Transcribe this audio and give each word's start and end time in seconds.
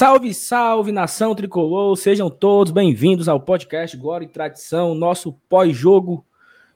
Salve, 0.00 0.32
salve, 0.32 0.92
nação 0.92 1.34
tricolor! 1.34 1.94
Sejam 1.94 2.30
todos 2.30 2.72
bem-vindos 2.72 3.28
ao 3.28 3.38
podcast 3.38 3.94
Glória 3.98 4.24
e 4.24 4.28
Tradição, 4.28 4.94
nosso 4.94 5.34
pós-jogo 5.46 6.24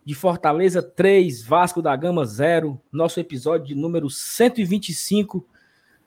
de 0.04 0.14
Fortaleza 0.14 0.82
3, 0.82 1.42
Vasco 1.42 1.80
da 1.80 1.96
Gama 1.96 2.26
0, 2.26 2.78
nosso 2.92 3.18
episódio 3.18 3.68
de 3.68 3.74
número 3.74 4.10
125. 4.10 5.42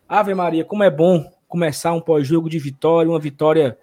Ave 0.07 0.35
Maria, 0.35 0.63
como 0.63 0.83
é 0.83 0.91
bom 0.91 1.27
começar 1.47 1.91
um 1.91 1.99
pós-jogo 1.99 2.51
de 2.51 2.59
vitória, 2.59 3.09
uma 3.09 3.19
vitória 3.19 3.79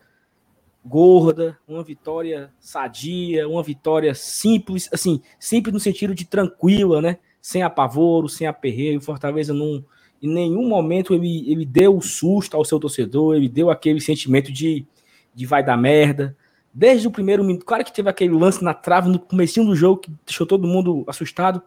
gorda, 0.84 1.58
uma 1.66 1.82
vitória 1.82 2.52
sadia, 2.60 3.48
uma 3.48 3.64
vitória 3.64 4.14
simples, 4.14 4.88
assim, 4.92 5.20
simples 5.40 5.74
no 5.74 5.80
sentido 5.80 6.14
de 6.14 6.24
tranquila, 6.24 7.02
né? 7.02 7.18
Sem 7.42 7.64
apavoro, 7.64 8.28
sem 8.28 8.46
aperreio. 8.46 9.00
Fortaleza 9.00 9.52
não 9.52 9.84
em 10.24 10.32
nenhum 10.32 10.66
momento 10.66 11.12
ele, 11.12 11.44
ele 11.50 11.66
deu 11.66 12.00
susto 12.00 12.56
ao 12.56 12.64
seu 12.64 12.80
torcedor, 12.80 13.36
ele 13.36 13.46
deu 13.46 13.68
aquele 13.68 14.00
sentimento 14.00 14.50
de, 14.50 14.86
de 15.34 15.44
vai 15.44 15.62
dar 15.62 15.76
merda. 15.76 16.34
Desde 16.72 17.06
o 17.06 17.10
primeiro 17.10 17.44
minuto, 17.44 17.66
claro 17.66 17.84
que 17.84 17.92
teve 17.92 18.08
aquele 18.08 18.32
lance 18.32 18.64
na 18.64 18.72
trave 18.72 19.10
no 19.10 19.18
comecinho 19.18 19.66
do 19.66 19.76
jogo 19.76 20.00
que 20.00 20.10
deixou 20.24 20.46
todo 20.46 20.66
mundo 20.66 21.04
assustado, 21.06 21.60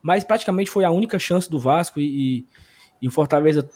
mas 0.00 0.24
praticamente 0.24 0.70
foi 0.70 0.84
a 0.84 0.90
única 0.90 1.18
chance 1.18 1.50
do 1.50 1.60
Vasco 1.60 2.00
e, 2.00 2.46
e 3.00 3.06
o 3.06 3.10
Fortaleza 3.10 3.68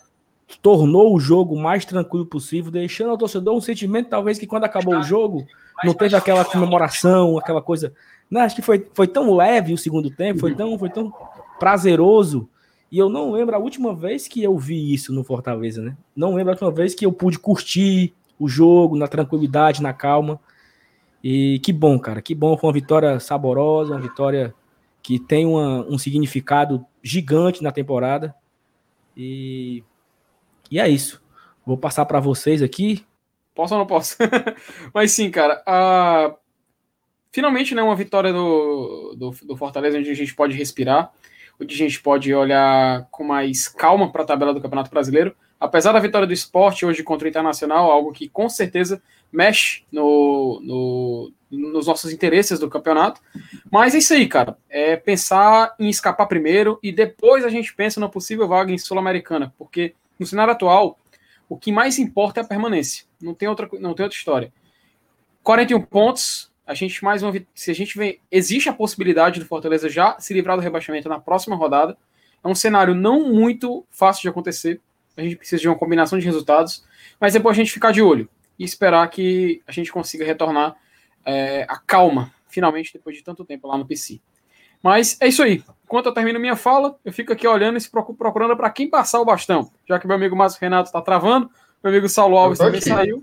tornou 0.62 1.14
o 1.14 1.20
jogo 1.20 1.54
mais 1.54 1.84
tranquilo 1.84 2.24
possível, 2.24 2.70
deixando 2.70 3.10
ao 3.10 3.18
torcedor 3.18 3.54
um 3.54 3.60
sentimento 3.60 4.08
talvez 4.08 4.38
que 4.38 4.46
quando 4.46 4.64
acabou 4.64 4.96
o 4.96 5.02
jogo 5.02 5.46
não 5.84 5.92
teve 5.92 6.16
aquela 6.16 6.44
comemoração, 6.44 7.38
aquela 7.38 7.60
coisa. 7.60 7.92
Não, 8.30 8.40
acho 8.40 8.56
que 8.56 8.62
foi, 8.62 8.86
foi 8.94 9.06
tão 9.06 9.36
leve 9.36 9.74
o 9.74 9.78
segundo 9.78 10.10
tempo, 10.10 10.40
foi 10.40 10.54
tão, 10.54 10.78
foi 10.78 10.88
tão 10.88 11.12
prazeroso 11.58 12.48
e 12.92 12.98
eu 12.98 13.08
não 13.08 13.32
lembro 13.32 13.56
a 13.56 13.58
última 13.58 13.94
vez 13.94 14.28
que 14.28 14.42
eu 14.42 14.58
vi 14.58 14.92
isso 14.92 15.14
no 15.14 15.24
Fortaleza, 15.24 15.80
né? 15.80 15.96
Não 16.14 16.34
lembro 16.34 16.50
a 16.50 16.52
última 16.52 16.70
vez 16.70 16.94
que 16.94 17.06
eu 17.06 17.10
pude 17.10 17.38
curtir 17.38 18.12
o 18.38 18.46
jogo 18.46 18.98
na 18.98 19.08
tranquilidade, 19.08 19.82
na 19.82 19.94
calma. 19.94 20.38
E 21.24 21.58
que 21.60 21.72
bom, 21.72 21.98
cara, 21.98 22.20
que 22.20 22.34
bom. 22.34 22.54
Foi 22.54 22.68
uma 22.68 22.74
vitória 22.74 23.18
saborosa, 23.18 23.94
uma 23.94 24.00
vitória 24.00 24.54
que 25.02 25.18
tem 25.18 25.46
uma, 25.46 25.86
um 25.86 25.96
significado 25.96 26.84
gigante 27.02 27.62
na 27.62 27.72
temporada. 27.72 28.34
E, 29.16 29.82
e 30.70 30.78
é 30.78 30.86
isso. 30.86 31.22
Vou 31.64 31.78
passar 31.78 32.04
para 32.04 32.20
vocês 32.20 32.60
aqui. 32.60 33.06
Posso 33.54 33.72
ou 33.72 33.80
não 33.80 33.86
posso? 33.86 34.18
Mas 34.92 35.12
sim, 35.12 35.30
cara. 35.30 35.64
Uh, 35.66 36.36
finalmente, 37.30 37.74
né, 37.74 37.82
uma 37.82 37.96
vitória 37.96 38.34
do, 38.34 39.14
do, 39.16 39.30
do 39.46 39.56
Fortaleza 39.56 39.96
onde 39.96 40.10
a 40.10 40.14
gente 40.14 40.34
pode 40.34 40.54
respirar 40.54 41.10
onde 41.60 41.74
a 41.74 41.78
gente 41.78 42.00
pode 42.00 42.34
olhar 42.34 43.06
com 43.10 43.24
mais 43.24 43.68
calma 43.68 44.10
para 44.10 44.22
a 44.22 44.26
tabela 44.26 44.54
do 44.54 44.60
Campeonato 44.60 44.90
Brasileiro. 44.90 45.34
Apesar 45.58 45.92
da 45.92 46.00
vitória 46.00 46.26
do 46.26 46.32
esporte 46.32 46.84
hoje 46.84 47.02
contra 47.02 47.26
o 47.26 47.28
Internacional, 47.28 47.90
algo 47.90 48.12
que 48.12 48.28
com 48.28 48.48
certeza 48.48 49.00
mexe 49.32 49.84
no, 49.90 50.60
no, 50.62 51.32
nos 51.50 51.86
nossos 51.86 52.12
interesses 52.12 52.58
do 52.58 52.68
campeonato. 52.68 53.20
Mas 53.70 53.94
é 53.94 53.98
isso 53.98 54.12
aí, 54.12 54.26
cara. 54.26 54.56
É 54.68 54.96
pensar 54.96 55.74
em 55.78 55.88
escapar 55.88 56.26
primeiro 56.26 56.78
e 56.82 56.92
depois 56.92 57.44
a 57.44 57.48
gente 57.48 57.74
pensa 57.74 58.00
na 58.00 58.08
possível 58.08 58.46
vaga 58.46 58.72
em 58.72 58.78
Sul-Americana, 58.78 59.54
porque 59.56 59.94
no 60.18 60.26
cenário 60.26 60.52
atual, 60.52 60.98
o 61.48 61.56
que 61.56 61.72
mais 61.72 61.98
importa 61.98 62.40
é 62.40 62.44
a 62.44 62.46
permanência. 62.46 63.04
Não 63.20 63.34
tem 63.34 63.48
outra, 63.48 63.68
não 63.80 63.94
tem 63.94 64.04
outra 64.04 64.18
história. 64.18 64.52
41 65.42 65.80
pontos, 65.82 66.51
a 66.72 66.74
gente 66.74 67.04
mais 67.04 67.22
uma 67.22 67.32
se 67.54 67.70
a 67.70 67.74
gente 67.74 67.96
vê, 67.98 68.18
existe 68.30 68.68
a 68.68 68.72
possibilidade 68.72 69.38
do 69.38 69.46
Fortaleza 69.46 69.90
já 69.90 70.18
se 70.18 70.32
livrar 70.32 70.56
do 70.56 70.62
rebaixamento 70.62 71.06
na 71.06 71.20
próxima 71.20 71.54
rodada. 71.54 71.96
É 72.42 72.48
um 72.48 72.54
cenário 72.54 72.94
não 72.94 73.28
muito 73.28 73.86
fácil 73.90 74.22
de 74.22 74.28
acontecer. 74.28 74.80
A 75.14 75.22
gente 75.22 75.36
precisa 75.36 75.60
de 75.60 75.68
uma 75.68 75.76
combinação 75.76 76.18
de 76.18 76.24
resultados, 76.24 76.82
mas 77.20 77.34
depois 77.34 77.54
a 77.56 77.60
gente 77.60 77.72
ficar 77.72 77.92
de 77.92 78.00
olho 78.00 78.26
e 78.58 78.64
esperar 78.64 79.06
que 79.10 79.62
a 79.66 79.72
gente 79.72 79.92
consiga 79.92 80.24
retornar 80.24 80.74
é, 81.26 81.66
a 81.68 81.76
calma, 81.76 82.32
finalmente, 82.48 82.92
depois 82.92 83.16
de 83.16 83.22
tanto 83.22 83.44
tempo 83.44 83.68
lá 83.68 83.76
no 83.76 83.86
PC. 83.86 84.18
Mas 84.82 85.18
é 85.20 85.28
isso 85.28 85.42
aí. 85.42 85.62
Enquanto 85.84 86.06
eu 86.06 86.14
termino 86.14 86.40
minha 86.40 86.56
fala, 86.56 86.98
eu 87.04 87.12
fico 87.12 87.34
aqui 87.34 87.46
olhando 87.46 87.78
e 87.78 88.14
procurando 88.16 88.56
para 88.56 88.70
quem 88.70 88.88
passar 88.88 89.20
o 89.20 89.26
bastão. 89.26 89.70
Já 89.86 89.98
que 89.98 90.06
meu 90.06 90.16
amigo 90.16 90.34
Márcio 90.34 90.58
Renato 90.58 90.88
está 90.88 91.02
travando, 91.02 91.50
meu 91.84 91.92
amigo 91.92 92.08
Saulo 92.08 92.38
Alves 92.38 92.58
também 92.58 92.80
aqui. 92.80 92.88
saiu. 92.88 93.22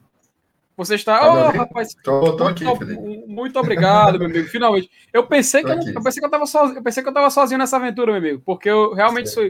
Você 0.79 0.95
está. 0.95 1.19
Tá 1.19 1.33
oh, 1.33 1.57
rapaz. 1.57 1.93
Tô, 2.01 2.37
tô 2.37 2.45
aqui, 2.45 2.63
muito, 2.63 3.27
muito 3.27 3.59
obrigado, 3.59 4.17
meu 4.17 4.29
amigo. 4.29 4.47
Finalmente. 4.47 4.89
Eu 5.11 5.27
pensei, 5.27 5.61
que 5.61 5.69
eu, 5.69 5.77
eu, 5.77 6.01
pensei 6.01 6.21
que 6.21 6.25
eu 6.25 6.31
tava 6.31 6.45
sozinho. 6.45 6.77
Eu 6.77 6.81
pensei 6.81 7.03
que 7.03 7.09
eu 7.09 7.13
tava 7.13 7.29
sozinho 7.29 7.57
nessa 7.57 7.75
aventura, 7.75 8.13
meu 8.13 8.21
amigo. 8.21 8.41
Porque 8.45 8.69
eu 8.69 8.93
realmente 8.93 9.27
sou. 9.27 9.43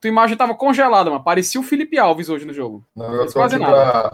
Tua 0.00 0.08
imagem 0.08 0.36
tava 0.36 0.56
congelada, 0.56 1.08
mano. 1.08 1.22
Parecia 1.22 1.60
o 1.60 1.62
Felipe 1.62 1.96
Alves 2.00 2.28
hoje 2.28 2.44
no 2.44 2.52
jogo. 2.52 2.84
Não, 2.96 3.14
eu 3.14 3.26
tô 3.32 3.40
aqui, 3.40 3.58
pra... 3.58 4.12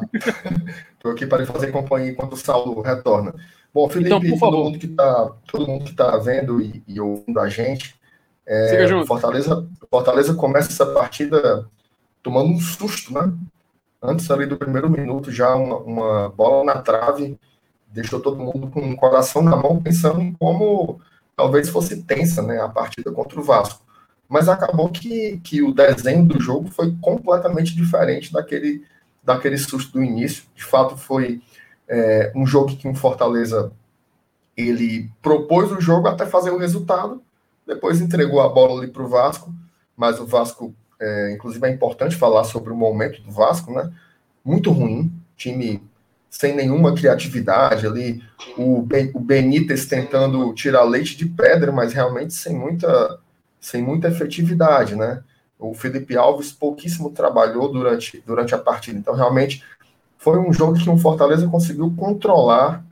tô 1.01 1.09
aqui 1.09 1.27
para 1.27 1.47
fazer 1.47 1.73
companhia 1.73 2.11
enquanto 2.11 2.35
o 2.35 2.37
Saulo 2.37 2.83
retorna. 2.83 3.35
Bom, 3.73 3.89
Felipe, 3.89 4.11
então, 4.11 4.21
por 4.21 4.39
todo, 4.39 4.65
mundo 4.65 4.79
que 4.79 4.89
tá, 4.89 5.33
todo 5.51 5.67
mundo 5.67 5.85
que 5.87 5.95
tá 5.95 6.19
vendo 6.19 6.61
e, 6.61 6.83
e 6.87 7.01
ouvindo 7.01 7.41
a 7.41 7.49
gente, 7.49 7.95
é, 8.47 8.87
Fortaleza, 9.07 9.67
Fortaleza 9.91 10.35
começa 10.35 10.69
essa 10.69 10.85
partida 10.85 11.67
tomando 12.23 12.51
um 12.51 12.61
susto, 12.61 13.15
né? 13.15 13.33
Antes 14.03 14.31
ali 14.31 14.47
do 14.47 14.57
primeiro 14.57 14.89
minuto, 14.89 15.31
já 15.31 15.55
uma, 15.55 15.77
uma 15.79 16.29
bola 16.29 16.65
na 16.65 16.81
trave 16.81 17.39
deixou 17.91 18.21
todo 18.21 18.37
mundo 18.37 18.69
com 18.69 18.91
o 18.91 18.97
coração 18.97 19.43
na 19.43 19.57
mão, 19.57 19.83
pensando 19.83 20.21
em 20.21 20.33
como 20.35 21.01
talvez 21.37 21.69
fosse 21.69 22.03
tensa 22.03 22.43
né, 22.43 22.61
a 22.61 22.69
partida 22.69 23.11
contra 23.11 23.41
o 23.41 23.43
Vasco. 23.43 23.83
Mas 24.29 24.49
acabou 24.49 24.91
que, 24.91 25.39
que 25.39 25.63
o 25.63 25.73
desenho 25.73 26.25
do 26.27 26.41
jogo 26.41 26.69
foi 26.69 26.95
completamente 27.01 27.75
diferente 27.75 28.33
daquele, 28.33 28.85
daquele 29.25 29.57
susto 29.57 29.93
do 29.93 30.05
início. 30.05 30.45
De 30.55 30.65
fato, 30.65 30.97
foi 30.97 31.41
é, 31.89 32.31
um 32.35 32.47
jogo 32.47 32.77
que 32.77 32.87
um 32.87 32.95
Fortaleza 32.95 33.73
ele 34.55 35.11
propôs 35.23 35.73
o 35.73 35.81
jogo 35.81 36.09
até 36.09 36.27
fazer 36.27 36.51
o 36.51 36.59
resultado, 36.59 37.23
depois 37.67 38.01
entregou 38.01 38.41
a 38.41 38.49
bola 38.49 38.81
ali 38.81 38.91
para 38.91 39.03
o 39.03 39.09
Vasco, 39.09 39.55
mas 39.97 40.19
o 40.19 40.27
Vasco 40.27 40.75
é, 41.01 41.33
inclusive 41.33 41.67
é 41.67 41.71
importante 41.71 42.17
falar 42.17 42.45
sobre 42.45 42.73
o 42.73 42.77
momento 42.77 43.23
do 43.23 43.31
Vasco, 43.31 43.73
né? 43.73 43.93
Muito 44.45 44.71
ruim, 44.71 45.13
time 45.37 45.83
sem 46.31 46.55
nenhuma 46.55 46.95
criatividade 46.95 47.87
ali, 47.87 48.23
o, 48.57 48.83
ben, 48.83 49.11
o 49.15 49.21
Benítez 49.21 49.87
tentando 49.87 50.53
tirar 50.53 50.83
leite 50.85 51.17
de 51.17 51.27
pedra, 51.27 51.73
mas 51.73 51.93
realmente 51.93 52.35
sem 52.35 52.55
muita, 52.55 53.19
sem 53.61 53.83
muita 53.83 54.09
efetividade, 54.09 54.95
né? 54.95 55.23
O 55.59 55.75
Felipe 55.75 56.17
Alves 56.17 56.53
pouquíssimo 56.53 57.11
trabalhou 57.11 57.73
durante, 57.73 58.23
durante 58.27 58.55
a 58.55 58.59
partida, 58.59 58.99
então 58.99 59.15
realmente 59.15 59.65
foi 60.19 60.39
um 60.39 60.53
jogo 60.53 60.79
que 60.79 60.89
o 60.89 60.99
Fortaleza 60.99 61.49
conseguiu 61.49 61.93
controlar 61.97 62.85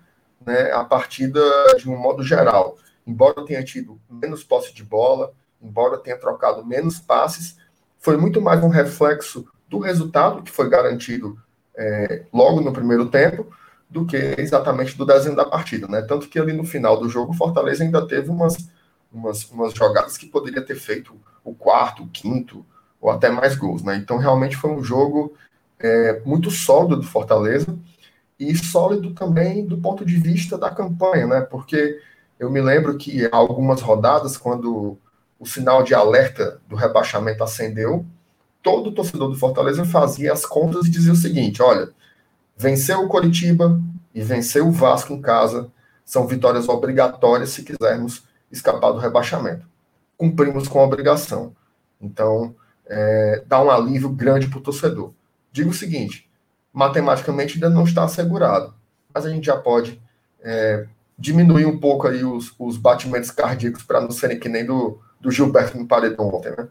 né, 0.45 0.71
a 0.73 0.85
partida 0.85 1.41
de 1.77 1.91
um 1.91 1.97
modo 1.97 2.23
geral. 2.23 2.77
Embora 3.07 3.45
tenha 3.45 3.63
tido 3.63 4.01
menos 4.09 4.43
posse 4.43 4.73
de 4.73 4.83
bola, 4.83 5.33
embora 5.61 5.99
tenha 5.99 6.17
trocado 6.17 6.65
menos 6.65 6.99
passes, 6.99 7.57
foi 8.07 8.17
muito 8.17 8.41
mais 8.41 8.63
um 8.63 8.69
reflexo 8.69 9.49
do 9.69 9.81
resultado 9.81 10.41
que 10.41 10.53
foi 10.53 10.71
garantido 10.71 11.37
é, 11.77 12.23
logo 12.33 12.61
no 12.61 12.73
primeiro 12.73 13.07
tempo 13.07 13.49
do 13.91 14.07
que 14.07 14.17
exatamente 14.39 14.97
do 14.97 15.05
desenho 15.05 15.35
da 15.35 15.45
partida, 15.45 15.89
né? 15.89 16.03
Tanto 16.03 16.29
que 16.29 16.39
ali 16.39 16.53
no 16.53 16.63
final 16.63 17.01
do 17.01 17.09
jogo, 17.09 17.33
o 17.33 17.37
Fortaleza 17.37 17.83
ainda 17.83 18.07
teve 18.07 18.31
umas, 18.31 18.71
umas, 19.13 19.51
umas 19.51 19.75
jogadas 19.75 20.17
que 20.17 20.27
poderia 20.27 20.63
ter 20.63 20.77
feito 20.77 21.17
o 21.43 21.53
quarto, 21.53 22.05
o 22.05 22.09
quinto, 22.09 22.65
ou 23.01 23.11
até 23.11 23.29
mais 23.29 23.57
gols, 23.57 23.83
né? 23.83 23.97
Então 23.97 24.19
realmente 24.19 24.57
foi 24.57 24.71
um 24.71 24.85
jogo 24.85 25.35
é, 25.77 26.23
muito 26.25 26.49
sólido 26.49 26.99
do 26.99 27.07
Fortaleza 27.09 27.77
e 28.39 28.55
sólido 28.55 29.15
também 29.15 29.67
do 29.67 29.79
ponto 29.79 30.05
de 30.05 30.17
vista 30.17 30.57
da 30.57 30.71
campanha, 30.71 31.27
né? 31.27 31.41
Porque 31.41 32.01
eu 32.39 32.53
me 32.53 32.61
lembro 32.61 32.97
que 32.97 33.29
algumas 33.33 33.81
rodadas, 33.81 34.37
quando 34.37 34.97
o 35.39 35.47
sinal 35.47 35.83
de 35.83 35.95
alerta 35.95 36.61
do 36.69 36.77
rebaixamento 36.77 37.45
acendeu, 37.45 38.05
todo 38.63 38.93
torcedor 38.93 39.29
do 39.29 39.39
Fortaleza 39.39 39.85
fazia 39.85 40.33
as 40.33 40.45
contas 40.45 40.87
e 40.87 40.91
dizia 40.91 41.13
o 41.13 41.17
seguinte: 41.17 41.63
olha, 41.63 41.91
venceu 42.57 43.01
o 43.01 43.09
Coritiba 43.09 43.81
e 44.15 44.23
venceu 44.23 44.67
o 44.67 44.73
Vasco 44.73 45.13
em 45.13 45.21
casa 45.21 45.71
são 46.07 46.27
vitórias 46.27 46.69
obrigatórias 46.69 47.51
se 47.51 47.65
quisermos 47.65 48.23
escapar 48.51 48.93
do 48.93 48.99
rebaixamento. 48.99 49.67
Cumprimos 50.17 50.69
com 50.69 50.79
a 50.79 50.85
obrigação. 50.85 51.55
Então, 52.01 52.55
é, 52.87 53.43
dá 53.45 53.61
um 53.61 53.71
alívio 53.71 54.09
grande 54.09 54.47
para 54.47 54.59
o 54.59 54.63
torcedor. 54.63 55.13
Digo 55.51 55.71
o 55.71 55.75
seguinte: 55.75 56.31
matematicamente 56.73 57.55
ainda 57.55 57.69
não 57.69 57.83
está 57.83 58.05
assegurado, 58.05 58.73
mas 59.13 59.27
a 59.27 59.31
gente 59.31 59.47
já 59.47 59.57
pode 59.57 60.01
é, 60.41 60.87
diminuir 61.19 61.67
um 61.67 61.79
pouco 61.79 62.07
aí 62.07 62.25
os, 62.25 62.55
os 62.59 62.77
batimentos 62.77 63.33
cardíacos 63.33 63.83
para 63.83 64.01
não 64.01 64.13
serem 64.13 64.39
que 64.39 64.49
nem 64.49 64.65
do, 64.65 65.01
do 65.27 65.33
Gilberto 65.33 65.77
no 65.77 65.87
paredão 65.87 66.29
ontem, 66.29 66.51
né? 66.57 66.69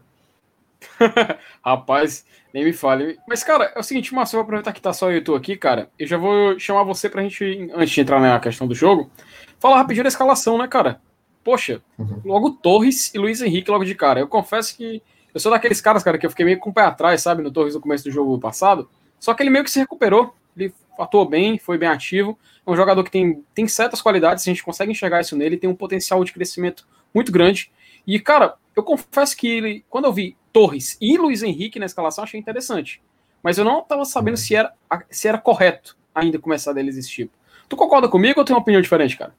Rapaz, 1.62 2.24
nem 2.54 2.64
me 2.64 2.72
fale. 2.72 3.18
Mas, 3.28 3.44
cara, 3.44 3.70
é 3.74 3.78
o 3.78 3.82
seguinte, 3.82 4.14
Márcio, 4.14 4.36
eu 4.36 4.38
vou 4.38 4.44
aproveitar 4.44 4.72
que 4.72 4.80
tá 4.80 4.92
só 4.92 5.10
eu 5.10 5.18
e 5.18 5.20
tu 5.20 5.34
aqui, 5.34 5.56
cara. 5.56 5.90
Eu 5.98 6.06
já 6.06 6.16
vou 6.16 6.58
chamar 6.58 6.82
você 6.84 7.10
pra 7.10 7.22
gente, 7.22 7.70
antes 7.74 7.90
de 7.90 8.00
entrar 8.00 8.18
na 8.18 8.40
questão 8.40 8.66
do 8.66 8.74
jogo, 8.74 9.10
falar 9.58 9.76
rapidinho 9.76 10.04
da 10.04 10.08
escalação, 10.08 10.56
né, 10.56 10.66
cara? 10.66 11.00
Poxa, 11.44 11.82
uhum. 11.98 12.22
logo 12.24 12.50
Torres 12.50 13.14
e 13.14 13.18
Luiz 13.18 13.42
Henrique 13.42 13.70
logo 13.70 13.84
de 13.84 13.94
cara. 13.94 14.20
Eu 14.20 14.26
confesso 14.26 14.74
que 14.74 15.02
eu 15.34 15.38
sou 15.38 15.52
daqueles 15.52 15.82
caras, 15.82 16.02
cara, 16.02 16.16
que 16.16 16.24
eu 16.24 16.30
fiquei 16.30 16.46
meio 16.46 16.58
com 16.58 16.70
o 16.70 16.74
pé 16.74 16.82
atrás, 16.82 17.20
sabe, 17.20 17.42
no 17.42 17.50
Torres 17.50 17.74
no 17.74 17.80
começo 17.80 18.04
do 18.04 18.10
jogo 18.10 18.38
passado. 18.38 18.88
Só 19.20 19.34
que 19.34 19.42
ele 19.42 19.50
meio 19.50 19.64
que 19.64 19.70
se 19.70 19.78
recuperou, 19.78 20.34
ele 20.56 20.72
atuou 20.98 21.28
bem, 21.28 21.58
foi 21.58 21.76
bem 21.76 21.90
ativo. 21.90 22.38
É 22.66 22.70
um 22.70 22.76
jogador 22.76 23.04
que 23.04 23.10
tem, 23.10 23.44
tem 23.54 23.68
certas 23.68 24.00
qualidades, 24.00 24.42
a 24.44 24.50
gente 24.50 24.64
consegue 24.64 24.90
enxergar 24.90 25.20
isso 25.20 25.36
nele, 25.36 25.58
tem 25.58 25.68
um 25.68 25.74
potencial 25.74 26.24
de 26.24 26.32
crescimento 26.32 26.86
muito 27.14 27.30
grande. 27.30 27.70
E, 28.06 28.20
cara, 28.20 28.54
eu 28.74 28.82
confesso 28.82 29.36
que 29.36 29.48
ele, 29.48 29.84
quando 29.88 30.04
eu 30.04 30.12
vi 30.12 30.36
Torres 30.52 30.96
e 31.00 31.18
Luiz 31.18 31.42
Henrique 31.42 31.78
na 31.78 31.86
escalação, 31.86 32.24
achei 32.24 32.38
interessante. 32.38 33.02
Mas 33.42 33.58
eu 33.58 33.64
não 33.64 33.80
estava 33.80 34.04
sabendo 34.04 34.36
se 34.36 34.54
era, 34.54 34.72
se 35.10 35.28
era 35.28 35.38
correto 35.38 35.96
ainda 36.14 36.38
começar 36.38 36.72
deles 36.72 36.96
desse 36.96 37.10
tipo. 37.10 37.32
Tu 37.68 37.76
concorda 37.76 38.08
comigo 38.08 38.40
ou 38.40 38.44
tem 38.44 38.54
uma 38.54 38.62
opinião 38.62 38.80
diferente, 38.80 39.16
cara? 39.16 39.32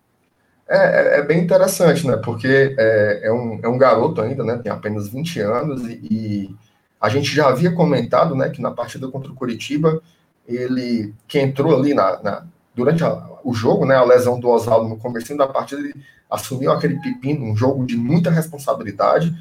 É, 0.69 0.77
é, 0.77 1.19
é 1.19 1.23
bem 1.23 1.39
interessante, 1.39 2.05
né? 2.05 2.17
Porque 2.17 2.75
é, 2.77 3.21
é, 3.23 3.31
um, 3.31 3.59
é 3.63 3.67
um 3.67 3.77
garoto 3.77 4.21
ainda, 4.21 4.43
né? 4.43 4.57
Tem 4.57 4.71
apenas 4.71 5.07
20 5.07 5.39
anos 5.39 5.87
e, 5.87 5.99
e, 6.11 6.55
a 6.99 7.09
gente 7.09 7.33
já 7.33 7.47
havia 7.47 7.71
comentado, 7.71 8.35
né? 8.35 8.49
Que 8.49 8.61
na 8.61 8.71
partida 8.71 9.07
contra 9.07 9.31
o 9.31 9.35
Curitiba, 9.35 10.01
ele 10.47 11.13
que 11.27 11.39
entrou 11.39 11.75
ali 11.75 11.93
na, 11.93 12.21
na 12.21 12.45
durante 12.77 13.03
a, 13.03 13.27
o 13.43 13.53
jogo, 13.53 13.85
né? 13.85 13.95
A 13.95 14.03
lesão 14.03 14.39
do 14.39 14.47
Oswaldo 14.47 14.87
no 14.87 14.97
começo 14.97 15.35
da 15.35 15.47
partida, 15.47 15.81
ele 15.81 15.95
assumiu 16.29 16.71
aquele 16.71 17.01
pepino, 17.01 17.43
um 17.43 17.57
jogo 17.57 17.85
de 17.85 17.97
muita 17.97 18.29
responsabilidade. 18.29 19.33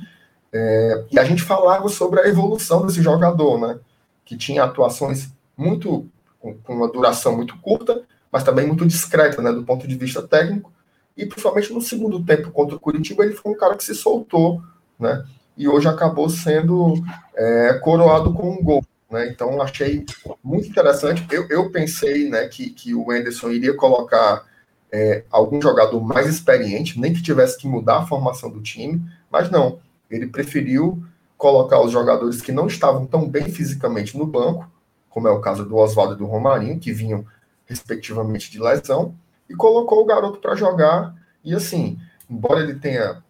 É, 0.51 1.05
e 1.13 1.19
a 1.19 1.25
gente 1.25 1.43
falava 1.43 1.89
sobre 1.91 2.21
a 2.21 2.27
evolução 2.27 2.87
desse 2.87 3.03
jogador, 3.03 3.61
né? 3.61 3.79
Que 4.25 4.37
tinha 4.37 4.65
atuações 4.65 5.29
muito 5.57 6.09
com, 6.41 6.55
com 6.55 6.75
uma 6.75 6.89
duração 6.89 7.37
muito 7.37 7.57
curta, 7.59 8.03
mas 8.33 8.43
também 8.43 8.67
muito 8.67 8.87
discreta, 8.87 9.43
né? 9.43 9.53
Do 9.53 9.65
ponto 9.65 9.87
de 9.87 9.95
vista 9.95 10.23
técnico 10.23 10.73
e 11.15 11.27
principalmente 11.27 11.73
no 11.73 11.81
segundo 11.81 12.25
tempo 12.25 12.51
contra 12.51 12.77
o 12.77 12.81
Curitiba, 12.81 13.25
ele 13.25 13.35
foi 13.35 13.53
um 13.53 13.57
cara 13.57 13.77
que 13.77 13.85
se 13.85 13.95
soltou, 13.95 14.63
né? 14.99 15.25
E 15.57 15.69
hoje 15.69 15.89
acabou 15.89 16.29
sendo 16.29 16.95
é, 17.35 17.75
coroado 17.83 18.33
com 18.33 18.51
um 18.51 18.63
gol. 18.63 18.83
Né? 19.11 19.29
Então 19.29 19.61
achei 19.61 20.05
muito 20.43 20.69
interessante. 20.69 21.27
Eu, 21.31 21.49
eu 21.49 21.71
pensei 21.71 22.29
né, 22.29 22.47
que, 22.49 22.71
que 22.71 22.95
o 22.95 23.11
Anderson 23.11 23.51
iria 23.51 23.75
colocar 23.75 24.45
é, 24.93 25.25
algum 25.31 25.61
jogador 25.61 26.01
mais 26.03 26.27
experiente, 26.27 26.99
nem 27.01 27.13
que 27.13 27.23
tivesse 27.23 27.59
que 27.59 27.69
mudar 27.69 27.99
a 27.99 28.07
formação 28.07 28.51
do 28.51 28.61
time, 28.61 29.03
mas 29.31 29.51
não. 29.51 29.81
Ele 30.11 30.27
preferiu 30.27 31.03
colocar 31.37 31.81
os 31.81 31.93
jogadores 31.93 32.41
que 32.41 32.53
não 32.53 32.67
estavam 32.67 33.07
tão 33.07 33.29
bem 33.29 33.51
fisicamente 33.51 34.17
no 34.17 34.27
banco, 34.27 34.71
como 35.09 35.29
é 35.29 35.31
o 35.31 35.41
caso 35.41 35.65
do 35.65 35.77
Oswaldo 35.77 36.15
e 36.15 36.19
do 36.19 36.27
Romarinho, 36.27 36.79
que 36.79 36.93
vinham 36.93 37.25
respectivamente 37.67 38.51
de 38.51 38.61
lesão, 38.61 39.15
e 39.49 39.55
colocou 39.55 40.03
o 40.03 40.07
garoto 40.07 40.41
para 40.41 40.55
jogar. 40.55 41.15
E 41.45 41.55
assim, 41.55 41.99
embora 42.29 42.61
ele 42.61 42.75
tenha 42.75 43.23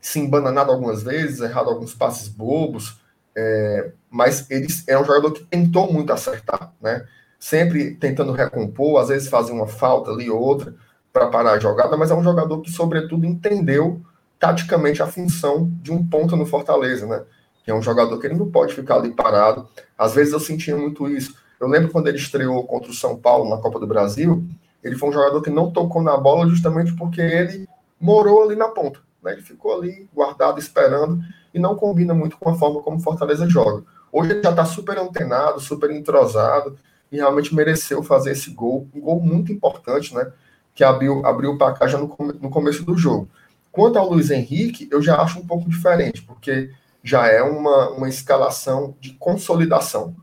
se 0.00 0.18
embananado 0.18 0.70
algumas 0.70 1.02
vezes, 1.02 1.40
errado 1.40 1.68
alguns 1.68 1.94
passes 1.94 2.28
bobos, 2.28 2.98
é, 3.36 3.92
mas 4.10 4.50
ele 4.50 4.66
é 4.86 4.98
um 4.98 5.04
jogador 5.04 5.32
que 5.32 5.44
tentou 5.44 5.92
muito 5.92 6.12
acertar, 6.12 6.72
né? 6.80 7.06
Sempre 7.38 7.94
tentando 7.94 8.32
recompor, 8.32 9.00
às 9.00 9.08
vezes 9.08 9.28
fazia 9.28 9.54
uma 9.54 9.66
falta 9.66 10.10
ali 10.10 10.28
ou 10.28 10.40
outra 10.40 10.74
para 11.12 11.28
parar 11.28 11.52
a 11.52 11.58
jogada, 11.58 11.96
mas 11.96 12.10
é 12.10 12.14
um 12.14 12.22
jogador 12.22 12.60
que, 12.60 12.70
sobretudo, 12.70 13.24
entendeu 13.26 14.00
taticamente 14.38 15.02
a 15.02 15.06
função 15.06 15.70
de 15.82 15.92
um 15.92 16.06
ponto 16.06 16.36
no 16.36 16.46
Fortaleza, 16.46 17.06
né? 17.06 17.22
Que 17.64 17.70
é 17.70 17.74
um 17.74 17.82
jogador 17.82 18.18
que 18.18 18.26
ele 18.26 18.36
não 18.36 18.50
pode 18.50 18.74
ficar 18.74 18.96
ali 18.96 19.10
parado. 19.10 19.68
Às 19.98 20.14
vezes 20.14 20.32
eu 20.32 20.40
sentia 20.40 20.76
muito 20.76 21.08
isso. 21.08 21.34
Eu 21.60 21.68
lembro 21.68 21.90
quando 21.90 22.08
ele 22.08 22.16
estreou 22.16 22.64
contra 22.64 22.90
o 22.90 22.94
São 22.94 23.16
Paulo 23.16 23.50
na 23.50 23.58
Copa 23.58 23.78
do 23.78 23.86
Brasil, 23.86 24.42
ele 24.82 24.96
foi 24.96 25.10
um 25.10 25.12
jogador 25.12 25.42
que 25.42 25.50
não 25.50 25.70
tocou 25.70 26.02
na 26.02 26.16
bola 26.16 26.48
justamente 26.48 26.94
porque 26.94 27.20
ele 27.20 27.68
morou 28.00 28.42
ali 28.44 28.56
na 28.56 28.68
ponta. 28.68 28.98
Né? 29.22 29.32
Ele 29.32 29.42
ficou 29.42 29.74
ali 29.74 30.08
guardado, 30.12 30.58
esperando, 30.58 31.22
e 31.52 31.58
não 31.58 31.74
combina 31.74 32.14
muito 32.14 32.36
com 32.36 32.48
a 32.48 32.54
forma 32.54 32.82
como 32.82 33.00
Fortaleza 33.00 33.48
joga. 33.48 33.84
Hoje 34.12 34.32
ele 34.32 34.42
já 34.42 34.50
está 34.50 34.64
super 34.64 34.98
antenado, 34.98 35.60
super 35.60 35.90
entrosado, 35.90 36.76
e 37.10 37.16
realmente 37.16 37.54
mereceu 37.54 38.02
fazer 38.02 38.32
esse 38.32 38.50
gol, 38.50 38.86
um 38.94 39.00
gol 39.00 39.20
muito 39.20 39.52
importante, 39.52 40.14
né? 40.14 40.32
Que 40.74 40.84
abriu, 40.84 41.24
abriu 41.26 41.52
o 41.52 41.58
placar 41.58 41.88
já 41.88 41.98
no, 41.98 42.06
no 42.40 42.50
começo 42.50 42.84
do 42.84 42.96
jogo. 42.96 43.28
Quanto 43.72 43.98
ao 43.98 44.10
Luiz 44.10 44.30
Henrique, 44.30 44.88
eu 44.90 45.02
já 45.02 45.20
acho 45.20 45.38
um 45.38 45.46
pouco 45.46 45.68
diferente, 45.68 46.22
porque 46.22 46.70
já 47.02 47.26
é 47.26 47.42
uma, 47.42 47.90
uma 47.90 48.08
escalação 48.08 48.94
de 49.00 49.12
consolidação. 49.14 50.14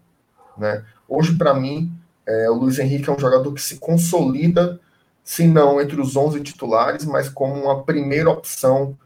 Né? 0.58 0.84
Hoje, 1.08 1.36
para 1.38 1.54
mim, 1.54 1.92
é, 2.26 2.50
o 2.50 2.56
Luiz 2.56 2.80
Henrique 2.80 3.10
é 3.10 3.14
um 3.14 3.20
jogador 3.20 3.54
que 3.54 3.62
se 3.62 3.78
consolida, 3.78 4.80
se 5.24 5.48
não 5.48 5.82
entre 5.82 6.00
os 6.00 6.16
11 6.16 6.42
titulares, 6.42 7.06
mas 7.06 7.30
como 7.30 7.54
uma 7.54 7.84
primeira 7.84 8.30
opção 8.30 8.98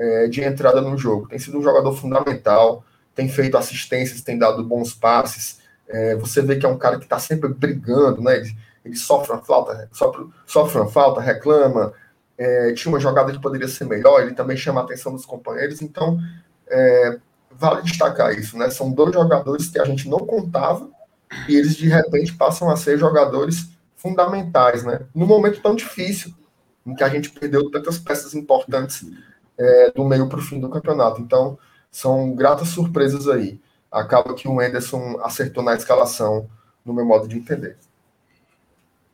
é, 0.00 0.28
de 0.28 0.42
entrada 0.42 0.80
no 0.80 0.96
jogo. 0.96 1.28
Tem 1.28 1.38
sido 1.38 1.58
um 1.58 1.62
jogador 1.62 1.92
fundamental, 1.92 2.82
tem 3.14 3.28
feito 3.28 3.58
assistências, 3.58 4.22
tem 4.22 4.38
dado 4.38 4.64
bons 4.64 4.94
passes. 4.94 5.60
É, 5.86 6.16
você 6.16 6.40
vê 6.40 6.56
que 6.56 6.64
é 6.64 6.68
um 6.68 6.78
cara 6.78 6.96
que 6.96 7.04
está 7.04 7.18
sempre 7.18 7.50
brigando, 7.50 8.22
né? 8.22 8.38
Ele, 8.38 8.56
ele, 8.82 8.96
sofre 8.96 9.30
uma 9.30 9.42
falta, 9.42 9.90
sofre, 9.92 10.26
sofre 10.46 10.78
uma 10.78 10.88
falta, 10.88 11.20
reclama. 11.20 11.92
É, 12.38 12.72
tinha 12.72 12.90
uma 12.90 12.98
jogada 12.98 13.30
que 13.30 13.40
poderia 13.40 13.68
ser 13.68 13.84
melhor, 13.84 14.22
ele 14.22 14.32
também 14.32 14.56
chama 14.56 14.80
a 14.80 14.84
atenção 14.84 15.12
dos 15.12 15.26
companheiros. 15.26 15.82
Então, 15.82 16.18
é, 16.66 17.18
vale 17.50 17.82
destacar 17.82 18.32
isso, 18.32 18.56
né? 18.56 18.70
São 18.70 18.90
dois 18.90 19.12
jogadores 19.12 19.68
que 19.68 19.78
a 19.78 19.84
gente 19.84 20.08
não 20.08 20.20
contava 20.20 20.88
e 21.46 21.56
eles 21.56 21.76
de 21.76 21.88
repente 21.88 22.34
passam 22.34 22.70
a 22.70 22.76
ser 22.76 22.98
jogadores 22.98 23.68
fundamentais, 23.96 24.82
né? 24.82 25.00
Num 25.14 25.26
momento 25.26 25.60
tão 25.60 25.74
difícil, 25.74 26.32
em 26.86 26.94
que 26.94 27.04
a 27.04 27.08
gente 27.10 27.28
perdeu 27.28 27.70
tantas 27.70 27.98
peças 27.98 28.34
importantes 28.34 29.04
é, 29.60 29.90
do 29.90 30.04
meio 30.04 30.26
para 30.26 30.38
o 30.38 30.42
fim 30.42 30.58
do 30.58 30.70
campeonato. 30.70 31.20
Então, 31.20 31.58
são 31.90 32.34
gratas 32.34 32.68
surpresas 32.68 33.28
aí. 33.28 33.60
Acaba 33.92 34.34
que 34.34 34.48
o 34.48 34.62
Enderson 34.62 35.20
acertou 35.22 35.62
na 35.62 35.74
escalação, 35.74 36.48
no 36.84 36.94
meu 36.94 37.04
modo 37.04 37.28
de 37.28 37.36
entender. 37.36 37.76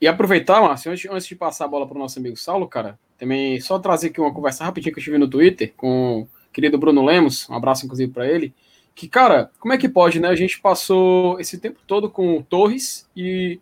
E 0.00 0.06
aproveitar, 0.06 0.60
Márcio, 0.60 0.92
antes, 0.92 1.10
antes 1.10 1.26
de 1.26 1.34
passar 1.34 1.64
a 1.64 1.68
bola 1.68 1.86
para 1.86 1.96
o 1.96 1.98
nosso 1.98 2.18
amigo 2.18 2.36
Saulo, 2.36 2.68
cara, 2.68 2.98
também 3.18 3.58
só 3.60 3.78
trazer 3.78 4.08
aqui 4.08 4.20
uma 4.20 4.32
conversa 4.32 4.62
rapidinha 4.62 4.92
que 4.92 5.00
eu 5.00 5.04
tive 5.04 5.18
no 5.18 5.28
Twitter 5.28 5.72
com 5.76 6.20
o 6.20 6.28
querido 6.52 6.78
Bruno 6.78 7.04
Lemos, 7.04 7.48
um 7.48 7.54
abraço 7.54 7.84
inclusive 7.84 8.12
para 8.12 8.28
ele, 8.28 8.54
que, 8.94 9.08
cara, 9.08 9.50
como 9.58 9.74
é 9.74 9.78
que 9.78 9.88
pode, 9.88 10.20
né? 10.20 10.28
A 10.28 10.36
gente 10.36 10.60
passou 10.60 11.40
esse 11.40 11.58
tempo 11.58 11.80
todo 11.86 12.08
com 12.10 12.38
o 12.38 12.42
Torres 12.42 13.08
e 13.16 13.58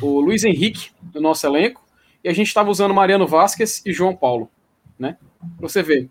o 0.00 0.20
Luiz 0.20 0.44
Henrique 0.44 0.90
do 1.02 1.20
nosso 1.20 1.46
elenco, 1.46 1.84
e 2.22 2.28
a 2.28 2.32
gente 2.32 2.46
estava 2.46 2.70
usando 2.70 2.94
Mariano 2.94 3.26
Vasquez 3.26 3.82
e 3.84 3.92
João 3.92 4.14
Paulo, 4.14 4.48
né? 4.96 5.16
Pra 5.58 5.68
você 5.68 5.82
ver. 5.82 6.08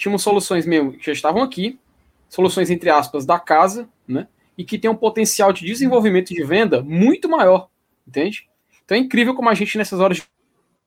Tínhamos 0.00 0.22
soluções 0.22 0.64
mesmo 0.64 0.92
que 0.92 1.04
já 1.04 1.12
estavam 1.12 1.42
aqui, 1.42 1.78
soluções 2.26 2.70
entre 2.70 2.88
aspas 2.88 3.26
da 3.26 3.38
casa, 3.38 3.86
né? 4.08 4.28
E 4.56 4.64
que 4.64 4.78
tem 4.78 4.90
um 4.90 4.96
potencial 4.96 5.52
de 5.52 5.62
desenvolvimento 5.62 6.32
de 6.32 6.42
venda 6.42 6.82
muito 6.82 7.28
maior, 7.28 7.68
entende? 8.08 8.48
Então 8.82 8.96
é 8.96 9.00
incrível 9.00 9.34
como 9.34 9.50
a 9.50 9.54
gente, 9.54 9.76
nessas 9.76 10.00
horas 10.00 10.26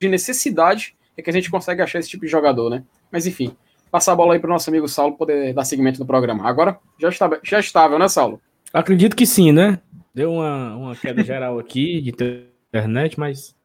de 0.01 0.10
necessidade, 0.10 0.96
é 1.15 1.22
que 1.22 1.29
a 1.29 1.34
gente 1.34 1.51
consegue 1.51 1.84
achar 1.84 2.00
esse 2.00 2.10
tipo 2.10 2.25
de 2.25 2.32
jogador, 2.32 2.72
né? 2.72 2.84
Mas 3.12 3.27
enfim, 3.27 3.55
passar 3.91 4.13
a 4.13 4.15
bola 4.15 4.34
aí 4.34 4.39
para 4.39 4.50
o 4.50 4.51
nosso 4.51 4.72
amigo 4.72 4.88
Saulo 4.88 5.15
poder 5.15 5.53
dar 5.53 5.63
seguimento 5.63 6.00
no 6.00 6.08
programa. 6.08 6.50
Agora 6.50 6.79
já 7.00 7.10
está 7.10 7.39
já 7.43 7.60
estável, 7.60 8.00
né, 8.00 8.08
Saulo? 8.08 8.41
Acredito 8.74 9.15
que 9.15 9.27
sim, 9.27 9.51
né? 9.51 9.79
Deu 10.12 10.34
uma, 10.34 10.75
uma 10.75 10.96
queda 10.96 11.24
geral 11.24 11.60
aqui 11.60 12.01
de 12.01 12.10
internet, 12.10 13.20
mas 13.20 13.55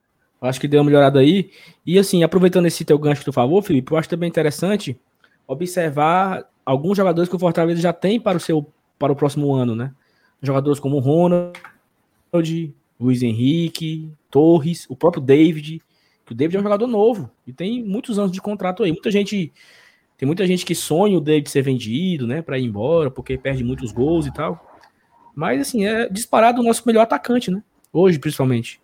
acho 0.43 0.61
que 0.61 0.69
deu 0.69 0.81
uma 0.81 0.87
melhorada 0.91 1.21
aí. 1.21 1.51
E 1.87 1.99
assim, 1.99 2.23
aproveitando 2.23 2.67
esse 2.67 2.85
teu 2.85 2.99
gancho 2.99 3.25
do 3.25 3.33
favor, 3.33 3.63
Felipe, 3.63 3.91
eu 3.91 3.97
acho 3.97 4.11
também 4.11 4.29
interessante 4.29 4.95
observar 5.49 6.49
alguns 6.65 6.97
jogadores 6.97 7.29
que 7.29 7.35
o 7.35 7.39
Fortaleza 7.39 7.81
já 7.81 7.93
tem 7.93 8.21
para 8.21 8.37
o 8.37 8.41
seu 8.41 8.71
para 8.99 9.13
o 9.13 9.17
próximo 9.17 9.55
ano, 9.55 9.75
né? 9.75 9.93
Jogadores 10.43 10.79
como 10.79 10.99
Ronald, 10.99 11.55
Luiz 13.01 13.23
Henrique, 13.23 14.11
Torres, 14.31 14.87
o 14.89 14.97
próprio 14.97 15.23
David, 15.23 15.81
que 16.27 16.33
o 16.33 16.35
David 16.35 16.57
é 16.57 16.61
um 16.61 16.65
jogador 16.65 16.87
novo 16.87 17.31
e 17.47 17.53
tem 17.53 17.83
muitos 17.83 18.19
anos 18.19 18.33
de 18.33 18.41
contrato 18.41 18.83
aí. 18.83 18.93
Muita 18.93 19.11
gente 19.11 19.53
tem 20.19 20.27
muita 20.27 20.45
gente 20.47 20.67
que 20.67 20.75
sonha 20.75 21.17
o 21.17 21.21
David 21.21 21.49
ser 21.49 21.63
vendido, 21.63 22.27
né, 22.27 22.43
para 22.43 22.59
ir 22.59 22.65
embora, 22.65 23.09
porque 23.09 23.39
perde 23.39 23.63
muitos 23.63 23.93
gols 23.93 24.27
e 24.27 24.33
tal. 24.33 24.77
Mas, 25.33 25.61
assim, 25.61 25.87
é 25.87 26.09
disparado 26.09 26.61
o 26.61 26.65
nosso 26.65 26.83
melhor 26.85 27.03
atacante, 27.03 27.53
né? 27.53 27.63
Hoje, 27.93 28.19
principalmente. 28.19 28.81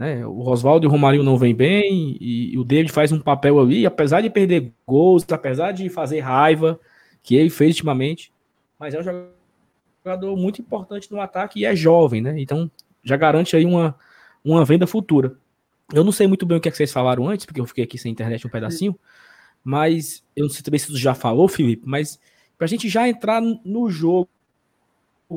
Né? 0.00 0.24
O 0.24 0.40
Roswaldo 0.40 0.86
e 0.86 0.88
o 0.88 0.90
Romarinho 0.90 1.22
não 1.22 1.36
vêm 1.36 1.54
bem, 1.54 2.16
e, 2.18 2.54
e, 2.54 2.58
o 2.58 2.64
David 2.64 2.90
faz 2.90 3.12
um 3.12 3.20
papel 3.20 3.60
ali, 3.60 3.84
apesar 3.84 4.22
de 4.22 4.30
perder 4.30 4.72
gols, 4.86 5.26
apesar 5.30 5.72
de 5.72 5.90
fazer 5.90 6.20
raiva, 6.20 6.80
que 7.22 7.34
ele 7.34 7.50
fez 7.50 7.72
ultimamente, 7.72 8.32
mas 8.78 8.94
é 8.94 8.98
um 8.98 9.02
jogador 10.02 10.36
muito 10.38 10.62
importante 10.62 11.12
no 11.12 11.20
ataque 11.20 11.60
e 11.60 11.66
é 11.66 11.76
jovem, 11.76 12.22
né? 12.22 12.34
Então, 12.40 12.70
já 13.04 13.14
garante 13.14 13.54
aí 13.54 13.66
uma, 13.66 13.94
uma 14.42 14.64
venda 14.64 14.86
futura. 14.86 15.36
Eu 15.92 16.02
não 16.02 16.12
sei 16.12 16.26
muito 16.26 16.46
bem 16.46 16.56
o 16.56 16.60
que, 16.62 16.68
é 16.68 16.70
que 16.70 16.78
vocês 16.78 16.90
falaram 16.90 17.28
antes, 17.28 17.44
porque 17.44 17.60
eu 17.60 17.66
fiquei 17.66 17.84
aqui 17.84 17.98
sem 17.98 18.10
internet 18.10 18.46
um 18.46 18.50
pedacinho, 18.50 18.98
mas 19.62 20.24
eu 20.34 20.44
não 20.44 20.50
sei 20.50 20.62
também 20.62 20.78
se 20.78 20.86
tu 20.86 20.96
já 20.96 21.12
falou, 21.12 21.46
Felipe, 21.46 21.82
mas 21.84 22.18
pra 22.56 22.66
gente 22.66 22.88
já 22.88 23.06
entrar 23.06 23.42
no 23.42 23.90
jogo, 23.90 24.30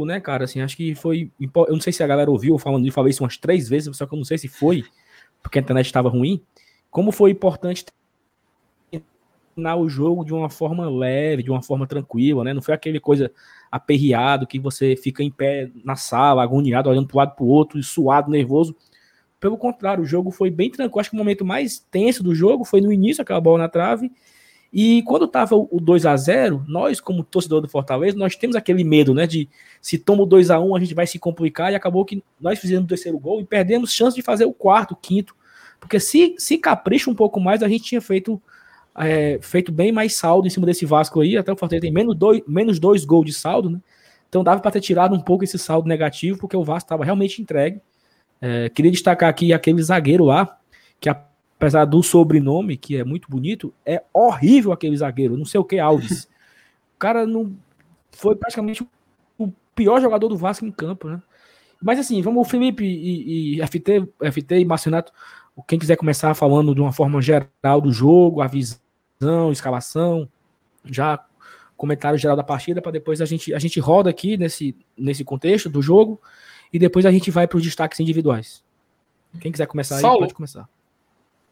né, 0.05 0.19
cara, 0.19 0.45
assim, 0.45 0.61
acho 0.61 0.75
que 0.75 0.95
foi. 0.95 1.31
Eu 1.39 1.73
não 1.73 1.81
sei 1.81 1.93
se 1.93 2.03
a 2.03 2.07
galera 2.07 2.31
ouviu 2.31 2.57
falando, 2.57 2.85
eu 2.85 2.91
falei 2.91 3.11
isso 3.11 3.23
umas 3.23 3.37
três 3.37 3.69
vezes, 3.69 3.95
só 3.95 4.05
que 4.05 4.13
eu 4.13 4.17
não 4.17 4.25
sei 4.25 4.37
se 4.37 4.47
foi, 4.47 4.83
porque 5.41 5.59
a 5.59 5.61
internet 5.61 5.85
estava 5.85 6.09
ruim. 6.09 6.41
Como 6.89 7.11
foi 7.11 7.31
importante 7.31 7.85
o 9.77 9.87
jogo 9.87 10.25
de 10.25 10.33
uma 10.33 10.49
forma 10.49 10.89
leve, 10.89 11.43
de 11.43 11.51
uma 11.51 11.61
forma 11.61 11.85
tranquila, 11.85 12.43
né? 12.43 12.53
Não 12.53 12.61
foi 12.61 12.73
aquele 12.73 12.99
coisa 12.99 13.31
aperreado 13.71 14.47
que 14.47 14.59
você 14.59 14.95
fica 14.95 15.21
em 15.21 15.31
pé 15.31 15.69
na 15.83 15.95
sala, 15.95 16.43
agoniado, 16.43 16.89
olhando 16.89 17.07
para 17.07 17.15
um 17.15 17.19
lado 17.19 17.35
para 17.35 17.43
o 17.43 17.47
outro, 17.47 17.81
suado, 17.83 18.31
nervoso. 18.31 18.75
Pelo 19.39 19.57
contrário, 19.57 20.03
o 20.03 20.07
jogo 20.07 20.31
foi 20.31 20.49
bem 20.49 20.71
tranquilo. 20.71 20.99
Acho 20.99 21.09
que 21.11 21.15
o 21.15 21.19
momento 21.19 21.45
mais 21.45 21.79
tenso 21.79 22.23
do 22.23 22.33
jogo 22.33 22.63
foi 22.63 22.81
no 22.81 22.91
início, 22.91 23.21
aquela 23.21 23.41
bola 23.41 23.59
na 23.59 23.69
trave. 23.69 24.11
E 24.73 25.03
quando 25.03 25.27
tava 25.27 25.55
o 25.55 25.79
2 25.79 26.03
a 26.07 26.17
0 26.17 26.65
nós, 26.67 26.99
como 26.99 27.23
torcedor 27.23 27.61
do 27.61 27.69
Fortaleza, 27.69 28.17
nós 28.17 28.35
temos 28.35 28.55
aquele 28.55 28.83
medo, 28.83 29.13
né? 29.13 29.27
De 29.27 29.47
se 29.79 29.99
toma 29.99 30.23
o 30.23 30.25
2 30.25 30.49
a 30.49 30.59
1 30.59 30.75
a 30.75 30.79
gente 30.79 30.95
vai 30.95 31.05
se 31.05 31.19
complicar. 31.19 31.71
E 31.71 31.75
acabou 31.75 32.03
que 32.03 32.23
nós 32.41 32.57
fizemos 32.57 32.85
o 32.85 32.87
terceiro 32.87 33.19
gol 33.19 33.39
e 33.39 33.45
perdemos 33.45 33.93
chance 33.93 34.15
de 34.15 34.23
fazer 34.23 34.45
o 34.45 34.53
quarto, 34.53 34.93
o 34.93 34.95
quinto. 34.95 35.35
Porque 35.79 35.99
se, 35.99 36.33
se 36.39 36.57
capricha 36.57 37.07
um 37.07 37.13
pouco 37.13 37.39
mais, 37.39 37.61
a 37.61 37.67
gente 37.67 37.83
tinha 37.83 38.01
feito 38.01 38.41
é, 38.97 39.37
feito 39.41 39.71
bem 39.71 39.91
mais 39.91 40.15
saldo 40.15 40.47
em 40.47 40.49
cima 40.49 40.65
desse 40.65 40.87
Vasco 40.87 41.21
aí. 41.21 41.37
Até 41.37 41.53
o 41.53 41.55
Fortaleza 41.55 41.81
tem 41.81 41.91
menos 41.91 42.15
dois, 42.15 42.41
menos 42.47 42.79
dois 42.79 43.05
gols 43.05 43.27
de 43.27 43.33
saldo, 43.33 43.69
né? 43.69 43.79
Então 44.27 44.43
dava 44.43 44.59
para 44.59 44.71
ter 44.71 44.81
tirado 44.81 45.13
um 45.13 45.19
pouco 45.19 45.43
esse 45.43 45.59
saldo 45.59 45.87
negativo, 45.87 46.39
porque 46.39 46.57
o 46.57 46.63
Vasco 46.63 46.87
estava 46.87 47.05
realmente 47.05 47.39
entregue. 47.39 47.79
É, 48.41 48.69
queria 48.69 48.89
destacar 48.89 49.29
aqui 49.29 49.53
aquele 49.53 49.83
zagueiro 49.83 50.25
lá, 50.25 50.57
que 50.99 51.07
apesar 51.63 51.85
do 51.85 52.03
sobrenome, 52.03 52.75
que 52.75 52.97
é 52.97 53.03
muito 53.03 53.29
bonito, 53.29 53.73
é 53.85 54.03
horrível 54.13 54.73
aquele 54.73 54.97
zagueiro, 54.97 55.37
não 55.37 55.45
sei 55.45 55.59
o 55.59 55.63
que, 55.63 55.79
Alves. 55.79 56.25
o 56.95 56.99
cara 56.99 57.25
não 57.25 57.55
foi 58.11 58.35
praticamente 58.35 58.85
o 59.37 59.51
pior 59.73 60.01
jogador 60.01 60.27
do 60.27 60.37
Vasco 60.37 60.65
em 60.65 60.71
campo, 60.71 61.07
né? 61.07 61.21
Mas 61.81 61.99
assim, 61.99 62.21
vamos 62.21 62.45
o 62.45 62.49
Felipe 62.49 62.83
e, 62.83 63.59
e 63.59 63.67
FT, 63.67 64.07
FT 64.31 64.59
e 64.59 64.65
Marcionato, 64.65 65.11
quem 65.67 65.79
quiser 65.79 65.95
começar 65.95 66.33
falando 66.33 66.73
de 66.73 66.81
uma 66.81 66.91
forma 66.91 67.21
geral 67.21 67.81
do 67.81 67.91
jogo, 67.91 68.41
a 68.41 68.47
visão 68.47 69.51
escalação, 69.51 70.27
já 70.85 71.23
comentário 71.77 72.17
geral 72.17 72.35
da 72.35 72.43
partida, 72.43 72.81
para 72.81 72.91
depois 72.91 73.21
a 73.21 73.25
gente, 73.25 73.53
a 73.53 73.59
gente 73.59 73.79
roda 73.79 74.09
aqui 74.09 74.37
nesse, 74.37 74.75
nesse 74.97 75.23
contexto 75.23 75.69
do 75.69 75.81
jogo 75.81 76.21
e 76.71 76.79
depois 76.79 77.05
a 77.05 77.11
gente 77.11 77.31
vai 77.31 77.47
para 77.47 77.57
os 77.57 77.63
destaques 77.63 77.99
individuais. 77.99 78.63
Quem 79.39 79.51
quiser 79.51 79.65
começar 79.65 79.99
Saulo, 79.99 80.15
aí, 80.15 80.21
pode 80.21 80.33
começar. 80.33 80.69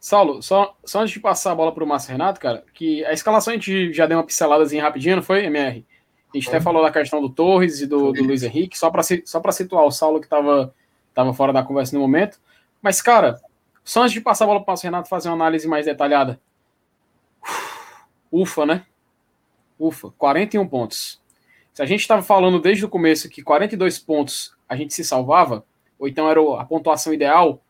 Saulo, 0.01 0.41
só, 0.41 0.75
só 0.83 1.01
antes 1.01 1.13
de 1.13 1.19
passar 1.19 1.51
a 1.51 1.55
bola 1.55 1.71
para 1.71 1.83
o 1.83 1.87
Márcio 1.87 2.11
Renato, 2.11 2.39
cara, 2.39 2.65
que 2.73 3.05
a 3.05 3.13
escalação 3.13 3.51
a 3.51 3.55
gente 3.55 3.93
já 3.93 4.07
deu 4.07 4.17
uma 4.17 4.25
pinceladazinha 4.25 4.81
rapidinho, 4.81 5.17
não 5.17 5.23
foi, 5.23 5.45
MR? 5.45 5.85
A 6.33 6.37
gente 6.37 6.47
é. 6.47 6.49
até 6.49 6.59
falou 6.59 6.81
da 6.81 6.91
questão 6.91 7.21
do 7.21 7.29
Torres 7.29 7.81
e 7.81 7.85
do, 7.85 8.11
do 8.11 8.23
Luiz 8.23 8.41
Henrique, 8.41 8.75
só 8.75 8.89
para 8.89 9.03
só 9.03 9.51
situar 9.51 9.85
o 9.85 9.91
Saulo 9.91 10.19
que 10.19 10.25
estava 10.25 10.73
tava 11.13 11.31
fora 11.35 11.53
da 11.53 11.61
conversa 11.61 11.95
no 11.95 12.01
momento. 12.01 12.39
Mas, 12.81 12.99
cara, 12.99 13.39
só 13.83 14.01
antes 14.01 14.13
de 14.13 14.21
passar 14.21 14.45
a 14.45 14.47
bola 14.47 14.59
para 14.59 14.69
o 14.69 14.71
Márcio 14.71 14.87
Renato 14.87 15.07
fazer 15.07 15.29
uma 15.29 15.35
análise 15.35 15.67
mais 15.67 15.85
detalhada, 15.85 16.41
Ufa, 18.31 18.65
né? 18.65 18.85
Ufa, 19.77 20.11
41 20.17 20.67
pontos. 20.67 21.21
Se 21.73 21.83
a 21.83 21.85
gente 21.85 21.99
estava 21.99 22.23
falando 22.23 22.59
desde 22.59 22.83
o 22.85 22.89
começo 22.89 23.29
que 23.29 23.43
42 23.43 23.99
pontos 23.99 24.55
a 24.67 24.75
gente 24.75 24.95
se 24.95 25.03
salvava, 25.03 25.63
ou 25.99 26.07
então 26.07 26.27
era 26.27 26.39
a 26.59 26.65
pontuação 26.65 27.13
ideal, 27.13 27.61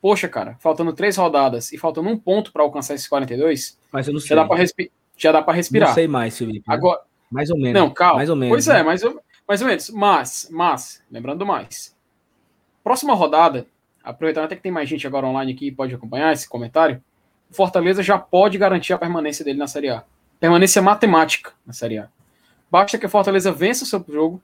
poxa, 0.00 0.28
cara, 0.28 0.56
faltando 0.60 0.92
três 0.92 1.16
rodadas 1.16 1.72
e 1.72 1.78
faltando 1.78 2.08
um 2.08 2.18
ponto 2.18 2.52
para 2.52 2.62
alcançar 2.62 2.94
esses 2.94 3.08
42, 3.08 3.78
mas 3.92 4.06
eu 4.06 4.12
não 4.12 4.20
sei. 4.20 4.28
Já 4.28 4.34
dá 4.36 4.44
para 4.46 4.56
respi 4.56 4.90
respirar. 5.54 5.88
Não 5.88 5.94
sei 5.94 6.08
mais, 6.08 6.36
Felipe. 6.36 6.64
Agora, 6.66 7.00
mais 7.30 7.50
ou 7.50 7.58
menos. 7.58 7.80
Não, 7.80 7.90
calma. 7.90 8.16
Mais 8.16 8.30
ou 8.30 8.36
menos. 8.36 8.54
Pois 8.54 8.66
né? 8.66 8.80
é, 8.80 8.82
mais 8.82 9.02
ou, 9.02 9.22
mais 9.46 9.60
ou 9.60 9.68
menos. 9.68 9.90
Mas, 9.90 10.48
mas, 10.50 11.02
lembrando 11.10 11.44
mais. 11.44 11.94
Próxima 12.82 13.14
rodada, 13.14 13.66
aproveitando 14.02 14.44
até 14.44 14.56
que 14.56 14.62
tem 14.62 14.72
mais 14.72 14.88
gente 14.88 15.06
agora 15.06 15.26
online 15.26 15.52
aqui 15.52 15.70
pode 15.70 15.94
acompanhar 15.94 16.32
esse 16.32 16.48
comentário. 16.48 17.02
Fortaleza 17.50 18.02
já 18.02 18.18
pode 18.18 18.56
garantir 18.56 18.92
a 18.92 18.98
permanência 18.98 19.44
dele 19.44 19.58
na 19.58 19.66
Série 19.66 19.90
A. 19.90 20.04
Permanência 20.38 20.80
matemática 20.80 21.52
na 21.66 21.72
Série 21.72 21.98
A. 21.98 22.08
Basta 22.70 22.96
que 22.96 23.06
a 23.06 23.08
Fortaleza 23.08 23.52
vença 23.52 23.84
o 23.84 23.86
seu 23.86 24.04
jogo, 24.08 24.40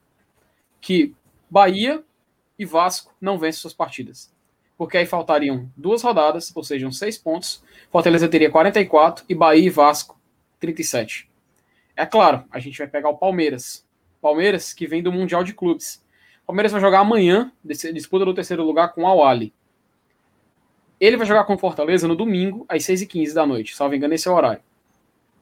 que 0.81 1.15
Bahia 1.49 2.03
e 2.59 2.65
Vasco 2.65 3.15
não 3.21 3.39
vençam 3.39 3.63
suas 3.63 3.75
partidas. 3.75 4.35
Porque 4.77 4.99
aí 4.99 5.07
faltariam 5.07 5.71
duas 5.77 6.03
rodadas, 6.03 6.53
ou 6.55 6.63
seja, 6.63 6.91
seis 6.93 7.17
pontos. 7.17 7.63
Fortaleza 7.91 8.29
teria 8.29 8.51
44 8.51 9.25
e 9.29 9.35
Bahia 9.35 9.67
e 9.67 9.71
Vasco 9.71 10.19
37. 10.61 11.29
É 11.97 12.05
claro, 12.05 12.45
a 12.51 12.59
gente 12.59 12.77
vai 12.79 12.87
pegar 12.87 13.09
o 13.09 13.17
Palmeiras. 13.17 13.87
Palmeiras 14.21 14.75
que 14.75 14.87
vem 14.87 15.03
do 15.03 15.11
Mundial 15.13 15.43
de 15.43 15.55
Clubes. 15.55 16.05
Palmeiras 16.47 16.73
vai 16.73 16.81
jogar 16.81 17.01
amanhã, 17.01 17.51
disputa 17.65 18.25
do 18.25 18.35
terceiro 18.35 18.63
lugar 18.63 18.93
com 18.93 19.03
o 19.03 19.07
Awali. 19.07 19.53
Ele 21.01 21.17
vai 21.17 21.27
jogar 21.27 21.45
com 21.45 21.59
Fortaleza 21.59 22.07
no 22.07 22.15
domingo, 22.15 22.65
às 22.69 22.85
6h15 22.85 23.35
da 23.35 23.47
noite. 23.47 23.75
Salvo 23.75 23.95
engano, 23.95 24.15
esse 24.15 24.29
é 24.29 24.31
o 24.31 24.35
horário. 24.35 24.63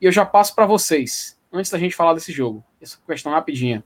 E 0.01 0.07
eu 0.07 0.13
já 0.13 0.25
passo 0.25 0.55
para 0.55 0.67
vocês, 0.67 1.39
antes 1.53 1.71
da 1.71 1.79
gente 1.79 1.95
falar 1.95 2.15
desse 2.15 2.33
jogo, 2.33 2.65
essa 2.81 2.99
questão 3.07 3.33
rapidinha. 3.33 3.85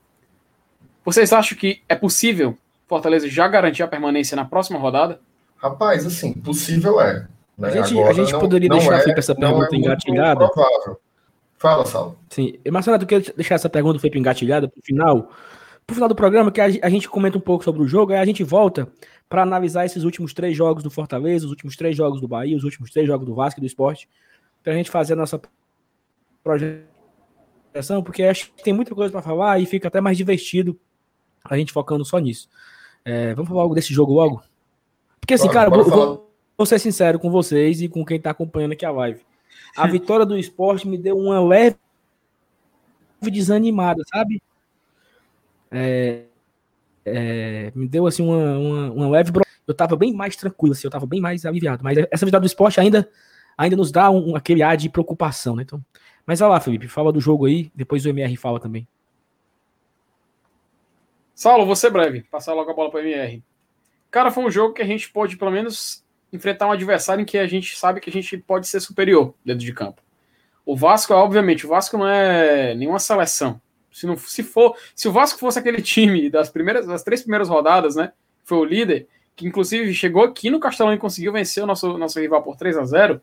Vocês 1.04 1.32
acham 1.32 1.56
que 1.56 1.82
é 1.88 1.94
possível 1.94 2.56
Fortaleza 2.86 3.28
já 3.28 3.46
garantir 3.48 3.82
a 3.82 3.88
permanência 3.88 4.34
na 4.36 4.44
próxima 4.44 4.78
rodada? 4.78 5.20
Rapaz, 5.58 6.06
assim, 6.06 6.32
possível 6.32 7.00
é. 7.00 7.26
Né? 7.56 7.68
A 7.68 7.70
gente, 7.70 8.00
a 8.00 8.12
gente 8.12 8.32
não, 8.32 8.40
poderia 8.40 8.68
não 8.68 8.78
deixar 8.78 9.08
é, 9.08 9.14
essa 9.18 9.34
pergunta 9.34 9.74
é 9.74 9.78
engatilhada. 9.78 10.48
Fala, 11.58 11.84
Saulo. 11.84 12.16
Sim. 12.30 12.54
Marcelo, 12.70 13.00
tu 13.00 13.06
quer 13.06 13.20
deixar 13.34 13.56
essa 13.56 13.68
pergunta 13.68 13.98
feita 13.98 14.16
engatilhada 14.16 14.68
para 14.68 14.78
o 14.78 14.82
final? 14.82 15.32
Para 15.84 15.92
o 15.92 15.94
final 15.94 16.08
do 16.08 16.14
programa, 16.14 16.52
que 16.52 16.60
a 16.60 16.88
gente 16.88 17.08
comenta 17.08 17.36
um 17.36 17.40
pouco 17.40 17.64
sobre 17.64 17.82
o 17.82 17.88
jogo, 17.88 18.12
aí 18.12 18.18
a 18.18 18.24
gente 18.24 18.44
volta 18.44 18.88
para 19.28 19.42
analisar 19.42 19.84
esses 19.84 20.04
últimos 20.04 20.32
três 20.32 20.56
jogos 20.56 20.82
do 20.82 20.90
Fortaleza, 20.90 21.44
os 21.44 21.50
últimos 21.50 21.76
três 21.76 21.96
jogos 21.96 22.20
do 22.20 22.28
Bahia, 22.28 22.56
os 22.56 22.64
últimos 22.64 22.90
três 22.90 23.06
jogos 23.06 23.26
do 23.26 23.34
Vasco 23.34 23.58
e 23.58 23.62
do 23.62 23.66
Esporte, 23.66 24.08
para 24.62 24.72
a 24.72 24.76
gente 24.76 24.90
fazer 24.90 25.14
a 25.14 25.16
nossa 25.16 25.40
projeção, 26.44 28.02
porque 28.02 28.22
acho 28.22 28.52
que 28.52 28.62
tem 28.62 28.72
muita 28.72 28.94
coisa 28.94 29.10
para 29.10 29.20
falar 29.20 29.60
e 29.60 29.66
fica 29.66 29.88
até 29.88 30.00
mais 30.00 30.16
divertido 30.16 30.78
a 31.44 31.56
gente 31.56 31.72
focando 31.72 32.04
só 32.04 32.18
nisso. 32.18 32.48
É, 33.04 33.34
vamos 33.34 33.48
falar 33.48 33.62
algo 33.62 33.74
desse 33.74 33.92
jogo 33.92 34.12
logo? 34.12 34.42
Porque 35.28 35.35
assim, 35.35 35.50
cara, 35.50 35.68
vou, 35.68 35.85
vou, 35.85 36.32
vou, 36.56 36.66
ser 36.66 36.78
sincero 36.78 37.18
com 37.18 37.30
vocês 37.30 37.82
e 37.82 37.88
com 37.88 38.02
quem 38.02 38.16
está 38.16 38.30
acompanhando 38.30 38.73
aqui 38.73 38.87
a 38.87 38.90
live. 38.90 39.20
A 39.76 39.87
vitória 39.87 40.25
do 40.25 40.38
esporte 40.38 40.88
me 40.88 40.97
deu 40.97 41.18
uma 41.18 41.38
leve 41.38 41.76
desanimada, 43.20 44.02
sabe? 44.06 44.42
É, 45.70 46.23
é, 47.04 47.70
me 47.75 47.87
deu 47.87 48.06
assim 48.06 48.23
uma, 48.23 48.56
uma, 48.56 48.90
uma 48.90 49.08
leve. 49.11 49.30
Eu 49.66 49.75
tava 49.75 49.97
bem 49.97 50.14
mais 50.14 50.35
tranquilo, 50.35 50.73
assim, 50.73 50.87
eu 50.87 50.90
tava 50.90 51.04
bem 51.04 51.20
mais 51.20 51.44
aliviado. 51.44 51.85
Mas 51.85 51.99
essa 52.11 52.25
vitória 52.25 52.40
do 52.40 52.47
esporte 52.47 52.80
ainda, 52.80 53.06
ainda 53.54 53.76
nos 53.76 53.92
dá 53.92 54.08
um, 54.08 54.35
aquele 54.35 54.62
ar 54.62 54.78
de 54.78 54.88
preocupação, 54.88 55.56
né? 55.56 55.62
Então, 55.62 55.85
mas 56.25 56.40
olha 56.40 56.52
lá, 56.52 56.61
Felipe, 56.61 56.88
fala 56.88 57.12
do 57.12 57.20
jogo 57.20 57.44
aí, 57.44 57.70
depois 57.75 58.06
o 58.06 58.08
MR 58.08 58.35
fala 58.38 58.58
também. 58.58 58.88
Saulo, 61.35 61.66
vou 61.66 61.76
ser 61.76 61.90
breve, 61.90 62.23
passar 62.23 62.54
logo 62.54 62.70
a 62.70 62.75
bola 62.75 62.90
para 62.90 63.00
o 63.00 63.02
MR. 63.02 63.42
Cara, 64.10 64.30
foi 64.30 64.44
um 64.44 64.50
jogo 64.50 64.74
que 64.74 64.82
a 64.82 64.86
gente 64.86 65.10
pode, 65.10 65.36
pelo 65.36 65.50
menos, 65.50 66.04
enfrentar 66.32 66.66
um 66.66 66.72
adversário 66.72 67.22
em 67.22 67.24
que 67.24 67.38
a 67.38 67.46
gente 67.46 67.76
sabe 67.76 68.00
que 68.00 68.10
a 68.10 68.12
gente 68.12 68.36
pode 68.38 68.66
ser 68.66 68.80
superior 68.80 69.34
dentro 69.44 69.64
de 69.64 69.72
campo. 69.72 70.02
O 70.64 70.76
Vasco, 70.76 71.14
obviamente, 71.14 71.66
o 71.66 71.68
Vasco 71.68 71.96
não 71.96 72.06
é 72.06 72.74
nenhuma 72.74 72.98
seleção. 72.98 73.60
Se, 73.90 74.06
não, 74.06 74.16
se 74.16 74.42
for, 74.42 74.76
se 74.94 75.08
o 75.08 75.12
Vasco 75.12 75.38
fosse 75.38 75.58
aquele 75.58 75.80
time 75.80 76.28
das 76.30 76.50
primeiras, 76.50 76.86
das 76.86 77.02
três 77.02 77.22
primeiras 77.22 77.48
rodadas, 77.48 77.96
né? 77.96 78.12
Foi 78.44 78.58
o 78.58 78.64
líder, 78.64 79.08
que 79.34 79.46
inclusive 79.46 79.92
chegou 79.94 80.22
aqui 80.24 80.50
no 80.50 80.60
Castelão 80.60 80.92
e 80.92 80.98
conseguiu 80.98 81.32
vencer 81.32 81.62
o 81.62 81.66
nosso, 81.66 81.96
nosso 81.96 82.20
rival 82.20 82.42
por 82.42 82.56
3 82.56 82.76
a 82.76 82.84
0 82.84 83.20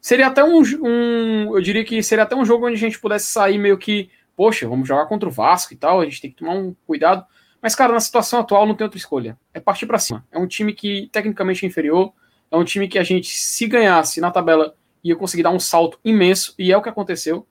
Seria 0.00 0.26
até 0.26 0.44
um, 0.44 0.60
um. 0.82 1.56
Eu 1.56 1.62
diria 1.62 1.82
que 1.82 2.02
seria 2.02 2.24
até 2.24 2.36
um 2.36 2.44
jogo 2.44 2.66
onde 2.66 2.74
a 2.74 2.78
gente 2.78 2.98
pudesse 2.98 3.26
sair 3.28 3.56
meio 3.56 3.78
que. 3.78 4.10
Poxa, 4.36 4.68
vamos 4.68 4.86
jogar 4.86 5.06
contra 5.06 5.28
o 5.28 5.32
Vasco 5.32 5.72
e 5.72 5.76
tal, 5.76 6.00
a 6.00 6.04
gente 6.04 6.20
tem 6.20 6.30
que 6.30 6.36
tomar 6.36 6.52
um 6.52 6.74
cuidado. 6.86 7.24
Mas, 7.64 7.74
cara, 7.74 7.94
na 7.94 8.00
situação 8.00 8.40
atual 8.40 8.66
não 8.66 8.74
tem 8.74 8.84
outra 8.84 8.98
escolha. 8.98 9.38
É 9.54 9.58
partir 9.58 9.86
para 9.86 9.98
cima. 9.98 10.22
É 10.30 10.38
um 10.38 10.46
time 10.46 10.74
que 10.74 11.08
tecnicamente 11.10 11.64
é 11.64 11.66
inferior. 11.66 12.12
É 12.50 12.56
um 12.58 12.62
time 12.62 12.86
que 12.86 12.98
a 12.98 13.02
gente, 13.02 13.34
se 13.34 13.66
ganhasse 13.66 14.20
na 14.20 14.30
tabela, 14.30 14.76
ia 15.02 15.16
conseguir 15.16 15.44
dar 15.44 15.50
um 15.50 15.58
salto 15.58 15.98
imenso. 16.04 16.54
E 16.58 16.70
é 16.70 16.76
o 16.76 16.82
que 16.82 16.90
aconteceu. 16.90 17.46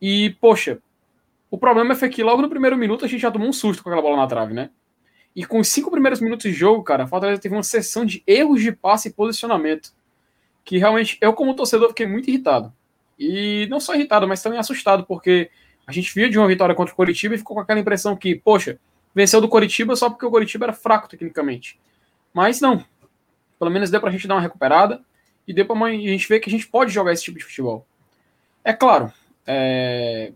E, 0.00 0.30
poxa, 0.40 0.78
o 1.50 1.58
problema 1.58 1.94
foi 1.94 2.08
que 2.08 2.22
logo 2.22 2.40
no 2.40 2.48
primeiro 2.48 2.74
minuto 2.74 3.04
a 3.04 3.08
gente 3.08 3.20
já 3.20 3.30
tomou 3.30 3.46
um 3.46 3.52
susto 3.52 3.82
com 3.82 3.90
aquela 3.90 4.00
bola 4.00 4.16
na 4.16 4.26
trave, 4.26 4.54
né? 4.54 4.70
E 5.36 5.44
com 5.44 5.60
os 5.60 5.68
cinco 5.68 5.90
primeiros 5.90 6.22
minutos 6.22 6.44
de 6.44 6.52
jogo, 6.54 6.82
cara, 6.82 7.04
a 7.04 7.06
Fortaleza 7.06 7.38
teve 7.38 7.54
uma 7.54 7.62
sessão 7.62 8.06
de 8.06 8.22
erros 8.26 8.62
de 8.62 8.72
passe 8.72 9.10
e 9.10 9.12
posicionamento. 9.12 9.92
Que 10.64 10.78
realmente, 10.78 11.18
eu 11.20 11.34
como 11.34 11.54
torcedor 11.54 11.88
fiquei 11.88 12.06
muito 12.06 12.30
irritado. 12.30 12.72
E 13.18 13.66
não 13.68 13.78
só 13.78 13.94
irritado, 13.94 14.26
mas 14.26 14.42
também 14.42 14.58
assustado, 14.58 15.04
porque 15.04 15.50
a 15.86 15.92
gente 15.92 16.14
via 16.14 16.30
de 16.30 16.38
uma 16.38 16.48
vitória 16.48 16.74
contra 16.74 16.94
o 16.94 16.96
Coritiba 16.96 17.34
e 17.34 17.38
ficou 17.38 17.56
com 17.56 17.60
aquela 17.60 17.78
impressão 17.78 18.16
que, 18.16 18.34
poxa, 18.34 18.80
venceu 19.14 19.40
do 19.40 19.48
Coritiba 19.48 19.96
só 19.96 20.08
porque 20.08 20.26
o 20.26 20.30
Coritiba 20.30 20.66
era 20.66 20.72
fraco 20.72 21.08
tecnicamente. 21.08 21.78
Mas 22.32 22.60
não. 22.60 22.84
Pelo 23.58 23.70
menos 23.70 23.90
deu 23.90 24.00
pra 24.00 24.10
gente 24.10 24.28
dar 24.28 24.36
uma 24.36 24.40
recuperada 24.40 25.02
e 25.46 25.52
deu 25.52 25.66
pra 25.66 25.76
a 25.86 25.90
gente 25.90 26.28
ver 26.28 26.40
que 26.40 26.48
a 26.48 26.52
gente 26.52 26.66
pode 26.66 26.92
jogar 26.92 27.12
esse 27.12 27.24
tipo 27.24 27.38
de 27.38 27.44
futebol. 27.44 27.86
É 28.62 28.72
claro, 28.72 29.12
é, 29.46 30.32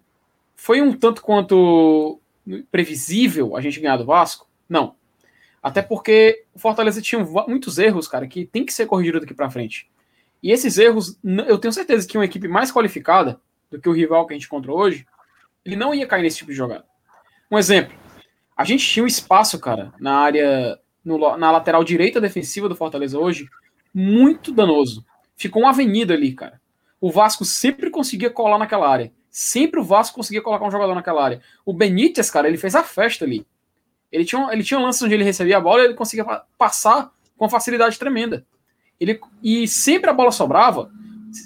foi 0.57 0.81
um 0.81 0.97
tanto 0.97 1.23
quanto 1.23 2.19
previsível 2.71 3.57
a 3.57 3.61
gente 3.61 3.79
ganhar 3.79 3.97
do 3.97 4.07
Vasco? 4.07 4.49
Não. 4.69 4.95
Até 5.63 5.83
porque 5.83 6.45
o 6.55 6.59
Fortaleza 6.59 7.03
tinha 7.03 7.23
muitos 7.47 7.79
erros, 7.79 8.09
cara, 8.09 8.27
que 8.27 8.47
tem 8.47 8.65
que 8.65 8.73
ser 8.73 8.87
corrigido 8.87 9.21
daqui 9.21 9.35
para 9.35 9.51
frente. 9.51 9.89
E 10.43 10.51
esses 10.51 10.79
erros, 10.79 11.19
eu 11.47 11.59
tenho 11.59 11.73
certeza 11.73 12.07
que 12.07 12.19
uma 12.19 12.25
equipe 12.25 12.49
mais 12.49 12.73
qualificada 12.73 13.41
do 13.71 13.81
que 13.81 13.89
o 13.89 13.93
rival 13.93 14.27
que 14.27 14.35
a 14.35 14.37
gente 14.37 14.47
encontrou 14.47 14.79
hoje, 14.79 15.07
ele 15.65 15.77
não 15.77 15.95
ia 15.95 16.07
cair 16.07 16.23
nesse 16.23 16.39
tipo 16.39 16.51
de 16.51 16.57
jogada. 16.57 16.85
Um 17.51 17.59
exemplo, 17.59 17.95
a 18.57 18.65
gente 18.65 18.87
tinha 18.87 19.05
um 19.05 19.07
espaço, 19.07 19.59
cara, 19.59 19.93
na 19.99 20.17
área, 20.17 20.79
no, 21.05 21.37
na 21.37 21.51
lateral 21.51 21.83
direita 21.83 22.21
defensiva 22.21 22.69
do 22.69 22.77
Fortaleza 22.77 23.19
hoje, 23.19 23.49
muito 23.95 24.53
danoso. 24.53 25.05
Ficou 25.37 25.63
uma 25.63 25.71
avenida 25.71 26.15
ali, 26.15 26.33
cara. 26.33 26.61
O 27.01 27.11
Vasco 27.11 27.45
sempre 27.45 27.91
conseguia 27.91 28.31
colar 28.31 28.59
naquela 28.59 28.89
área. 28.89 29.13
Sempre 29.31 29.81
o 29.81 29.85
Vasco 29.85 30.17
conseguia 30.17 30.43
colocar 30.43 30.67
um 30.67 30.71
jogador 30.71 30.95
naquela 30.95 31.25
área. 31.25 31.41
O 31.65 31.73
Benítez, 31.73 32.31
cara, 32.31 32.47
ele 32.47 32.59
fez 32.59 32.75
a 32.75 32.85
festa 32.85 33.25
ali. 33.25 33.47
Ele 34.13 34.25
tinha, 34.25 34.53
ele 34.53 34.63
tinha 34.63 34.79
um 34.79 34.83
lance 34.83 35.03
onde 35.05 35.15
ele 35.15 35.25
recebia 35.25 35.57
a 35.57 35.61
bola 35.61 35.83
e 35.83 35.85
ele 35.87 35.95
conseguia 35.95 36.25
passar 36.59 37.11
com 37.37 37.49
facilidade 37.49 37.99
tremenda. 37.99 38.47
Ele, 39.01 39.19
e 39.43 39.67
sempre 39.67 40.11
a 40.11 40.13
bola 40.13 40.31
sobrava, 40.31 40.91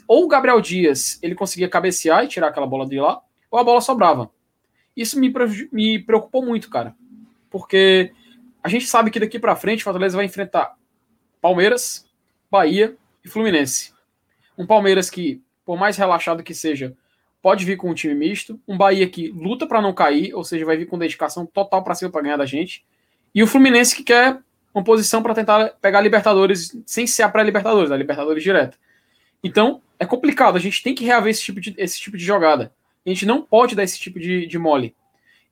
ou 0.07 0.25
o 0.25 0.29
Gabriel 0.29 0.61
Dias 0.61 1.19
ele 1.23 1.35
conseguia 1.35 1.69
cabecear 1.69 2.25
e 2.25 2.29
tirar 2.29 2.49
aquela 2.49 2.67
bola 2.67 2.85
de 2.85 3.01
lá, 3.01 3.23
ou 3.51 3.59
a 3.59 3.65
bola 3.65 3.81
sobrava. 3.81 4.31
Isso 4.97 5.19
me, 5.21 5.33
me 5.71 5.99
preocupou 5.99 6.45
muito, 6.45 6.71
cara. 6.71 6.95
Porque 7.51 8.13
a 8.63 8.69
gente 8.69 8.87
sabe 8.87 9.11
que 9.11 9.21
daqui 9.21 9.39
para 9.39 9.55
frente 9.55 9.81
o 9.81 9.85
Fortaleza 9.85 10.17
vai 10.17 10.27
enfrentar 10.27 10.75
Palmeiras, 11.41 12.07
Bahia 12.51 12.97
e 13.25 13.29
Fluminense. 13.29 13.93
Um 14.57 14.67
Palmeiras 14.67 15.11
que, 15.11 15.43
por 15.65 15.79
mais 15.79 15.97
relaxado 15.97 16.43
que 16.43 16.55
seja, 16.55 16.97
pode 17.43 17.65
vir 17.65 17.77
com 17.77 17.91
um 17.91 17.95
time 17.95 18.15
misto. 18.15 18.59
Um 18.67 18.77
Bahia 18.77 19.09
que 19.09 19.29
luta 19.29 19.67
para 19.67 19.83
não 19.83 19.93
cair, 19.93 20.35
ou 20.35 20.43
seja, 20.43 20.65
vai 20.65 20.77
vir 20.77 20.87
com 20.87 20.99
dedicação 20.99 21.45
total 21.47 21.85
para 21.85 21.95
cima 21.95 22.11
para 22.11 22.23
ganhar 22.23 22.37
da 22.37 22.47
gente. 22.47 22.85
E 23.35 23.43
o 23.43 23.47
Fluminense 23.47 23.95
que 23.95 24.03
quer 24.03 24.41
uma 24.75 24.83
posição 24.83 25.23
para 25.23 25.35
tentar 25.35 25.71
pegar 25.81 25.99
a 25.99 26.03
Libertadores 26.03 26.77
sem 26.85 27.07
ser 27.07 27.23
a 27.23 27.29
pré-Libertadores, 27.29 27.91
a 27.91 27.97
Libertadores 27.97 28.43
direta. 28.43 28.77
Então, 29.43 29.81
é 29.99 30.05
complicado. 30.05 30.57
A 30.57 30.61
gente 30.61 30.83
tem 30.83 30.95
que 30.95 31.05
reaver 31.05 31.31
esse 31.31 31.43
tipo 31.43 31.61
de, 31.61 31.75
esse 31.79 32.01
tipo 32.01 32.17
de 32.17 32.25
jogada. 32.25 32.73
A 33.07 33.09
gente 33.09 33.25
não 33.25 33.41
pode 33.41 33.77
dar 33.77 33.85
esse 33.85 33.99
tipo 33.99 34.19
de, 34.19 34.47
de 34.47 34.59
mole. 34.59 34.95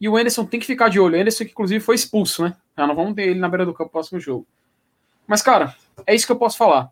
E 0.00 0.08
o 0.08 0.16
Anderson 0.16 0.44
tem 0.44 0.58
que 0.58 0.66
ficar 0.66 0.88
de 0.88 0.99
olho. 0.99 1.16
O 1.16 1.20
Anderson, 1.20 1.44
que 1.44 1.52
inclusive 1.52 1.80
foi 1.80 1.94
expulso, 1.94 2.42
né? 2.42 2.56
Já 2.76 2.87
não 2.87 2.96
vamos 2.96 3.14
ter 3.14 3.28
ele 3.28 3.38
na 3.38 3.49
beira 3.49 3.64
do 3.64 3.73
campo 3.73 3.84
no 3.84 3.92
próximo 3.92 4.18
jogo. 4.18 4.46
Mas, 5.26 5.40
cara, 5.40 5.75
é 6.06 6.14
isso 6.14 6.26
que 6.26 6.32
eu 6.32 6.38
posso 6.38 6.58
falar. 6.58 6.90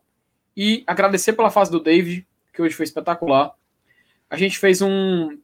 E 0.56 0.84
agradecer 0.86 1.32
pela 1.32 1.50
fase 1.50 1.70
do 1.70 1.80
David, 1.80 2.26
que 2.52 2.62
hoje 2.62 2.74
foi 2.74 2.84
espetacular 2.84 3.54
a 4.32 4.36
gente 4.38 4.58
fez 4.58 4.80
um. 4.80 5.38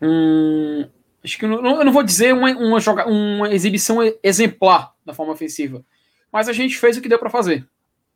um 0.00 0.88
acho 1.24 1.36
que 1.36 1.44
não, 1.44 1.78
eu 1.80 1.84
não 1.84 1.92
vou 1.92 2.04
dizer 2.04 2.32
uma, 2.32 2.52
uma, 2.52 2.78
joga, 2.78 3.04
uma 3.04 3.52
exibição 3.52 3.98
exemplar 4.22 4.94
da 5.04 5.12
forma 5.12 5.32
ofensiva, 5.32 5.84
mas 6.30 6.48
a 6.48 6.52
gente 6.52 6.78
fez 6.78 6.96
o 6.96 7.02
que 7.02 7.08
deu 7.08 7.18
para 7.18 7.28
fazer. 7.28 7.66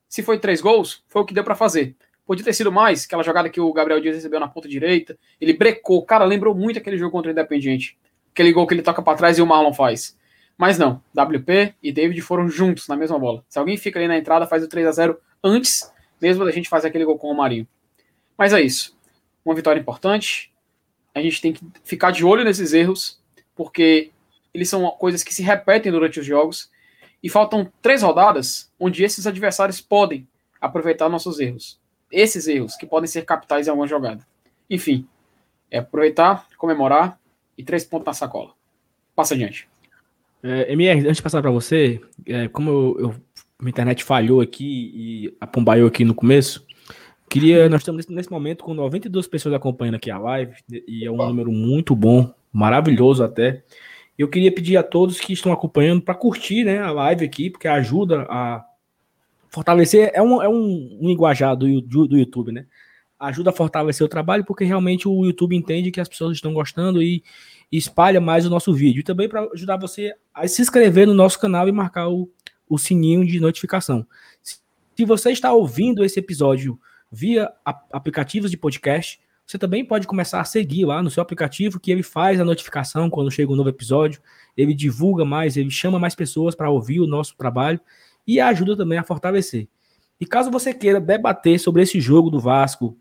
Se 0.09 0.23
foi 0.23 0.39
três 0.39 0.61
gols, 0.61 1.03
foi 1.09 1.23
o 1.23 1.25
que 1.25 1.35
deu 1.35 1.43
para 1.43 1.57
fazer. 1.57 1.97
Podia 2.27 2.45
ter 2.45 2.53
sido 2.53 2.73
mais, 2.73 3.05
aquela 3.05 3.23
jogada 3.23 3.49
que 3.49 3.61
o 3.61 3.73
Gabriel 3.73 4.01
Dias 4.01 4.17
recebeu 4.17 4.41
na 4.41 4.49
ponta 4.49 4.69
direita. 4.69 5.17
Ele 5.41 5.53
brecou. 5.53 6.05
Cara, 6.05 6.25
lembrou 6.25 6.55
muito 6.55 6.79
aquele 6.79 6.99
jogo 6.99 7.13
contra 7.13 7.31
o 7.31 7.33
Independiente. 7.33 7.97
Aquele 8.33 8.53
gol 8.53 8.67
que 8.67 8.75
ele 8.75 8.83
toca 8.83 9.01
para 9.01 9.17
trás 9.17 9.39
e 9.39 9.43
o 9.43 9.47
Marlon 9.47 9.73
faz. 9.73 10.19
Mas 10.59 10.79
não, 10.79 11.03
WP 11.15 11.75
e 11.83 11.93
David 11.93 12.21
foram 12.23 12.49
juntos 12.49 12.89
na 12.89 12.97
mesma 12.97 13.19
bola. 13.19 13.45
Se 13.49 13.59
alguém 13.59 13.77
fica 13.77 13.99
ali 13.99 14.09
na 14.09 14.19
entrada, 14.19 14.47
faz 14.47 14.65
o 14.65 14.69
3 14.69 14.87
a 14.87 14.93
0 14.93 15.19
antes 15.45 15.93
mesmo 16.21 16.45
da 16.45 16.51
gente 16.51 16.69
fazer 16.69 16.89
aquele 16.89 17.05
gol 17.05 17.19
com 17.19 17.31
o 17.31 17.37
Marinho. 17.37 17.69
Mas 18.37 18.53
é 18.53 18.61
isso 18.61 18.97
uma 19.47 19.55
vitória 19.55 19.81
importante. 19.81 20.53
A 21.15 21.23
gente 21.23 21.41
tem 21.41 21.53
que 21.53 21.65
ficar 21.85 22.11
de 22.11 22.25
olho 22.25 22.45
nesses 22.45 22.73
erros, 22.73 23.23
porque 23.55 24.11
eles 24.53 24.69
são 24.69 24.91
coisas 24.91 25.23
que 25.23 25.33
se 25.33 25.43
repetem 25.43 25.93
durante 25.93 26.19
os 26.19 26.27
jogos. 26.27 26.69
E 27.23 27.31
faltam 27.31 27.73
três 27.81 28.03
rodadas 28.03 28.71
onde 28.79 29.03
esses 29.03 29.27
adversários 29.27 29.81
podem 29.81 30.29
aproveitar 30.61 31.09
nossos 31.09 31.41
erros. 31.41 31.81
Esses 32.17 32.49
erros 32.49 32.77
que 32.77 32.87
podem 32.87 33.07
ser 33.07 33.25
capitais 33.25 33.67
em 33.67 33.71
alguma 33.71 33.87
jogada. 33.87 34.27
Enfim, 34.71 35.07
é 35.71 35.79
aproveitar, 35.79 36.47
comemorar 36.57 37.19
e 37.59 37.63
três 37.63 37.85
pontos 37.85 38.07
na 38.07 38.15
sacola. 38.15 38.53
Passa 39.15 39.35
adiante. 39.35 39.69
É, 40.43 40.73
MR, 40.73 41.01
antes 41.01 41.17
de 41.17 41.23
passar 41.23 41.43
para 41.43 41.51
você, 41.51 42.01
é, 42.25 42.49
como 42.49 42.71
eu, 42.71 42.97
eu, 43.01 43.15
minha 43.61 43.71
internet 43.71 44.03
falhou 44.03 44.41
aqui 44.41 44.93
e 44.95 45.37
apombaiou 45.41 45.89
aqui 45.89 46.05
no 46.05 46.15
começo, 46.15 46.67
Queria, 47.29 47.69
nós 47.69 47.81
estamos 47.81 48.07
nesse 48.07 48.31
momento 48.31 48.63
com 48.63 48.73
92 48.73 49.27
pessoas 49.27 49.55
acompanhando 49.55 49.97
aqui 49.97 50.11
a 50.11 50.19
live, 50.19 50.55
e 50.71 51.05
é 51.05 51.11
um 51.11 51.17
número 51.17 51.51
muito 51.51 51.95
bom, 51.95 52.33
maravilhoso 52.53 53.25
até. 53.25 53.65
Eu 54.17 54.29
queria 54.29 54.53
pedir 54.53 54.77
a 54.77 54.83
todos 54.83 55.19
que 55.19 55.33
estão 55.33 55.53
acompanhando 55.53 56.01
para 56.03 56.15
curtir 56.15 56.65
né, 56.65 56.79
a 56.79 56.93
live 56.93 57.25
aqui, 57.25 57.51
porque 57.51 57.67
ajuda 57.67 58.27
a 58.31 58.65
fortalecer. 59.51 60.11
É 60.15 60.23
um, 60.23 60.43
é 60.43 60.49
um, 60.49 60.99
linguajar 61.01 61.57
do, 61.57 61.81
do, 61.81 62.07
do 62.07 62.19
YouTube, 62.19 62.53
né? 62.53 62.67
Ajuda 63.19 63.51
a 63.51 63.53
fortalecer 63.53 64.05
o 64.05 64.09
trabalho, 64.09 64.45
porque 64.45 64.65
realmente 64.65 65.09
o 65.09 65.25
YouTube 65.25 65.57
entende 65.57 65.91
que 65.91 66.01
as 66.01 66.09
pessoas 66.09 66.37
estão 66.37 66.53
gostando 66.53 67.03
e, 67.03 67.23
e 67.73 67.77
espalha 67.77 68.21
mais 68.21 68.45
o 68.45 68.51
nosso 68.51 68.75
vídeo. 68.75 69.01
E 69.01 69.05
também 69.05 69.29
para 69.29 69.49
ajudar 69.55 69.79
você 69.79 70.15
a 70.35 70.47
se 70.47 70.61
inscrever 70.61 71.07
no 71.07 71.15
nosso 71.15 71.41
canal 71.41 71.69
e 71.69 71.73
marcar 71.73 72.09
o, 72.09 72.31
o 72.69 72.77
sininho 72.77 73.27
de 73.27 73.41
notificação. 73.41 74.07
Se 74.43 75.05
você 75.05 75.31
está 75.31 75.53
ouvindo 75.53 76.05
esse 76.05 76.19
episódio 76.19 76.79
via 77.11 77.51
aplicativos 77.93 78.51
de 78.51 78.57
podcast. 78.57 79.21
Você 79.47 79.59
também 79.59 79.85
pode 79.85 80.07
começar 80.07 80.41
a 80.41 80.45
seguir 80.45 80.85
lá 80.85 81.03
no 81.03 81.11
seu 81.11 81.23
aplicativo, 81.23 81.79
que 81.79 81.93
ele 81.93 82.03
faz 82.03 82.41
a 82.41 82.45
notificação 82.45 83.09
quando 83.09 83.31
chega 83.31 83.53
um 83.53 83.57
novo 83.57 83.69
episódio, 83.69 84.21
ele 84.57 84.75
divulga 84.75 85.25
mais, 85.25 85.57
ele 85.57 85.71
chama 85.71 85.99
mais 85.99 86.15
pessoas 86.15 86.55
para 86.55 86.69
ouvir 86.69 87.01
o 87.01 87.07
nosso 87.07 87.37
trabalho 87.37 87.81
e 88.27 88.41
ajuda 88.41 88.77
também 88.77 88.99
a 88.99 89.05
fortalecer. 89.05 89.69
E 90.21 90.27
caso 90.27 90.51
você 90.51 90.73
queira 90.73 91.01
debater 91.01 91.61
sobre 91.61 91.83
esse 91.83 92.01
jogo 92.01 92.31
do 92.31 92.41
Vasco, 92.41 92.97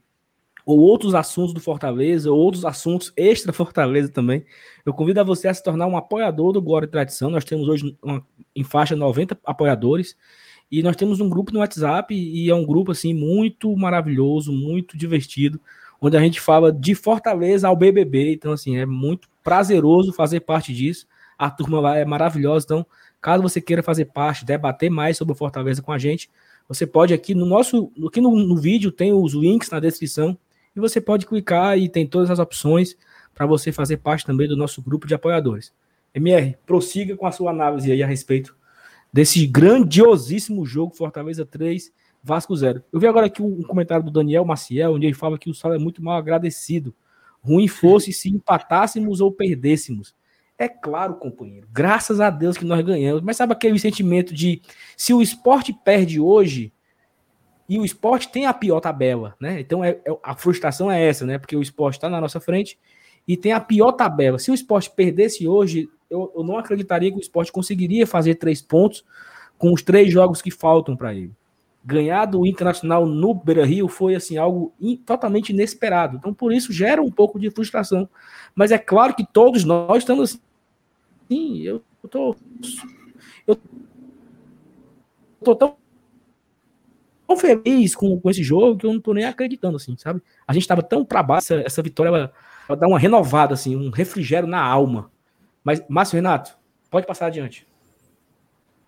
ou 0.66 0.80
outros 0.80 1.14
assuntos 1.14 1.54
do 1.54 1.60
Fortaleza, 1.60 2.32
ou 2.32 2.38
outros 2.38 2.66
assuntos 2.66 3.14
extra 3.18 3.54
Fortaleza 3.54 4.10
também, 4.10 4.44
eu 4.86 4.94
convido 4.94 5.20
a 5.20 5.24
você 5.24 5.48
a 5.48 5.54
se 5.54 5.64
tornar 5.64 5.88
um 5.88 5.96
apoiador 5.96 6.52
do 6.52 6.62
Glória 6.62 6.88
e 6.88 6.90
Tradição. 6.90 7.30
Nós 7.30 7.46
temos 7.46 7.68
hoje 7.68 7.96
uma, 8.02 8.26
em 8.56 8.64
faixa 8.64 8.96
90 8.96 9.38
apoiadores. 9.46 10.18
E 10.72 10.82
nós 10.82 10.96
temos 10.96 11.22
um 11.22 11.30
grupo 11.30 11.54
no 11.54 11.60
WhatsApp 11.60 12.14
e 12.14 12.50
é 12.50 12.56
um 12.56 12.66
grupo 12.66 12.92
assim 12.92 13.14
muito 13.14 13.76
maravilhoso, 13.78 14.52
muito 14.52 14.98
divertido, 14.98 15.62
onde 16.02 16.18
a 16.18 16.20
gente 16.20 16.42
fala 16.42 16.72
de 16.72 16.96
Fortaleza 16.96 17.68
ao 17.68 17.76
BBB. 17.76 18.34
Então 18.34 18.52
assim, 18.52 18.76
é 18.76 18.86
muito 18.86 19.30
prazeroso 19.44 20.12
fazer 20.12 20.40
parte 20.40 20.74
disso. 20.74 21.08
A 21.38 21.52
turma 21.52 21.80
lá 21.80 21.98
é 21.98 22.04
maravilhosa, 22.04 22.66
então 22.66 22.86
caso 23.22 23.44
você 23.44 23.60
queira 23.60 23.82
fazer 23.82 24.06
parte, 24.06 24.46
debater 24.46 24.90
mais 24.90 25.18
sobre 25.18 25.34
o 25.34 25.36
Fortaleza 25.36 25.82
com 25.82 25.92
a 25.92 25.98
gente, 25.98 26.30
você 26.68 26.86
pode 26.86 27.14
aqui 27.14 27.36
no 27.36 27.46
nosso, 27.46 27.92
aqui 28.08 28.20
no, 28.20 28.36
no 28.36 28.58
vídeo 28.58 28.92
tem 28.92 29.14
os 29.14 29.34
links 29.34 29.70
na 29.70 29.80
descrição 29.80 30.38
e 30.76 30.80
você 30.80 31.00
pode 31.00 31.26
clicar 31.26 31.78
e 31.78 31.88
tem 31.88 32.06
todas 32.06 32.30
as 32.30 32.40
opções 32.40 32.98
para 33.34 33.46
você 33.46 33.72
fazer 33.72 33.98
parte 33.98 34.26
também 34.26 34.48
do 34.48 34.58
nosso 34.58 34.82
grupo 34.82 35.08
de 35.08 35.14
apoiadores. 35.14 35.74
MR, 36.14 36.58
prossiga 36.66 37.16
com 37.16 37.28
a 37.28 37.32
sua 37.32 37.52
análise 37.52 37.92
aí 37.92 38.02
a 38.02 38.08
respeito 38.08 38.56
desse 39.12 39.46
grandiosíssimo 39.46 40.66
jogo 40.66 40.96
Fortaleza 40.96 41.46
3, 41.46 41.92
Vasco 42.24 42.56
0. 42.56 42.84
Eu 42.92 43.00
vi 43.00 43.08
agora 43.08 43.28
aqui 43.28 43.42
um 43.42 43.62
comentário 43.62 44.04
do 44.04 44.12
Daniel 44.12 44.44
Maciel, 44.44 44.94
onde 44.94 45.06
ele 45.06 45.14
fala 45.14 45.38
que 45.38 45.50
o 45.50 45.54
Sal 45.54 45.74
é 45.74 45.78
muito 45.78 46.04
mal 46.04 46.18
agradecido. 46.18 46.94
Ruim 47.42 47.68
fosse 47.68 48.12
se 48.12 48.30
empatássemos 48.30 49.22
ou 49.22 49.32
perdêssemos. 49.32 50.16
É 50.58 50.70
claro, 50.70 51.16
companheiro, 51.16 51.68
graças 51.72 52.22
a 52.22 52.30
Deus 52.30 52.58
que 52.58 52.64
nós 52.64 52.84
ganhamos. 52.84 53.22
Mas 53.22 53.38
sabe 53.38 53.54
aquele 53.54 53.78
sentimento 53.78 54.34
de 54.34 54.62
se 54.96 55.14
o 55.14 55.22
esporte 55.22 55.74
perde 55.74 56.20
hoje, 56.20 56.72
e 57.68 57.80
o 57.80 57.86
esporte 57.86 58.30
tem 58.30 58.46
a 58.46 58.54
pior 58.54 58.80
tabela, 58.80 59.36
né? 59.40 59.60
Então 59.60 59.84
é, 59.84 60.00
é 60.06 60.18
a 60.24 60.36
frustração 60.36 60.92
é 60.92 61.04
essa, 61.04 61.26
né? 61.26 61.38
Porque 61.38 61.56
o 61.56 61.62
esporte 61.62 61.96
está 61.96 62.10
na 62.10 62.22
nossa 62.22 62.40
frente 62.40 62.78
e 63.28 63.36
tem 63.36 63.52
a 63.52 63.60
pior 63.60 63.92
tabela. 63.92 64.38
Se 64.38 64.52
o 64.52 64.54
esporte 64.54 64.92
perdesse 64.92 65.48
hoje, 65.48 65.90
eu, 66.10 66.32
eu 66.36 66.44
não 66.44 66.58
acreditaria 66.58 67.12
que 67.12 67.18
o 67.18 67.22
esporte 67.22 67.52
conseguiria 67.52 68.06
fazer 68.06 68.36
três 68.36 68.62
pontos 68.62 69.04
com 69.58 69.74
os 69.74 69.82
três 69.82 70.12
jogos 70.12 70.42
que 70.42 70.52
faltam 70.52 70.96
para 70.96 71.14
ele. 71.14 71.32
Ganhar 71.88 72.26
do 72.26 72.48
Internacional 72.48 73.06
no 73.06 73.32
Beira 73.36 73.64
Rio 73.64 73.88
foi 73.88 74.16
assim 74.16 74.38
algo 74.38 74.74
in, 74.82 74.98
totalmente 74.98 75.50
inesperado. 75.50 76.18
Então, 76.18 76.34
por 76.34 76.52
isso, 76.52 76.74
gera 76.74 77.00
um 77.00 77.12
pouco 77.12 77.40
de 77.40 77.52
frustração. 77.52 78.10
Mas 78.56 78.72
é 78.72 78.78
claro 78.80 79.14
que 79.14 79.24
todos 79.24 79.64
nós 79.64 80.00
estamos 80.00 80.32
assim. 80.32 80.42
Sim, 81.30 81.62
eu, 81.62 81.84
tô. 82.10 82.36
Eu 83.46 83.58
tô 85.44 85.56
tão, 85.56 85.78
tão 87.28 87.38
feliz 87.38 87.96
com, 87.96 88.20
com 88.20 88.30
esse 88.32 88.42
jogo 88.42 88.78
que 88.78 88.86
eu 88.88 88.94
não 88.94 89.00
tô 89.00 89.14
nem 89.14 89.26
acreditando, 89.26 89.78
assim, 89.78 89.96
sabe? 89.96 90.24
A 90.48 90.54
gente 90.54 90.68
tava 90.68 90.82
tão 90.82 91.06
para 91.06 91.22
baixo, 91.22 91.54
essa, 91.54 91.68
essa 91.68 91.82
vitória 91.84 92.10
ela, 92.10 92.34
ela 92.68 92.78
dá 92.78 92.88
uma 92.88 92.98
renovada, 92.98 93.54
assim, 93.54 93.76
um 93.76 93.92
refrigério 93.92 94.48
na 94.50 94.60
alma. 94.60 95.12
Mas, 95.64 95.84
Márcio 95.88 96.16
Renato, 96.16 96.58
pode 96.90 97.06
passar 97.06 97.28
adiante. 97.28 97.68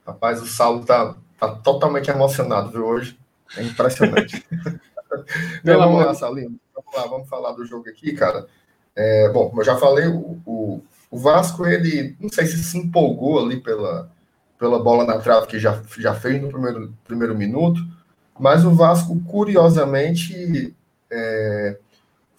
Rapaz, 0.05 0.41
o 0.41 0.47
Saulo 0.47 0.83
tá, 0.83 1.15
tá 1.39 1.49
totalmente 1.49 2.09
emocionado, 2.09 2.71
viu, 2.71 2.85
hoje. 2.85 3.17
É 3.55 3.63
impressionante. 3.63 4.45
Não, 5.63 5.77
vamos 5.79 6.05
lá, 6.05 6.13
Saulinho. 6.13 6.59
Vamos 6.75 6.95
lá, 6.95 7.07
vamos 7.07 7.29
falar 7.29 7.51
do 7.53 7.65
jogo 7.65 7.89
aqui, 7.89 8.13
cara. 8.13 8.45
É, 8.95 9.29
bom, 9.29 9.49
como 9.49 9.61
eu 9.61 9.65
já 9.65 9.77
falei, 9.77 10.07
o, 10.07 10.39
o, 10.45 10.83
o, 11.11 11.17
Vasco, 11.17 11.65
ele, 11.65 12.15
não 12.19 12.29
sei 12.29 12.45
se 12.47 12.63
se 12.63 12.77
empolgou 12.77 13.39
ali 13.39 13.59
pela, 13.59 14.09
pela 14.57 14.81
bola 14.81 15.05
na 15.05 15.19
trave 15.19 15.47
que 15.47 15.59
já, 15.59 15.81
já 15.97 16.13
fez 16.15 16.41
no 16.41 16.49
primeiro, 16.49 16.93
primeiro 17.03 17.37
minuto, 17.37 17.79
Mas 18.39 18.65
o 18.65 18.71
Vasco, 18.71 19.19
curiosamente, 19.25 20.75
é, 21.11 21.77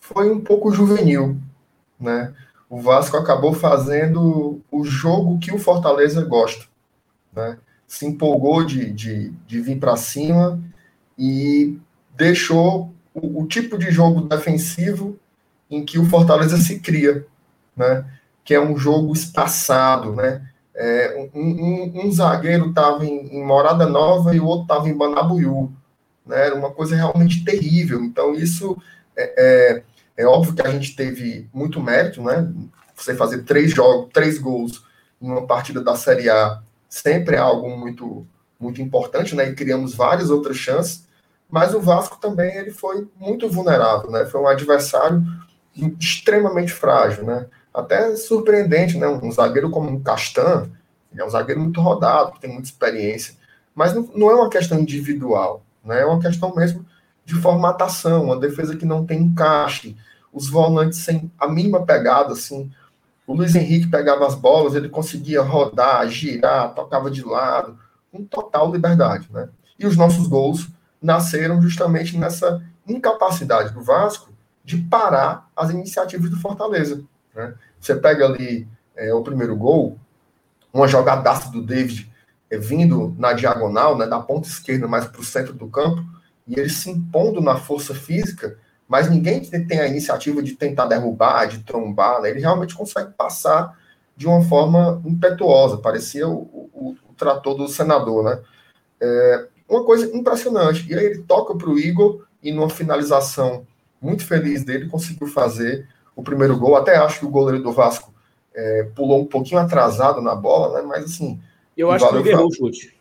foi 0.01 0.31
um 0.31 0.41
pouco 0.41 0.73
juvenil, 0.73 1.37
né? 1.99 2.35
O 2.69 2.81
Vasco 2.81 3.17
acabou 3.17 3.55
fazendo 3.55 4.61
o 4.71 4.85
jogo 4.85 5.39
que 5.39 5.53
o 5.53 5.59
Fortaleza 5.59 6.25
gosta, 6.25 6.67
né? 7.33 7.59
Se 7.89 8.07
empolgou 8.07 8.65
de, 8.65 8.93
de, 8.93 9.31
de 9.47 9.61
vir 9.61 9.81
para 9.81 9.97
cima 9.97 10.63
e 11.19 11.77
deixou 12.15 12.93
o, 13.13 13.43
o, 13.43 13.47
tipo 13.47 13.77
de 13.77 13.91
jogo 13.91 14.21
defensivo 14.21 15.19
em 15.71 15.85
que 15.85 15.99
o 15.99 16.05
Fortaleza 16.05 16.57
se 16.59 16.79
cria, 16.79 17.27
né? 17.77 18.05
Que 18.45 18.55
é 18.55 18.61
um 18.61 18.77
jogo 18.77 19.13
espaçado, 19.13 20.15
né? 20.15 20.47
É, 20.75 21.29
um, 21.35 21.41
um, 21.41 21.93
um, 22.05 22.13
zagueiro 22.13 22.69
estava 22.69 23.05
em, 23.05 23.37
em, 23.37 23.45
Morada 23.45 23.87
Nova 23.87 24.35
e 24.35 24.39
o 24.39 24.45
outro 24.45 24.63
estava 24.63 24.89
em 24.89 24.97
Banabuiú, 24.97 25.73
né? 26.25 26.47
Era 26.47 26.55
uma 26.55 26.71
coisa 26.71 26.95
realmente 26.95 27.45
terrível. 27.45 28.05
Então 28.05 28.35
isso 28.35 28.77
é, 29.17 29.35
é, 29.37 29.83
é 30.17 30.27
óbvio 30.27 30.55
que 30.55 30.63
a 30.63 30.71
gente 30.71 30.95
teve 30.95 31.49
muito 31.53 31.81
mérito, 31.81 32.23
né? 32.23 32.53
Você 32.95 33.15
fazer 33.15 33.43
três 33.45 33.73
jogos, 33.73 34.11
três 34.13 34.39
gols 34.39 34.85
em 35.21 35.29
uma 35.31 35.47
partida 35.47 35.81
da 35.81 35.97
Série 35.97 36.31
A 36.31 36.63
sempre 36.89 37.37
é 37.37 37.39
algo 37.39 37.69
muito 37.77 38.27
muito 38.61 38.83
importante, 38.83 39.37
né? 39.37 39.49
E 39.49 39.55
criamos 39.55 39.95
várias 39.95 40.31
outras 40.31 40.57
chances, 40.57 41.07
mas 41.49 41.75
o 41.75 41.81
Vasco 41.81 42.19
também 42.21 42.57
ele 42.57 42.73
foi 42.73 43.07
muito 43.17 43.49
vulnerável, 43.49 44.11
né? 44.11 44.27
Foi 44.27 44.41
um 44.41 44.49
adversário 44.49 45.23
extremamente 46.01 46.73
frágil, 46.73 47.25
né? 47.25 47.47
Até 47.73 48.17
surpreendente, 48.17 48.99
né? 48.99 49.07
Um 49.07 49.31
zagueiro 49.31 49.71
como 49.71 49.95
o 49.95 50.01
Castan, 50.01 50.69
é 51.17 51.25
um 51.25 51.31
zagueiro 51.31 51.61
muito 51.61 51.81
rodado, 51.81 52.39
tem 52.41 52.51
muita 52.51 52.69
experiência, 52.69 53.35
mas 53.75 53.95
não, 53.95 54.11
não 54.15 54.31
é 54.31 54.35
uma 54.35 54.51
questão 54.51 54.79
individual, 54.79 55.63
né? 55.85 56.01
É 56.01 56.05
uma 56.05 56.21
questão 56.21 56.53
mesmo 56.55 56.85
de 57.25 57.35
formatação, 57.35 58.25
uma 58.25 58.39
defesa 58.39 58.77
que 58.77 58.85
não 58.85 59.07
tem 59.07 59.21
encaixe, 59.21 59.97
os 60.33 60.49
volantes 60.49 60.99
sem 60.99 61.31
a 61.39 61.49
mínima 61.49 61.85
pegada, 61.85 62.33
assim. 62.33 62.71
O 63.29 63.35
Luiz 63.35 63.55
Henrique 63.55 63.89
pegava 63.89 64.27
as 64.27 64.35
bolas, 64.35 64.75
ele 64.75 64.89
conseguia 64.89 65.43
rodar, 65.43 66.09
girar, 66.09 66.73
tocava 66.73 67.11
de 67.11 67.23
lado, 67.23 67.79
com 68.11 68.25
total 68.25 68.73
liberdade, 68.73 69.29
né? 69.31 69.51
E 69.79 69.87
os 69.87 69.99
nossos 69.99 70.27
gols 70.27 70.67
nasceram 71.01 71.61
justamente 71.61 72.17
nessa 72.17 72.63
incapacidade 72.87 73.75
do 73.75 73.83
Vasco 73.83 74.31
de 74.65 74.79
parar 74.79 75.47
as 75.55 75.69
iniciativas 75.69 76.31
do 76.31 76.41
Fortaleza. 76.41 77.05
Né? 77.35 77.53
Você 77.79 77.95
pega 77.95 78.25
ali 78.25 78.67
é, 78.97 79.13
o 79.13 79.23
primeiro 79.23 79.55
gol, 79.55 79.99
uma 80.73 80.89
jogadaça 80.89 81.51
do 81.51 81.61
David 81.61 82.11
é, 82.51 82.57
vindo 82.57 83.15
na 83.19 83.35
diagonal, 83.35 83.97
né, 83.99 84.07
da 84.07 84.21
ponta 84.21 84.49
esquerda 84.49 84.89
mais 84.89 85.07
para 85.07 85.21
o 85.21 85.25
centro 85.25 85.53
do 85.53 85.69
campo, 85.69 86.03
e 86.47 86.59
ele 86.59 86.71
se 86.71 86.91
impondo 86.91 87.43
na 87.43 87.57
força 87.57 87.95
física, 87.95 88.57
mas 88.89 89.11
ninguém 89.11 89.41
tem 89.41 89.81
a 89.81 89.87
iniciativa 89.87 90.43
de 90.43 90.55
tentar 90.55 90.87
derrubar, 90.87 91.47
de 91.47 91.59
trombar, 91.59 92.23
né? 92.23 92.31
ele 92.31 92.41
realmente 92.41 92.75
consegue 92.75 93.13
passar 93.13 93.79
de 94.17 94.27
uma 94.27 94.43
forma 94.43 95.01
impetuosa, 95.05 95.77
parecia 95.77 96.27
o, 96.27 96.71
o, 96.73 96.97
o 97.09 97.15
trator 97.15 97.55
do 97.55 97.69
senador, 97.69 98.25
né? 98.25 98.41
É 99.01 99.47
uma 99.69 99.85
coisa 99.85 100.17
impressionante. 100.17 100.91
E 100.91 100.95
aí 100.95 101.05
ele 101.05 101.23
toca 101.23 101.55
para 101.55 101.69
o 101.69 101.79
Igor 101.79 102.25
e 102.43 102.51
numa 102.51 102.71
finalização 102.71 103.67
muito 104.01 104.25
feliz 104.25 104.65
dele 104.65 104.89
conseguiu 104.89 105.29
fazer 105.29 105.87
o 106.17 106.23
primeiro 106.23 106.57
gol. 106.57 106.77
Até 106.77 106.97
acho 106.97 107.21
que 107.21 107.27
o 107.27 107.31
goleiro 107.31 107.63
do 107.63 107.73
Vasco 107.73 108.13
é, 108.55 108.85
pulou 108.95 109.21
um 109.21 109.27
pouquinho 109.27 109.61
atrasado 109.61 110.21
na 110.21 110.35
bola, 110.35 110.81
né? 110.81 110.87
Mas 110.89 111.05
assim. 111.05 111.41
Eu 111.77 111.91
acho 111.91 112.09
que 112.09 112.15
o 112.15 112.21
Igor 112.21 112.33
errou 112.33 112.49
o 112.49 112.53
chute. 112.53 112.97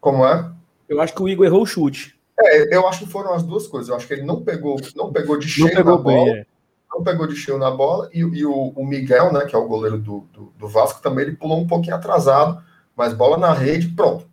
Como 0.00 0.26
é? 0.26 0.50
Eu 0.88 1.00
acho 1.00 1.14
que 1.14 1.22
o 1.22 1.28
Igor 1.28 1.46
errou 1.46 1.62
o 1.62 1.66
chute. 1.66 2.15
É, 2.38 2.76
eu 2.76 2.86
acho 2.86 3.04
que 3.04 3.10
foram 3.10 3.32
as 3.32 3.42
duas 3.42 3.66
coisas. 3.66 3.88
Eu 3.88 3.96
acho 3.96 4.06
que 4.06 4.12
ele 4.12 4.22
não 4.22 4.42
pegou, 4.42 4.76
não 4.94 5.12
pegou 5.12 5.38
de 5.38 5.48
cheio 5.48 5.74
pegou 5.74 5.98
na 5.98 6.04
bem, 6.04 6.16
bola. 6.16 6.38
É. 6.38 6.46
Não 6.92 7.02
pegou 7.02 7.26
de 7.26 7.36
cheio 7.36 7.58
na 7.58 7.70
bola. 7.70 8.10
E, 8.12 8.20
e 8.20 8.44
o, 8.44 8.72
o, 8.74 8.86
Miguel, 8.86 9.32
né, 9.32 9.44
que 9.44 9.54
é 9.54 9.58
o 9.58 9.66
goleiro 9.66 9.98
do, 9.98 10.26
do, 10.32 10.52
do, 10.58 10.68
Vasco, 10.68 11.02
também 11.02 11.26
ele 11.26 11.36
pulou 11.36 11.58
um 11.58 11.66
pouquinho 11.66 11.96
atrasado, 11.96 12.62
mas 12.94 13.12
bola 13.12 13.36
na 13.36 13.52
rede, 13.52 13.88
pronto. 13.88 14.26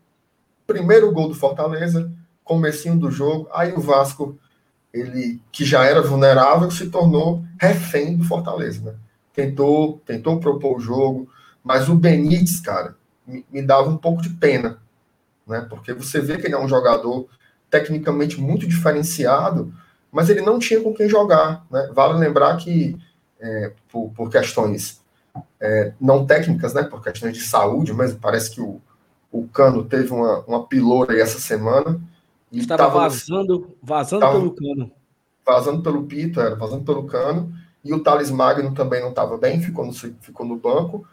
Primeiro 0.68 1.12
gol 1.12 1.28
do 1.28 1.36
Fortaleza, 1.36 2.12
comecinho 2.44 2.98
do 2.98 3.10
jogo. 3.10 3.48
Aí 3.54 3.74
o 3.74 3.80
Vasco, 3.80 4.38
ele 4.94 5.42
que 5.52 5.66
já 5.66 5.86
era 5.86 6.02
vulnerável, 6.02 6.70
se 6.72 6.90
tornou 6.90 7.44
refém 7.60 8.18
do 8.18 8.24
Fortaleza, 8.26 8.82
né? 8.82 8.96
Tentou, 9.34 10.02
tentou 10.06 10.40
propor 10.40 10.78
o 10.78 10.80
jogo, 10.80 11.28
mas 11.64 11.90
o 11.90 11.96
Benítez, 11.96 12.60
cara, 12.60 12.96
me, 13.26 13.44
me 13.52 13.62
dava 13.62 13.90
um 13.90 13.98
pouco 13.98 14.22
de 14.22 14.30
pena, 14.30 14.80
né? 15.48 15.66
Porque 15.70 15.94
você 15.94 16.22
vê 16.22 16.38
que 16.38 16.46
ele 16.46 16.56
é 16.56 16.60
um 16.60 16.68
jogador 16.68 17.28
tecnicamente 17.74 18.40
muito 18.40 18.68
diferenciado, 18.68 19.74
mas 20.12 20.30
ele 20.30 20.42
não 20.42 20.60
tinha 20.60 20.80
com 20.80 20.94
quem 20.94 21.10
jogar. 21.10 21.66
Né? 21.72 21.90
Vale 21.92 22.20
lembrar 22.20 22.56
que, 22.58 22.96
é, 23.40 23.72
por, 23.92 24.12
por, 24.12 24.30
questões 24.30 25.02
é, 25.60 25.92
não 26.00 26.24
técnicas, 26.24 26.76
né, 26.76 26.84
por 26.84 27.02
questões 27.02 27.36
de 27.36 27.42
saúde 27.42 27.92
mesmo, 27.92 28.20
parece 28.20 28.52
que 28.52 28.62
o, 28.62 28.80
o 29.32 29.48
Cano 29.48 29.84
teve 29.84 30.14
uma, 30.14 30.42
uma 30.42 30.68
piloura 30.68 31.14
aí 31.14 31.20
essa 31.20 31.40
semana. 31.40 32.00
E 32.52 32.60
estava 32.60 32.88
vazando, 32.88 33.76
vazando 33.82 34.20
tava, 34.20 34.34
pelo 34.38 34.52
Cano. 34.52 34.92
Vazando 35.44 35.82
pelo 35.82 36.04
Pito, 36.04 36.40
era, 36.40 36.56
vazando 36.56 36.84
pelo 36.84 37.08
Cano. 37.08 37.52
E 37.84 37.92
o 37.92 38.04
Thales 38.04 38.30
Magno 38.30 38.72
também 38.76 39.02
não 39.02 39.10
estava 39.10 39.36
bem, 39.36 39.60
ficou 39.60 39.84
no, 39.84 39.94
ficou 39.94 40.46
no 40.46 40.58
banco. 40.58 41.08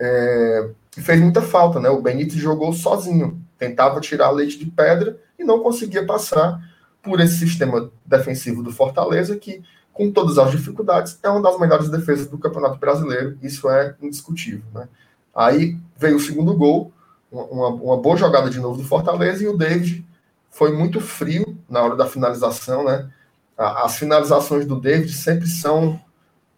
É, 0.00 0.70
e 0.96 1.00
fez 1.00 1.20
muita 1.20 1.42
falta, 1.42 1.80
né? 1.80 1.90
O 1.90 2.00
Benítez 2.00 2.40
jogou 2.40 2.72
sozinho, 2.72 3.42
tentava 3.58 4.00
tirar 4.00 4.30
leite 4.30 4.56
de 4.56 4.66
pedra 4.66 5.18
e 5.38 5.44
não 5.44 5.60
conseguia 5.60 6.04
passar 6.04 6.60
por 7.02 7.20
esse 7.20 7.38
sistema 7.38 7.90
defensivo 8.04 8.62
do 8.62 8.72
Fortaleza, 8.72 9.36
que, 9.36 9.62
com 9.92 10.10
todas 10.10 10.38
as 10.38 10.50
dificuldades, 10.50 11.18
é 11.22 11.28
uma 11.28 11.42
das 11.42 11.58
melhores 11.58 11.88
defesas 11.88 12.26
do 12.26 12.38
Campeonato 12.38 12.78
Brasileiro, 12.78 13.38
isso 13.42 13.68
é 13.68 13.94
indiscutível. 14.00 14.64
Né? 14.72 14.88
Aí 15.34 15.76
veio 15.96 16.16
o 16.16 16.20
segundo 16.20 16.56
gol, 16.56 16.92
uma, 17.30 17.68
uma 17.68 17.96
boa 17.96 18.16
jogada 18.16 18.48
de 18.48 18.58
novo 18.60 18.78
do 18.78 18.88
Fortaleza, 18.88 19.44
e 19.44 19.48
o 19.48 19.56
David 19.56 20.04
foi 20.50 20.72
muito 20.72 21.00
frio 21.00 21.58
na 21.68 21.82
hora 21.82 21.96
da 21.96 22.06
finalização, 22.06 22.84
né? 22.84 23.10
As 23.56 23.96
finalizações 23.96 24.64
do 24.64 24.80
David 24.80 25.12
sempre 25.12 25.48
são 25.48 26.00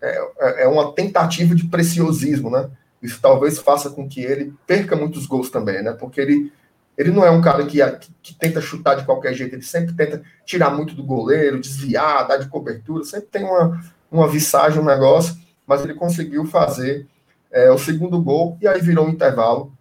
é, 0.01 0.19
é, 0.39 0.63
é 0.65 0.69
uma 0.69 0.93
tentativa 0.93 1.55
de 1.55 1.67
preciosismo, 1.67 2.51
né? 2.51 2.69
Isso 3.03 3.19
talvez 3.21 3.59
faça 3.59 3.89
com 3.89 4.07
que 4.07 4.21
ele 4.21 4.53
perca 4.67 4.95
muitos 4.95 5.27
gols 5.27 5.51
também, 5.51 5.83
né? 5.83 5.93
Porque 5.93 6.21
ele 6.21 6.53
ele 6.97 7.11
não 7.11 7.25
é 7.25 7.31
um 7.31 7.43
cara 7.43 7.65
que, 7.67 7.79
que, 7.99 8.13
que, 8.23 8.35
tenta 8.35 8.61
chutar 8.61 8.95
de 8.95 9.05
qualquer 9.05 9.35
jeito, 9.35 9.55
ele 9.55 9.63
sempre 9.63 9.95
tenta 9.95 10.23
tirar 10.45 10.71
muito 10.71 10.95
do 10.95 11.05
goleiro, 11.05 11.61
desviar, 11.61 12.27
dar 12.27 12.39
de 12.39 12.49
cobertura, 12.49 13.05
sempre 13.05 13.29
tem 13.29 13.45
uma, 13.45 13.81
uma 14.11 14.27
visagem, 14.27 14.81
um 14.81 14.85
negócio, 14.85 15.37
mas 15.67 15.83
ele 15.83 15.95
conseguiu 15.95 16.47
fazer 16.47 17.07
é, 17.51 17.71
o 17.71 17.79
segundo 17.79 18.21
gol 18.21 18.57
e 18.63 18.67
aí 18.67 18.81
virou 18.81 19.07
um 19.07 19.11
intervalo 19.11 19.73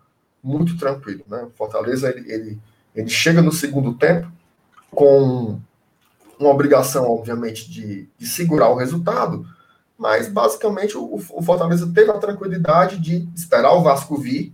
muito 0.43 0.77
tranquilo. 0.77 1.23
Né? 1.27 1.43
O 1.43 1.49
Fortaleza 1.51 2.09
ele, 2.09 2.31
ele, 2.31 2.59
ele 2.93 3.09
chega 3.09 3.41
no 3.41 3.51
segundo 3.51 3.93
tempo 3.93 4.29
com 4.91 5.59
uma 6.37 6.49
obrigação, 6.49 7.09
obviamente, 7.09 7.69
de, 7.71 8.09
de 8.17 8.27
segurar 8.27 8.69
o 8.69 8.75
resultado, 8.75 9.45
mas 9.97 10.27
basicamente 10.27 10.97
o, 10.97 11.15
o 11.15 11.41
Fortaleza 11.41 11.89
teve 11.93 12.11
a 12.11 12.17
tranquilidade 12.17 12.97
de 12.97 13.27
esperar 13.33 13.73
o 13.73 13.81
Vasco 13.81 14.17
vir 14.17 14.53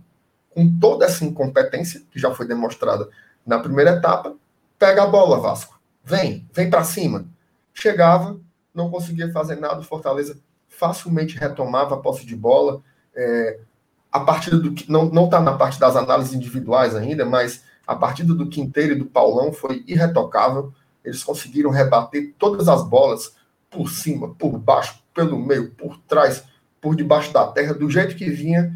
com 0.54 0.78
toda 0.78 1.04
essa 1.04 1.24
incompetência, 1.24 2.02
que 2.10 2.18
já 2.18 2.34
foi 2.34 2.46
demonstrada 2.46 3.08
na 3.44 3.58
primeira 3.58 3.92
etapa, 3.92 4.34
pega 4.78 5.02
a 5.02 5.06
bola, 5.06 5.40
Vasco. 5.40 5.80
Vem, 6.04 6.48
vem 6.52 6.68
para 6.68 6.84
cima. 6.84 7.26
Chegava, 7.72 8.38
não 8.74 8.90
conseguia 8.90 9.30
fazer 9.32 9.56
nada, 9.56 9.80
o 9.80 9.84
Fortaleza 9.84 10.38
facilmente 10.68 11.38
retomava 11.38 11.94
a 11.94 11.98
posse 11.98 12.26
de 12.26 12.34
bola. 12.34 12.82
É, 13.14 13.58
a 14.10 14.20
partida 14.20 14.58
do 14.58 14.74
não 14.88 15.06
não 15.06 15.24
está 15.26 15.40
na 15.40 15.52
parte 15.52 15.78
das 15.78 15.96
análises 15.96 16.34
individuais 16.34 16.94
ainda, 16.94 17.24
mas 17.24 17.64
a 17.86 17.94
partida 17.94 18.34
do 18.34 18.48
Quinteiro 18.48 18.92
e 18.92 18.98
do 18.98 19.06
Paulão 19.06 19.52
foi 19.52 19.84
irretocável. 19.86 20.72
Eles 21.04 21.22
conseguiram 21.22 21.70
rebater 21.70 22.34
todas 22.38 22.68
as 22.68 22.82
bolas 22.82 23.34
por 23.70 23.88
cima, 23.90 24.34
por 24.34 24.58
baixo, 24.58 25.02
pelo 25.14 25.38
meio, 25.38 25.70
por 25.72 25.98
trás, 26.00 26.44
por 26.80 26.94
debaixo 26.94 27.32
da 27.32 27.46
terra, 27.46 27.72
do 27.72 27.88
jeito 27.90 28.14
que 28.14 28.28
vinha 28.28 28.72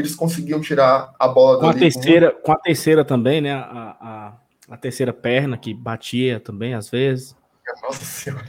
eles 0.00 0.14
conseguiam 0.14 0.60
tirar 0.60 1.12
a 1.18 1.28
bola 1.28 1.60
com 1.60 1.68
a 1.68 1.74
terceira 1.74 2.30
com... 2.30 2.42
com 2.42 2.52
a 2.52 2.56
terceira 2.56 3.04
também 3.04 3.40
né? 3.40 3.52
A, 3.52 3.96
a, 4.00 4.32
a, 4.74 4.76
terceira 4.76 5.12
perna 5.12 5.56
que 5.56 5.72
batia 5.72 6.40
também 6.40 6.74
às 6.74 6.88
vezes. 6.88 7.36
Nossa 7.82 8.04
senhora. 8.04 8.46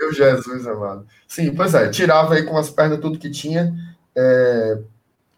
Meu 0.00 0.12
Jesus 0.12 0.66
amado. 0.66 1.06
Sim 1.28 1.54
pois 1.54 1.74
é 1.74 1.88
tirava 1.88 2.34
aí 2.34 2.44
com 2.44 2.56
as 2.56 2.70
pernas 2.70 3.00
tudo 3.00 3.18
que 3.18 3.30
tinha. 3.30 3.74
É... 4.14 4.78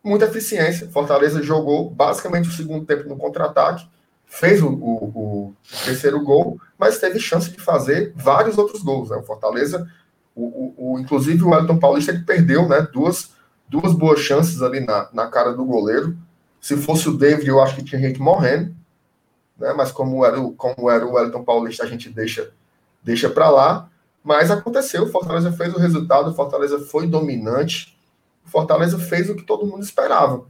muita 0.02 0.26
eficiência. 0.26 0.88
Fortaleza 0.90 1.42
jogou 1.42 1.90
basicamente 1.90 2.48
o 2.48 2.52
segundo 2.52 2.86
tempo 2.86 3.08
no 3.08 3.16
contra-ataque 3.16 3.86
fez 4.28 4.62
o, 4.62 4.68
o, 4.68 5.04
o, 5.06 5.56
terceiro 5.84 6.22
gol 6.22 6.60
mas 6.78 6.98
teve 6.98 7.18
chance 7.18 7.50
de 7.50 7.60
fazer 7.60 8.12
vários 8.14 8.58
outros 8.58 8.82
gols 8.82 9.10
né? 9.10 9.16
o 9.16 9.22
Fortaleza 9.22 9.90
o, 10.34 10.74
o, 10.76 11.00
inclusive 11.00 11.42
o 11.42 11.48
Wellington 11.48 11.78
Paulista 11.78 12.12
ele 12.12 12.22
perdeu 12.22 12.68
né 12.68 12.86
duas 12.92 13.32
duas 13.68 13.92
boas 13.92 14.20
chances 14.20 14.62
ali 14.62 14.80
na, 14.80 15.08
na 15.12 15.26
cara 15.26 15.52
do 15.52 15.64
goleiro. 15.64 16.16
Se 16.60 16.76
fosse 16.76 17.08
o 17.08 17.16
David, 17.16 17.48
eu 17.48 17.60
acho 17.60 17.76
que 17.76 17.84
tinha 17.84 18.00
gente 18.00 18.20
morrendo. 18.20 18.74
né? 19.56 19.72
Mas 19.74 19.92
como 19.92 20.24
era, 20.24 20.40
o, 20.40 20.52
como 20.52 20.90
era 20.90 21.06
o 21.06 21.12
Wellington 21.12 21.44
Paulista, 21.44 21.84
a 21.84 21.86
gente 21.86 22.08
deixa, 22.08 22.50
deixa 23.02 23.28
para 23.28 23.50
lá. 23.50 23.88
Mas 24.22 24.50
aconteceu, 24.50 25.04
o 25.04 25.10
Fortaleza 25.10 25.52
fez 25.52 25.72
o 25.74 25.78
resultado, 25.78 26.30
o 26.30 26.34
Fortaleza 26.34 26.80
foi 26.80 27.06
dominante, 27.06 27.96
o 28.44 28.50
Fortaleza 28.50 28.98
fez 28.98 29.30
o 29.30 29.34
que 29.34 29.44
todo 29.44 29.66
mundo 29.66 29.82
esperava. 29.82 30.44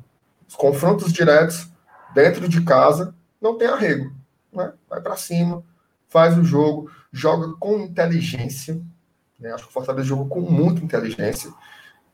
Os 0.48 0.56
confrontos 0.56 1.12
diretos 1.12 1.68
dentro 2.14 2.48
de 2.48 2.62
casa 2.64 3.14
não 3.40 3.56
tem 3.58 3.68
arrego, 3.68 4.10
né? 4.52 4.72
Vai 4.88 5.00
para 5.00 5.16
cima, 5.16 5.62
faz 6.08 6.36
o 6.38 6.42
jogo, 6.42 6.90
joga 7.12 7.52
com 7.60 7.78
inteligência. 7.80 8.80
Né? 9.38 9.52
Acho 9.52 9.64
que 9.64 9.70
o 9.70 9.72
Fortaleza 9.72 10.08
jogou 10.08 10.26
com 10.26 10.40
muita 10.40 10.82
inteligência. 10.82 11.52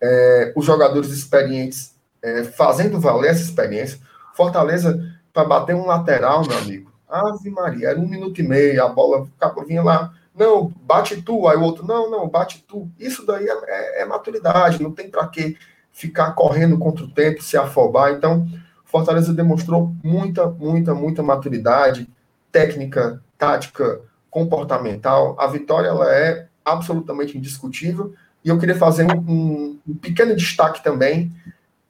É, 0.07 0.53
os 0.55 0.65
jogadores 0.65 1.11
experientes 1.11 1.95
é, 2.23 2.45
fazendo 2.45 3.01
valer 3.01 3.31
essa 3.31 3.43
experiência. 3.43 3.99
Fortaleza, 4.35 4.99
para 5.33 5.45
bater 5.45 5.75
um 5.75 5.87
lateral, 5.87 6.47
meu 6.47 6.59
amigo, 6.59 6.93
Ave 7.09 7.51
Maria, 7.51 7.89
era 7.89 8.01
um 8.01 8.09
minuto 8.09 8.41
e 8.41 8.43
meio, 8.43 8.85
a 8.85 8.89
bola 8.89 9.27
vinha 9.67 9.83
lá, 9.83 10.13
não, 10.35 10.73
bate 10.83 11.23
tu, 11.23 11.47
aí 11.47 11.57
o 11.57 11.63
outro, 11.63 11.87
não, 11.87 12.11
não, 12.11 12.29
bate 12.29 12.65
tu. 12.67 12.91
Isso 12.99 13.25
daí 13.25 13.47
é, 13.47 13.53
é, 13.67 14.03
é 14.03 14.05
maturidade, 14.05 14.83
não 14.83 14.91
tem 14.91 15.09
para 15.09 15.27
que 15.29 15.57
ficar 15.93 16.33
correndo 16.33 16.77
contra 16.77 17.05
o 17.05 17.11
tempo, 17.11 17.41
se 17.41 17.57
afobar. 17.57 18.13
Então, 18.13 18.47
Fortaleza 18.85 19.33
demonstrou 19.33 19.95
muita, 20.03 20.47
muita, 20.47 20.93
muita 20.93 21.23
maturidade, 21.23 22.09
técnica, 22.51 23.23
tática, 23.39 24.01
comportamental. 24.29 25.37
A 25.39 25.47
vitória 25.47 25.89
ela 25.89 26.13
é 26.13 26.49
absolutamente 26.65 27.39
indiscutível. 27.39 28.13
E 28.45 28.49
eu 28.49 28.59
queria 28.59 28.77
fazer 28.77 29.07
um, 29.11 29.79
um 29.87 29.95
pequeno 29.97 30.37
destaque 30.37 30.83
também 30.85 31.33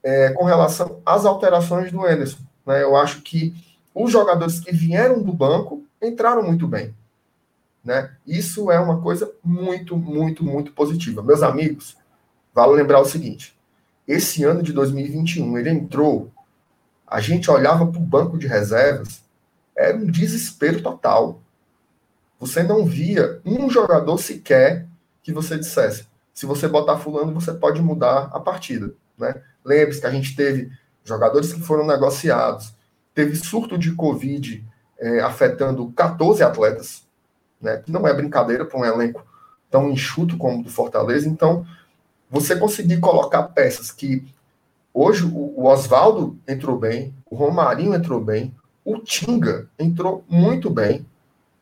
é, 0.03 0.31
com 0.31 0.45
relação 0.45 1.01
às 1.05 1.25
alterações 1.25 1.91
do 1.91 2.05
Anderson. 2.05 2.39
Né? 2.65 2.83
Eu 2.83 2.95
acho 2.95 3.23
que 3.23 3.55
os 3.95 4.13
jogadores 4.13 4.61
que 4.61 4.73
vieram 4.73 5.23
do 5.23 5.33
banco 5.33 5.85
entraram 6.01 6.43
muito 6.43 6.69
bem. 6.69 6.95
Né? 7.85 8.11
Isso 8.27 8.71
é 8.71 8.79
uma 8.79 9.01
coisa 9.01 9.31
muito, 9.43 9.97
muito, 9.97 10.45
muito 10.45 10.73
positiva. 10.73 11.23
Meus 11.23 11.43
amigos, 11.43 11.97
vale 12.55 12.73
lembrar 12.73 13.01
o 13.01 13.05
seguinte: 13.05 13.57
esse 14.07 14.45
ano 14.45 14.63
de 14.63 14.73
2021, 14.73 15.59
ele 15.59 15.71
entrou, 15.71 16.31
a 17.07 17.21
gente 17.21 17.51
olhava 17.51 17.87
para 17.87 18.01
o 18.01 18.05
banco 18.05 18.39
de 18.39 18.47
reservas, 18.47 19.23
era 19.77 19.97
um 19.97 20.07
desespero 20.07 20.83
total. 20.83 21.41
Você 22.39 22.63
não 22.63 22.85
via 22.87 23.41
um 23.45 23.69
jogador 23.69 24.19
sequer 24.19 24.87
que 25.23 25.33
você 25.33 25.59
dissesse: 25.59 26.07
se 26.35 26.45
você 26.45 26.67
botar 26.67 26.99
fulano, 26.99 27.33
você 27.33 27.55
pode 27.55 27.81
mudar 27.81 28.29
a 28.33 28.41
partida. 28.41 28.93
Né? 29.17 29.41
Lembre-se 29.65 30.01
que 30.01 30.07
a 30.07 30.11
gente 30.11 30.35
teve 30.35 30.71
jogadores 31.05 31.53
que 31.53 31.61
foram 31.61 31.87
negociados, 31.87 32.75
teve 33.15 33.37
surto 33.37 33.79
de 33.79 33.93
Covid 33.95 34.67
é, 34.99 35.21
afetando 35.21 35.93
14 35.93 36.43
atletas, 36.43 37.05
né? 37.61 37.77
que 37.79 37.93
não 37.93 38.07
é 38.07 38.13
brincadeira 38.13 38.65
para 38.65 38.79
um 38.79 38.85
elenco 38.85 39.25
tão 39.71 39.89
enxuto 39.89 40.37
como 40.37 40.61
o 40.61 40.65
do 40.65 40.71
Fortaleza. 40.71 41.29
Então, 41.29 41.65
você 42.31 42.57
conseguir 42.57 42.99
colocar 42.99 43.45
peças 43.45 43.93
que 43.93 44.27
hoje 44.93 45.25
o, 45.25 45.67
Oswaldo 45.67 46.37
entrou 46.49 46.79
bem, 46.79 47.15
o 47.31 47.37
Romarinho 47.37 47.95
entrou 47.95 48.21
bem, 48.21 48.55
o 48.85 48.99
Tinga 48.99 49.69
entrou 49.79 50.25
muito 50.29 50.69
bem 50.69 51.07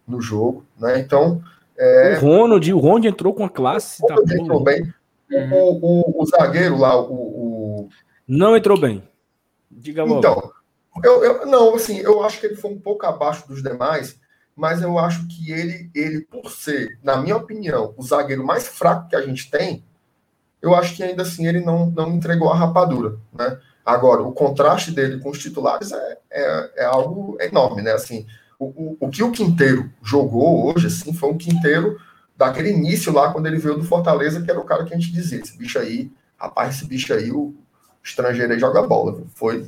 no 0.07 0.21
jogo, 0.21 0.65
né? 0.79 0.99
Então, 0.99 1.43
é... 1.77 2.17
O 2.17 2.21
Ronald, 2.21 2.73
o 2.73 2.79
Ronald 2.79 3.09
entrou 3.09 3.35
com 3.35 3.45
a 3.45 3.51
classe. 3.51 4.07
Tá 4.07 4.15
entrou 4.35 4.63
bem. 4.63 4.93
O, 5.31 6.21
o, 6.21 6.23
o, 6.23 6.27
zagueiro 6.27 6.77
lá, 6.77 7.01
o, 7.01 7.15
o, 7.15 7.89
Não 8.29 8.57
entrou 8.57 8.79
bem. 8.79 9.03
Diga 9.71 10.05
logo. 10.05 10.19
Então, 10.19 10.53
eu, 11.03 11.25
eu, 11.25 11.47
não, 11.47 11.75
assim, 11.75 11.99
eu 11.99 12.23
acho 12.23 12.39
que 12.39 12.47
ele 12.47 12.57
foi 12.57 12.71
um 12.71 12.79
pouco 12.79 13.07
abaixo 13.07 13.49
dos 13.49 13.63
demais, 13.63 14.21
mas 14.55 14.83
eu 14.83 14.99
acho 14.99 15.27
que 15.29 15.51
ele, 15.51 15.91
ele, 15.95 16.21
por 16.21 16.51
ser, 16.51 16.99
na 17.03 17.17
minha 17.17 17.37
opinião, 17.37 17.95
o 17.97 18.03
zagueiro 18.03 18.45
mais 18.45 18.69
fraco 18.69 19.09
que 19.09 19.17
a 19.17 19.23
gente 19.23 19.51
tem, 19.51 19.83
eu 20.61 20.75
acho 20.75 20.95
que 20.95 21.03
ainda 21.03 21.23
assim 21.23 21.47
ele 21.47 21.61
não, 21.61 21.87
não 21.87 22.13
entregou 22.13 22.51
a 22.51 22.57
rapadura, 22.57 23.17
né? 23.33 23.59
Agora, 23.85 24.23
o 24.23 24.33
contraste 24.33 24.93
dele 24.93 25.19
com 25.19 25.31
os 25.31 25.39
titulares 25.39 25.91
é, 25.91 26.19
é, 26.31 26.71
é 26.77 26.85
algo 26.85 27.37
enorme, 27.41 27.83
né? 27.83 27.93
Assim, 27.93 28.27
o, 28.67 28.97
o, 29.01 29.09
que 29.09 29.23
o 29.23 29.33
Quinteiro 29.33 29.91
jogou 30.03 30.67
hoje, 30.67 30.87
assim, 30.87 31.13
foi 31.13 31.31
um 31.31 31.39
Quinteiro 31.39 31.99
daquele 32.37 32.71
início 32.71 33.13
lá, 33.13 33.33
quando 33.33 33.47
ele 33.47 33.59
veio 33.59 33.77
do 33.77 33.85
Fortaleza, 33.85 34.41
que 34.41 34.51
era 34.51 34.61
o 34.61 34.65
cara 34.65 34.85
que 34.85 34.95
a 34.95 34.99
gente 34.99 35.13
dizia, 35.13 35.41
esse 35.41 35.57
bicho 35.57 35.79
aí, 35.79 36.11
rapaz, 36.37 36.77
esse 36.77 36.87
bicho 36.87 37.13
aí, 37.13 37.31
o 37.31 37.55
estrangeiro 38.03 38.53
aí 38.53 38.59
joga 38.59 38.83
bola. 38.83 39.23
Foi, 39.35 39.67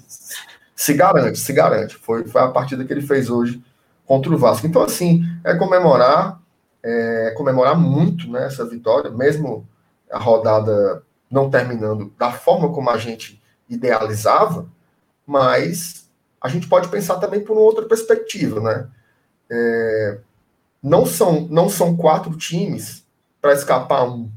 se 0.75 0.95
garante, 0.95 1.39
se 1.39 1.53
garante. 1.53 1.97
Foi, 1.97 2.27
foi 2.27 2.41
a 2.41 2.49
partida 2.49 2.85
que 2.85 2.93
ele 2.93 3.03
fez 3.03 3.31
hoje 3.31 3.63
contra 4.07 4.33
o 4.33 4.39
Vasco. 4.39 4.67
Então, 4.67 4.83
assim, 4.83 5.25
é 5.43 5.55
comemorar, 5.55 6.41
é 6.83 7.33
comemorar 7.37 7.79
muito 7.79 8.31
né, 8.31 8.47
essa 8.47 8.65
vitória, 8.65 9.11
mesmo 9.11 9.67
a 10.11 10.19
rodada 10.19 11.03
não 11.31 11.51
terminando 11.51 12.13
da 12.19 12.31
forma 12.31 12.73
como 12.73 12.91
a 12.91 12.99
gente 12.99 13.43
idealizava, 13.69 14.67
mas 15.27 16.04
a 16.45 16.49
gente 16.51 16.69
pode 16.69 16.89
pensar 16.89 17.17
também 17.17 17.43
por 17.43 17.55
uma 17.55 17.63
outra 17.63 17.87
perspectiva, 17.87 18.61
né? 18.61 18.87
É, 19.51 20.19
não, 20.83 21.07
são, 21.07 21.49
não 21.49 21.71
são 21.71 21.97
quatro 21.97 22.37
times 22.37 23.03
para 23.41 23.55
escapar 23.55 24.05
um. 24.05 24.31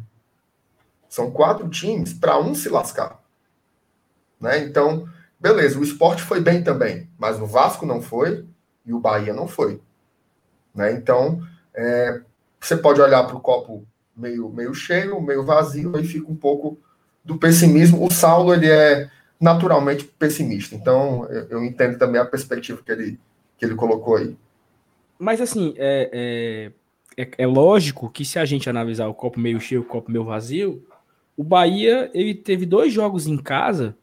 São 1.10 1.30
quatro 1.30 1.67
times 1.67 2.13
para 2.13 2.39
um 2.39 2.56
se 2.56 2.70
lascar. 2.70 3.22
Né? 4.39 4.60
Então, 4.60 5.06
beleza, 5.38 5.78
o 5.78 5.84
esporte 5.84 6.22
foi 6.22 6.39
bem 6.39 6.63
também, 6.63 7.10
mas 7.20 7.41
o 7.41 7.46
Vasco 7.46 7.86
não 7.86 8.02
foi 8.02 8.46
e 8.86 8.93
o 8.93 9.02
Bahia 9.02 9.34
não 9.34 9.46
foi. 9.46 9.82
Né? 10.74 10.93
Então, 10.93 11.46
é, 11.76 12.22
você 12.58 12.78
pode 12.78 13.02
olhar 13.02 13.26
para 13.26 13.36
o 13.36 13.41
copo 13.41 13.86
meio, 14.15 14.48
meio 14.48 14.74
cheio, 14.74 15.20
meio 15.20 15.43
vazio, 15.43 15.98
aí 15.98 16.06
fica 16.06 16.32
um 16.32 16.38
pouco 16.38 16.80
do 17.22 17.38
pessimismo. 17.38 18.06
O 18.06 18.10
Saulo, 18.10 18.54
ele 18.54 18.72
é 18.72 19.12
naturalmente 19.39 20.04
pessimista. 20.04 20.76
Então, 20.76 21.26
eu, 21.50 21.63
entendo 21.63 21.97
também 21.97 22.19
a 22.19 22.26
perspectiva 22.26 22.82
que 22.84 22.91
ele, 22.91 23.19
que 23.58 23.65
ele 23.65 23.76
colocou 23.76 24.17
aí. 24.17 24.36
Mas, 25.19 25.41
assim, 25.41 25.73
é, 25.78 26.71
é, 27.15 27.23
é, 27.23 27.32
é 27.38 27.47
lógico 27.47 28.10
que 28.10 28.26
se 28.26 28.39
a 28.39 28.45
gente 28.45 28.69
analisar 28.69 29.08
o 29.08 29.13
copo 29.13 29.39
meio 29.39 29.60
cheio, 29.60 29.82
o 29.82 29.86
copo 29.86 30.12
meio 30.12 30.26
vazio, 30.26 30.84
o 31.36 31.43
Bahia 31.43 32.10
ele 32.13 32.34
teve 32.34 32.65
dois 32.65 32.91
jogos 32.91 33.28
em 33.28 33.38
casa 33.38 33.95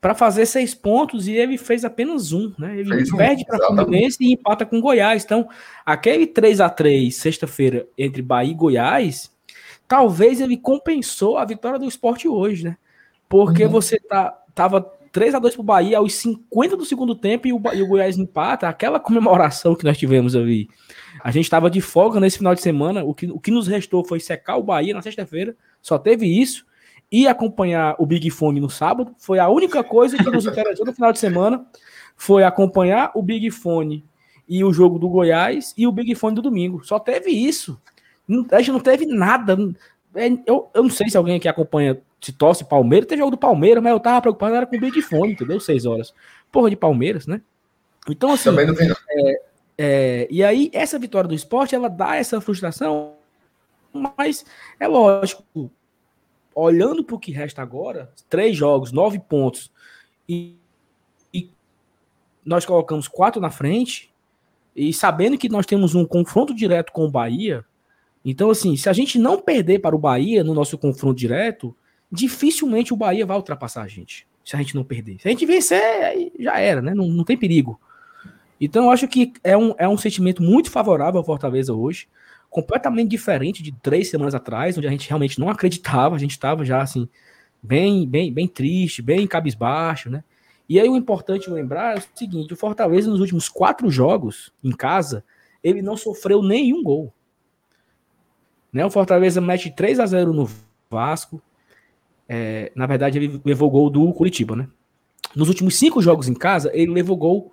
para 0.00 0.14
fazer 0.14 0.46
seis 0.46 0.74
pontos 0.74 1.28
e 1.28 1.32
ele 1.32 1.58
fez 1.58 1.84
apenas 1.84 2.32
um, 2.32 2.52
né? 2.58 2.78
Ele 2.78 2.88
fez 2.88 3.14
perde 3.14 3.42
um, 3.42 3.44
para 3.44 3.66
Fluminense 3.66 4.16
e 4.20 4.32
empata 4.32 4.64
com 4.64 4.80
Goiás. 4.80 5.24
Então, 5.24 5.46
aquele 5.84 6.26
3 6.26 6.60
a 6.60 6.70
3 6.70 7.14
sexta-feira 7.14 7.86
entre 7.98 8.22
Bahia 8.22 8.50
e 8.50 8.54
Goiás, 8.54 9.30
talvez 9.86 10.40
ele 10.40 10.56
compensou 10.56 11.36
a 11.36 11.44
vitória 11.44 11.78
do 11.78 11.84
esporte 11.84 12.26
hoje, 12.26 12.64
né? 12.64 12.78
Porque 13.28 13.64
uhum. 13.64 13.70
você 13.70 13.98
tá 14.00 14.39
tava 14.60 14.82
3 15.10 15.34
a 15.34 15.38
2 15.38 15.54
pro 15.54 15.62
Bahia 15.62 15.96
aos 15.96 16.12
50 16.16 16.76
do 16.76 16.84
segundo 16.84 17.14
tempo 17.14 17.48
e 17.48 17.52
o, 17.52 17.60
e 17.72 17.82
o 17.82 17.86
Goiás 17.86 18.18
empata, 18.18 18.68
aquela 18.68 19.00
comemoração 19.00 19.74
que 19.74 19.84
nós 19.84 19.96
tivemos 19.96 20.36
ali. 20.36 20.68
A 21.24 21.30
gente 21.30 21.44
estava 21.44 21.70
de 21.70 21.80
folga 21.80 22.20
nesse 22.20 22.36
final 22.36 22.54
de 22.54 22.60
semana, 22.60 23.02
o 23.02 23.14
que, 23.14 23.26
o 23.30 23.40
que 23.40 23.50
nos 23.50 23.66
restou 23.66 24.04
foi 24.04 24.20
secar 24.20 24.58
o 24.58 24.62
Bahia 24.62 24.92
na 24.92 25.00
sexta-feira, 25.00 25.56
só 25.80 25.98
teve 25.98 26.26
isso, 26.26 26.66
e 27.10 27.26
acompanhar 27.26 27.96
o 27.98 28.04
Big 28.04 28.28
Fone 28.28 28.60
no 28.60 28.68
sábado, 28.68 29.14
foi 29.18 29.38
a 29.38 29.48
única 29.48 29.82
coisa 29.82 30.18
que 30.18 30.30
nos 30.30 30.44
interessou 30.44 30.84
no 30.84 30.92
final 30.92 31.10
de 31.10 31.18
semana, 31.18 31.64
foi 32.14 32.44
acompanhar 32.44 33.12
o 33.14 33.22
Big 33.22 33.50
Fone 33.50 34.04
e 34.46 34.62
o 34.62 34.74
jogo 34.74 34.98
do 34.98 35.08
Goiás 35.08 35.72
e 35.74 35.86
o 35.86 35.92
Big 35.92 36.14
Fone 36.14 36.34
do 36.34 36.42
domingo. 36.42 36.84
Só 36.84 36.98
teve 36.98 37.30
isso. 37.30 37.80
A 38.52 38.58
gente 38.58 38.72
não 38.72 38.80
teve 38.80 39.06
nada. 39.06 39.56
É, 40.14 40.28
eu, 40.46 40.70
eu 40.74 40.82
não 40.82 40.90
sei 40.90 41.08
se 41.08 41.16
alguém 41.16 41.36
aqui 41.36 41.48
acompanha 41.48 41.98
se 42.20 42.32
torce 42.32 42.64
Palmeiras, 42.64 43.08
tem 43.08 43.18
jogo 43.18 43.30
do 43.30 43.38
Palmeiras, 43.38 43.82
mas 43.82 43.92
eu 43.92 44.00
tava 44.00 44.20
preocupado 44.20 44.54
era 44.54 44.66
com 44.66 44.76
o 44.76 44.80
Big 44.80 45.00
Fone, 45.02 45.32
entendeu? 45.32 45.58
Seis 45.58 45.86
horas. 45.86 46.14
Porra 46.52 46.68
de 46.68 46.76
Palmeiras, 46.76 47.26
né? 47.26 47.40
Então, 48.08 48.32
assim. 48.32 48.44
Também 48.44 48.66
não 48.66 48.74
vem, 48.74 48.90
é, 48.90 49.42
é, 49.78 50.28
e 50.30 50.44
aí, 50.44 50.70
essa 50.72 50.98
vitória 50.98 51.28
do 51.28 51.34
esporte, 51.34 51.74
ela 51.74 51.88
dá 51.88 52.16
essa 52.16 52.40
frustração, 52.40 53.14
mas 53.92 54.44
é 54.78 54.86
lógico, 54.86 55.44
olhando 56.54 57.02
para 57.02 57.16
o 57.16 57.18
que 57.18 57.32
resta 57.32 57.62
agora, 57.62 58.12
três 58.28 58.56
jogos, 58.56 58.92
nove 58.92 59.18
pontos, 59.18 59.70
e, 60.28 60.56
e 61.32 61.50
nós 62.44 62.66
colocamos 62.66 63.08
quatro 63.08 63.40
na 63.40 63.50
frente, 63.50 64.12
e 64.76 64.92
sabendo 64.92 65.38
que 65.38 65.48
nós 65.48 65.66
temos 65.66 65.94
um 65.94 66.04
confronto 66.04 66.54
direto 66.54 66.92
com 66.92 67.06
o 67.06 67.10
Bahia, 67.10 67.64
então, 68.24 68.50
assim, 68.50 68.76
se 68.76 68.88
a 68.88 68.92
gente 68.92 69.18
não 69.18 69.40
perder 69.40 69.78
para 69.78 69.96
o 69.96 69.98
Bahia 69.98 70.44
no 70.44 70.52
nosso 70.52 70.76
confronto 70.76 71.18
direto, 71.18 71.74
dificilmente 72.10 72.92
o 72.92 72.96
Bahia 72.96 73.26
vai 73.26 73.36
ultrapassar 73.36 73.82
a 73.82 73.88
gente, 73.88 74.26
se 74.44 74.56
a 74.56 74.58
gente 74.58 74.74
não 74.74 74.84
perder. 74.84 75.20
Se 75.20 75.28
a 75.28 75.30
gente 75.30 75.46
vencer, 75.46 75.82
aí 76.04 76.32
já 76.38 76.58
era, 76.58 76.82
né? 76.82 76.94
Não, 76.94 77.06
não 77.08 77.24
tem 77.24 77.36
perigo. 77.36 77.80
Então, 78.60 78.84
eu 78.84 78.90
acho 78.90 79.08
que 79.08 79.32
é 79.42 79.56
um, 79.56 79.74
é 79.78 79.88
um 79.88 79.96
sentimento 79.96 80.42
muito 80.42 80.70
favorável 80.70 81.18
ao 81.18 81.24
Fortaleza 81.24 81.72
hoje, 81.72 82.08
completamente 82.50 83.08
diferente 83.08 83.62
de 83.62 83.72
três 83.72 84.10
semanas 84.10 84.34
atrás, 84.34 84.76
onde 84.76 84.86
a 84.86 84.90
gente 84.90 85.08
realmente 85.08 85.38
não 85.38 85.48
acreditava, 85.48 86.16
a 86.16 86.18
gente 86.18 86.32
estava 86.32 86.64
já 86.64 86.82
assim, 86.82 87.08
bem, 87.62 88.06
bem, 88.06 88.32
bem 88.32 88.48
triste, 88.48 89.00
bem 89.00 89.26
cabisbaixo, 89.26 90.10
né? 90.10 90.24
E 90.68 90.78
aí 90.78 90.88
o 90.88 90.96
importante 90.96 91.50
lembrar 91.50 91.96
é 91.96 91.98
o 91.98 92.02
seguinte: 92.14 92.52
o 92.52 92.56
Fortaleza 92.56 93.10
nos 93.10 93.18
últimos 93.20 93.48
quatro 93.48 93.90
jogos 93.90 94.52
em 94.62 94.70
casa, 94.70 95.24
ele 95.64 95.82
não 95.82 95.96
sofreu 95.96 96.42
nenhum 96.42 96.82
gol. 96.82 97.12
Né? 98.72 98.84
O 98.84 98.90
Fortaleza 98.90 99.40
mete 99.40 99.68
3 99.68 99.98
a 99.98 100.06
0 100.06 100.32
no 100.32 100.48
Vasco. 100.88 101.42
É, 102.32 102.70
na 102.76 102.86
verdade, 102.86 103.18
ele 103.18 103.40
levou 103.44 103.68
gol 103.68 103.90
do 103.90 104.12
Curitiba, 104.12 104.54
né? 104.54 104.68
Nos 105.34 105.48
últimos 105.48 105.76
cinco 105.76 106.00
jogos 106.00 106.28
em 106.28 106.34
casa, 106.34 106.70
ele 106.72 106.92
levou 106.92 107.16
gol 107.16 107.52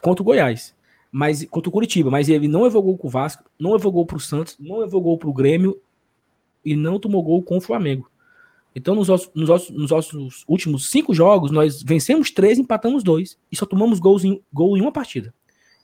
contra 0.00 0.22
o 0.22 0.24
Goiás, 0.24 0.76
mas 1.10 1.44
contra 1.46 1.68
o 1.68 1.72
Curitiba, 1.72 2.08
mas 2.08 2.28
ele 2.28 2.46
não 2.46 2.62
levou 2.62 2.80
gol 2.84 2.96
com 2.96 3.08
o 3.08 3.10
Vasco, 3.10 3.42
não 3.58 3.72
levou 3.72 3.90
gol 3.90 4.06
pro 4.06 4.20
Santos, 4.20 4.56
não 4.60 4.78
levou 4.78 5.00
gol 5.00 5.18
pro 5.18 5.32
Grêmio 5.32 5.76
e 6.64 6.76
não 6.76 7.00
tomou 7.00 7.20
gol 7.20 7.42
com 7.42 7.56
o 7.56 7.60
Flamengo. 7.60 8.08
Então, 8.76 8.94
nos, 8.94 9.08
nossos, 9.08 9.28
nos, 9.34 9.70
nos 9.70 9.90
nossos 9.90 10.44
últimos 10.46 10.88
cinco 10.88 11.12
jogos, 11.12 11.50
nós 11.50 11.82
vencemos 11.82 12.30
três, 12.30 12.60
empatamos 12.60 13.02
dois 13.02 13.36
e 13.50 13.56
só 13.56 13.66
tomamos 13.66 13.98
gols 13.98 14.22
em, 14.22 14.40
gol 14.52 14.76
em 14.76 14.80
uma 14.80 14.92
partida. 14.92 15.34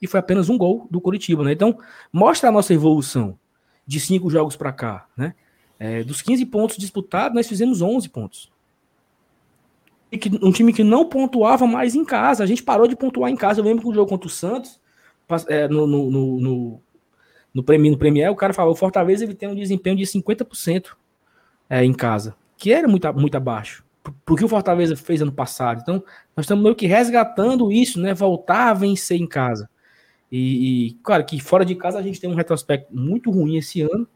E 0.01 0.07
foi 0.07 0.20
apenas 0.20 0.48
um 0.48 0.57
gol 0.57 0.87
do 0.88 1.01
Curitiba, 1.01 1.42
né? 1.42 1.53
Então, 1.53 1.77
mostra 2.12 2.51
a 2.51 2.53
nossa 2.53 2.72
evolução 2.72 3.37
de 3.85 3.98
cinco 3.98 4.31
jogos 4.31 4.55
para 4.55 4.72
cá, 4.72 5.09
né? 5.16 5.35
É, 5.79 6.03
dos 6.03 6.23
15 6.23 6.45
pontos 6.47 6.77
disputados, 6.77 7.35
nós 7.35 7.49
fizemos 7.49 7.81
11 7.81 8.09
pontos. 8.09 8.51
E 10.11 10.19
que, 10.19 10.31
um 10.43 10.51
time 10.51 10.73
que 10.73 10.83
não 10.83 11.09
pontuava 11.09 11.67
mais 11.67 11.95
em 11.95 12.05
casa. 12.05 12.43
A 12.43 12.47
gente 12.47 12.62
parou 12.62 12.88
de 12.88 12.97
pontuar 12.97 13.31
em 13.31 13.37
casa. 13.37 13.61
Eu 13.61 13.64
lembro 13.64 13.83
que 13.83 13.88
o 13.88 13.95
jogo 13.95 14.09
contra 14.09 14.27
o 14.27 14.31
Santos, 14.31 14.81
é, 15.49 15.69
no, 15.69 15.87
no, 15.87 16.11
no, 16.11 16.41
no, 16.41 16.81
no, 17.55 17.62
Premier, 17.62 17.93
no 17.93 17.99
Premier, 17.99 18.31
o 18.31 18.37
cara 18.37 18.55
falou: 18.55 18.73
o 18.73 18.77
Fortaleza 18.77 19.25
ele 19.25 19.35
tem 19.35 19.49
um 19.49 19.55
desempenho 19.55 19.97
de 19.97 20.05
50% 20.05 20.97
é, 21.69 21.85
em 21.85 21.93
casa 21.93 22.35
que 22.59 22.73
era 22.73 22.87
muito, 22.88 23.11
muito 23.14 23.37
abaixo. 23.37 23.85
Por 24.27 24.37
que 24.37 24.45
o 24.45 24.49
Fortaleza 24.49 24.97
fez 24.97 25.23
ano 25.23 25.33
passado. 25.33 25.81
Então, 25.81 26.03
nós 26.37 26.45
estamos 26.45 26.62
meio 26.62 26.75
que 26.75 26.87
resgatando 26.87 27.71
isso, 27.71 28.01
né? 28.01 28.12
Voltar 28.12 28.71
a 28.71 28.75
vencer 28.75 29.19
em 29.19 29.27
casa. 29.27 29.71
E, 30.31 30.88
e, 30.88 30.93
claro, 31.03 31.25
que 31.25 31.41
fora 31.41 31.64
de 31.64 31.75
casa 31.75 31.99
a 31.99 32.03
gente 32.03 32.21
tem 32.21 32.29
um 32.29 32.35
retrospecto 32.35 32.95
muito 32.95 33.31
ruim 33.31 33.57
esse 33.57 33.81
ano. 33.81 34.07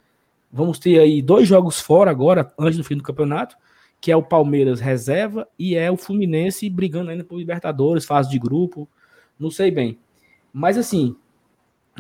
Vamos 0.53 0.79
ter 0.79 0.99
aí 0.99 1.23
dois 1.23 1.49
jogos 1.49 1.81
fora 1.81 2.11
agora, 2.11 2.53
antes 2.59 2.77
do 2.77 2.85
fim 2.85 2.97
do 2.97 3.03
campeonato, 3.03 3.57
que 4.01 4.13
é 4.13 4.17
o 4.17 4.23
Palmeiras 4.23 4.81
reserva 4.81 5.49
e 5.59 5.75
é 5.75 5.91
o 5.91 5.97
Fluminense 5.97 6.69
brigando 6.69 7.11
ainda 7.11 7.25
por 7.25 7.39
Libertadores, 7.39 8.05
fase 8.05 8.29
de 8.29 8.39
grupo. 8.39 8.89
Não 9.39 9.51
sei 9.51 9.71
bem. 9.71 9.99
Mas 10.53 10.77
assim, 10.77 11.17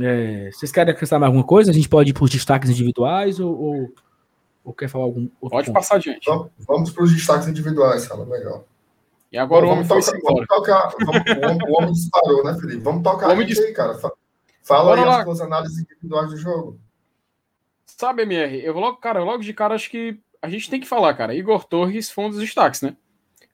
é, 0.00 0.50
vocês 0.52 0.70
querem 0.70 0.92
acrescentar 0.92 1.18
mais 1.18 1.28
alguma 1.28 1.44
coisa? 1.44 1.70
A 1.70 1.74
gente 1.74 1.88
pode 1.88 2.10
ir 2.10 2.14
por 2.14 2.28
destaques 2.28 2.68
individuais 2.68 3.40
ou, 3.40 3.58
ou 3.58 3.94
ou 4.64 4.72
quer 4.72 4.88
falar 4.88 5.04
algum 5.04 5.28
outro 5.40 5.56
Pode 5.56 5.66
ponto? 5.66 5.74
passar 5.74 5.96
adiante. 5.96 6.24
Vamos, 6.26 6.50
vamos 6.66 6.90
para 6.90 7.04
os 7.04 7.12
destaques 7.12 7.48
individuais, 7.48 8.06
fala 8.06 8.24
legal. 8.24 8.64
E 9.30 9.38
agora 9.38 9.66
Bom, 9.66 9.72
o 9.72 9.74
homem 9.74 9.84
vamos 9.84 10.06
tocar, 10.06 10.24
vamos 10.24 10.46
tocar 10.46 11.40
vamos, 11.40 11.64
o, 11.68 11.72
homem, 11.72 11.92
disparou, 11.92 12.44
né, 12.44 12.54
Felipe? 12.54 12.82
Vamos 12.82 13.02
tocar 13.02 13.28
o 13.28 13.32
homem 13.32 13.46
dis... 13.46 13.58
aí, 13.58 13.72
cara. 13.72 13.98
Fala 14.62 14.94
aí 14.94 15.02
as 15.02 15.24
suas 15.24 15.40
análises 15.40 15.78
individuais 15.80 16.30
do 16.30 16.36
jogo. 16.36 16.78
Sabe, 18.02 18.22
MR, 18.22 18.64
eu 18.64 18.74
logo, 18.74 18.96
cara, 18.96 19.22
logo 19.22 19.44
de 19.44 19.54
cara 19.54 19.76
acho 19.76 19.88
que 19.88 20.18
a 20.42 20.48
gente 20.48 20.68
tem 20.68 20.80
que 20.80 20.88
falar, 20.88 21.14
cara. 21.14 21.36
Igor 21.36 21.62
Torres 21.62 22.10
foi 22.10 22.24
um 22.24 22.30
dos 22.30 22.40
destaques, 22.40 22.82
né? 22.82 22.96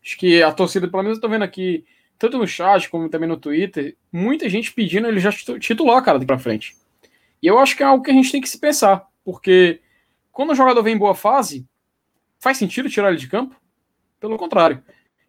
Acho 0.02 0.16
que 0.16 0.42
a 0.42 0.50
torcida, 0.50 0.88
pelo 0.88 1.02
menos 1.02 1.18
eu 1.18 1.20
tô 1.20 1.28
vendo 1.28 1.42
aqui, 1.42 1.84
tanto 2.18 2.38
no 2.38 2.48
chat 2.48 2.88
como 2.88 3.10
também 3.10 3.28
no 3.28 3.36
Twitter, 3.36 3.94
muita 4.10 4.48
gente 4.48 4.72
pedindo 4.72 5.06
ele 5.06 5.20
já 5.20 5.30
titular, 5.30 6.02
cara, 6.02 6.18
de 6.18 6.24
pra 6.24 6.38
frente. 6.38 6.74
E 7.42 7.46
eu 7.46 7.58
acho 7.58 7.76
que 7.76 7.82
é 7.82 7.86
algo 7.86 8.02
que 8.02 8.10
a 8.10 8.14
gente 8.14 8.32
tem 8.32 8.40
que 8.40 8.48
se 8.48 8.58
pensar, 8.58 9.06
porque 9.22 9.82
quando 10.32 10.52
o 10.52 10.54
jogador 10.54 10.82
vem 10.82 10.94
em 10.94 10.98
boa 10.98 11.14
fase, 11.14 11.68
faz 12.38 12.56
sentido 12.56 12.88
tirar 12.88 13.10
ele 13.10 13.18
de 13.18 13.28
campo? 13.28 13.54
Pelo 14.18 14.38
contrário. 14.38 14.82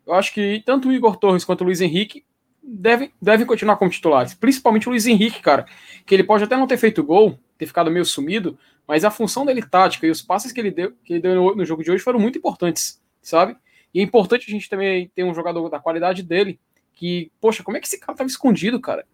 Eu 0.07 0.13
acho 0.13 0.33
que 0.33 0.63
tanto 0.65 0.87
o 0.87 0.93
Igor 0.93 1.17
Torres 1.17 1.43
quanto 1.43 1.59
o 1.59 1.65
Luiz 1.65 1.81
Henrique 1.81 2.23
devem, 2.63 3.11
devem 3.21 3.45
continuar 3.45 3.77
como 3.77 3.91
titulares. 3.91 4.33
Principalmente 4.33 4.87
o 4.87 4.91
Luiz 4.91 5.05
Henrique, 5.05 5.41
cara. 5.41 5.65
Que 6.05 6.15
ele 6.15 6.23
pode 6.23 6.43
até 6.43 6.55
não 6.55 6.67
ter 6.67 6.77
feito 6.77 7.03
gol, 7.03 7.39
ter 7.57 7.65
ficado 7.65 7.91
meio 7.91 8.05
sumido, 8.05 8.57
mas 8.87 9.05
a 9.05 9.11
função 9.11 9.45
dele 9.45 9.61
tática 9.61 10.07
e 10.07 10.09
os 10.09 10.21
passes 10.21 10.51
que 10.51 10.59
ele 10.59 10.71
deu, 10.71 10.93
que 11.03 11.13
ele 11.13 11.21
deu 11.21 11.35
no, 11.35 11.55
no 11.55 11.65
jogo 11.65 11.83
de 11.83 11.91
hoje 11.91 12.03
foram 12.03 12.19
muito 12.19 12.37
importantes, 12.37 13.01
sabe? 13.21 13.55
E 13.93 13.99
é 13.99 14.03
importante 14.03 14.45
a 14.47 14.51
gente 14.51 14.69
também 14.69 15.11
ter 15.13 15.23
um 15.23 15.33
jogador 15.33 15.67
da 15.69 15.79
qualidade 15.79 16.23
dele, 16.23 16.59
que, 16.93 17.31
poxa, 17.39 17.63
como 17.63 17.77
é 17.77 17.79
que 17.79 17.87
esse 17.87 17.99
cara 17.99 18.17
tava 18.17 18.29
escondido, 18.29 18.79
cara? 18.79 19.05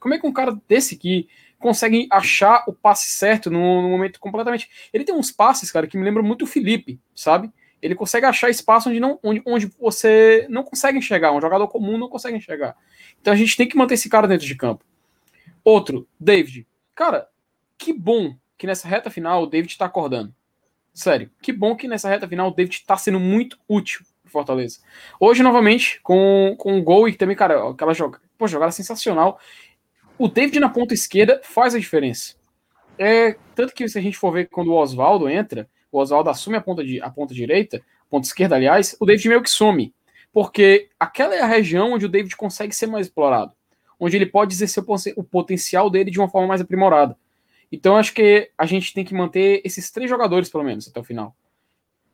Como 0.00 0.14
é 0.14 0.18
que 0.18 0.26
um 0.26 0.32
cara 0.32 0.58
desse 0.68 0.96
que 0.96 1.28
conseguem 1.64 2.06
achar 2.10 2.62
o 2.68 2.74
passe 2.74 3.08
certo 3.08 3.50
no, 3.50 3.88
momento 3.88 4.20
completamente. 4.20 4.68
Ele 4.92 5.02
tem 5.02 5.14
uns 5.14 5.30
passes, 5.30 5.72
cara, 5.72 5.86
que 5.86 5.96
me 5.96 6.04
lembram 6.04 6.22
muito 6.22 6.42
o 6.42 6.46
Felipe, 6.46 7.00
sabe? 7.14 7.50
Ele 7.84 7.94
consegue 7.94 8.26
achar 8.26 8.48
espaço 8.48 8.88
onde, 8.88 8.98
não, 8.98 9.18
onde, 9.22 9.42
onde 9.46 9.66
você 9.78 10.46
não 10.48 10.62
consegue 10.62 10.98
enxergar, 10.98 11.32
um 11.32 11.40
jogador 11.40 11.68
comum 11.68 11.98
não 11.98 12.08
consegue 12.08 12.36
enxergar. 12.36 12.76
Então 13.20 13.32
a 13.32 13.36
gente 13.36 13.56
tem 13.56 13.68
que 13.68 13.76
manter 13.76 13.94
esse 13.94 14.08
cara 14.08 14.26
dentro 14.26 14.46
de 14.46 14.54
campo. 14.54 14.84
Outro, 15.62 16.08
David. 16.18 16.66
Cara, 16.94 17.28
que 17.76 17.92
bom 17.92 18.36
que 18.56 18.66
nessa 18.66 18.88
reta 18.88 19.10
final 19.10 19.42
o 19.42 19.46
David 19.46 19.76
tá 19.76 19.84
acordando. 19.84 20.34
Sério, 20.92 21.30
que 21.42 21.52
bom 21.52 21.76
que 21.76 21.88
nessa 21.88 22.08
reta 22.08 22.26
final 22.26 22.48
o 22.48 22.54
David 22.54 22.84
tá 22.86 22.96
sendo 22.96 23.20
muito 23.20 23.58
útil 23.68 24.04
pro 24.22 24.30
Fortaleza. 24.30 24.80
Hoje, 25.20 25.42
novamente, 25.42 26.00
com, 26.02 26.54
com 26.56 26.74
um 26.74 26.82
gol 26.82 27.08
e 27.08 27.14
também, 27.14 27.36
cara, 27.36 27.70
aquela 27.70 27.92
jogada, 27.92 28.22
pô, 28.38 28.46
jogada 28.46 28.72
sensacional 28.72 29.40
o 30.18 30.28
David 30.28 30.60
na 30.60 30.68
ponta 30.68 30.94
esquerda 30.94 31.40
faz 31.42 31.74
a 31.74 31.78
diferença. 31.78 32.34
É, 32.96 33.36
tanto 33.54 33.74
que 33.74 33.88
se 33.88 33.98
a 33.98 34.02
gente 34.02 34.16
for 34.16 34.32
ver 34.32 34.48
quando 34.48 34.68
o 34.68 34.76
Oswaldo 34.76 35.28
entra, 35.28 35.68
o 35.96 36.00
Oswaldo 36.00 36.30
assume 36.30 36.56
a 36.56 36.60
ponta, 36.60 36.84
de, 36.84 37.00
a 37.00 37.10
ponta 37.10 37.34
direita, 37.34 37.78
a 37.78 38.10
ponta 38.10 38.26
esquerda, 38.26 38.56
aliás, 38.56 38.96
o 39.00 39.06
David 39.06 39.28
meio 39.28 39.42
que 39.42 39.50
some. 39.50 39.94
Porque 40.32 40.88
aquela 40.98 41.34
é 41.34 41.40
a 41.40 41.46
região 41.46 41.92
onde 41.92 42.06
o 42.06 42.08
David 42.08 42.36
consegue 42.36 42.74
ser 42.74 42.86
mais 42.86 43.06
explorado. 43.06 43.52
Onde 43.98 44.16
ele 44.16 44.26
pode 44.26 44.52
exercer 44.52 44.82
o, 45.16 45.22
potencial 45.22 45.88
dele 45.88 46.10
de 46.10 46.18
uma 46.18 46.28
forma 46.28 46.48
mais 46.48 46.60
aprimorada. 46.60 47.16
Então 47.70 47.96
acho 47.96 48.12
que 48.12 48.50
a 48.58 48.66
gente 48.66 48.92
tem 48.92 49.04
que 49.04 49.14
manter 49.14 49.62
esses 49.64 49.90
três 49.90 50.10
jogadores, 50.10 50.48
pelo 50.48 50.64
menos, 50.64 50.88
até 50.88 51.00
o 51.00 51.04
final. 51.04 51.34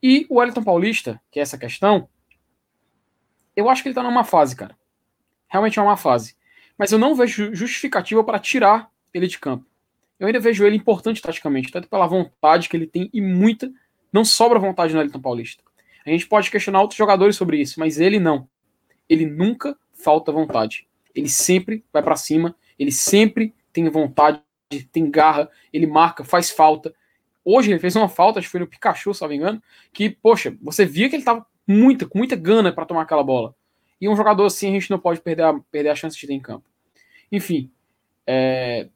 E 0.01 0.25
o 0.29 0.37
Wellington 0.37 0.63
Paulista, 0.63 1.19
que 1.31 1.39
é 1.39 1.41
essa 1.41 1.57
questão, 1.57 2.07
eu 3.55 3.69
acho 3.69 3.81
que 3.81 3.89
ele 3.89 3.95
tá 3.95 4.03
numa 4.03 4.23
fase, 4.23 4.55
cara. 4.55 4.75
Realmente 5.47 5.79
é 5.79 5.81
uma 5.81 5.97
fase 5.97 6.35
mas 6.81 6.91
eu 6.91 6.97
não 6.97 7.13
vejo 7.13 7.53
justificativa 7.53 8.23
para 8.23 8.39
tirar 8.39 8.89
ele 9.13 9.27
de 9.27 9.37
campo. 9.37 9.63
Eu 10.21 10.27
ainda 10.27 10.39
vejo 10.39 10.63
ele 10.63 10.75
importante 10.75 11.19
taticamente, 11.19 11.71
tanto 11.71 11.89
pela 11.89 12.05
vontade 12.05 12.69
que 12.69 12.77
ele 12.77 12.85
tem 12.85 13.09
e 13.11 13.19
muita. 13.19 13.73
Não 14.13 14.23
sobra 14.23 14.59
vontade 14.59 14.93
no 14.93 15.01
Elton 15.01 15.19
Paulista. 15.19 15.63
A 16.05 16.11
gente 16.11 16.27
pode 16.27 16.51
questionar 16.51 16.79
outros 16.79 16.95
jogadores 16.95 17.35
sobre 17.35 17.59
isso, 17.59 17.79
mas 17.79 17.99
ele 17.99 18.19
não. 18.19 18.47
Ele 19.09 19.25
nunca 19.25 19.75
falta 19.95 20.31
vontade. 20.31 20.87
Ele 21.15 21.27
sempre 21.27 21.83
vai 21.91 22.03
para 22.03 22.15
cima, 22.15 22.55
ele 22.77 22.91
sempre 22.91 23.55
tem 23.73 23.89
vontade, 23.89 24.43
tem 24.91 25.09
garra, 25.09 25.49
ele 25.73 25.87
marca, 25.87 26.23
faz 26.23 26.51
falta. 26.51 26.93
Hoje 27.43 27.71
ele 27.71 27.79
fez 27.79 27.95
uma 27.95 28.07
falta, 28.07 28.37
acho 28.37 28.47
que 28.47 28.51
foi 28.51 28.59
no 28.59 28.67
Pikachu, 28.67 29.15
se 29.15 29.23
não 29.23 29.29
me 29.29 29.37
engano, 29.37 29.63
que, 29.91 30.07
poxa, 30.07 30.55
você 30.61 30.85
via 30.85 31.09
que 31.09 31.15
ele 31.15 31.23
tava 31.23 31.43
muita, 31.67 32.05
com 32.05 32.19
muita 32.19 32.35
gana 32.35 32.71
para 32.71 32.85
tomar 32.85 33.01
aquela 33.01 33.23
bola. 33.23 33.55
E 33.99 34.07
um 34.07 34.15
jogador 34.15 34.45
assim 34.45 34.69
a 34.69 34.79
gente 34.79 34.91
não 34.91 34.99
pode 34.99 35.19
perder 35.19 35.45
a, 35.45 35.59
perder 35.71 35.89
a 35.89 35.95
chance 35.95 36.15
de 36.15 36.27
ter 36.27 36.33
em 36.33 36.39
campo. 36.39 36.69
Enfim, 37.31 37.71
é, 38.27 38.87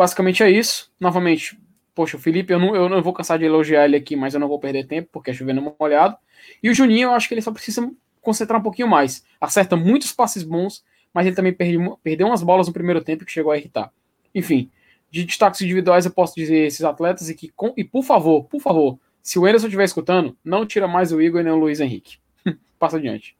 basicamente 0.00 0.42
é 0.42 0.50
isso. 0.50 0.90
Novamente, 0.98 1.60
poxa, 1.94 2.16
o 2.16 2.20
Felipe, 2.20 2.54
eu 2.54 2.58
não, 2.58 2.74
eu 2.74 2.88
não 2.88 3.02
vou 3.02 3.12
cansar 3.12 3.38
de 3.38 3.44
elogiar 3.44 3.84
ele 3.84 3.96
aqui, 3.96 4.16
mas 4.16 4.32
eu 4.32 4.40
não 4.40 4.48
vou 4.48 4.58
perder 4.58 4.86
tempo, 4.86 5.10
porque 5.12 5.30
é 5.30 5.34
chovendo 5.34 5.74
molhado. 5.78 6.16
E 6.62 6.70
o 6.70 6.74
Juninho, 6.74 7.08
eu 7.08 7.12
acho 7.12 7.28
que 7.28 7.34
ele 7.34 7.42
só 7.42 7.52
precisa 7.52 7.86
concentrar 8.22 8.58
um 8.58 8.62
pouquinho 8.62 8.88
mais. 8.88 9.22
Acerta 9.38 9.76
muitos 9.76 10.10
passes 10.10 10.42
bons, 10.42 10.82
mas 11.12 11.26
ele 11.26 11.36
também 11.36 11.52
perdeu, 11.52 12.00
perdeu 12.02 12.28
umas 12.28 12.42
bolas 12.42 12.66
no 12.66 12.72
primeiro 12.72 13.04
tempo 13.04 13.26
que 13.26 13.30
chegou 13.30 13.52
a 13.52 13.58
irritar. 13.58 13.92
Enfim, 14.34 14.70
de 15.10 15.22
destaques 15.22 15.60
individuais 15.60 16.06
eu 16.06 16.12
posso 16.12 16.34
dizer 16.34 16.66
esses 16.66 16.82
atletas 16.82 17.28
e 17.28 17.34
que, 17.34 17.50
com, 17.50 17.74
e 17.76 17.84
por 17.84 18.02
favor, 18.02 18.44
por 18.44 18.62
favor, 18.62 18.98
se 19.22 19.38
o 19.38 19.44
Anderson 19.44 19.66
estiver 19.66 19.84
escutando, 19.84 20.34
não 20.42 20.64
tira 20.64 20.88
mais 20.88 21.12
o 21.12 21.20
Igor 21.20 21.42
nem 21.42 21.52
o 21.52 21.56
Luiz 21.56 21.78
Henrique. 21.78 22.16
Passa 22.78 22.96
adiante. 22.96 23.36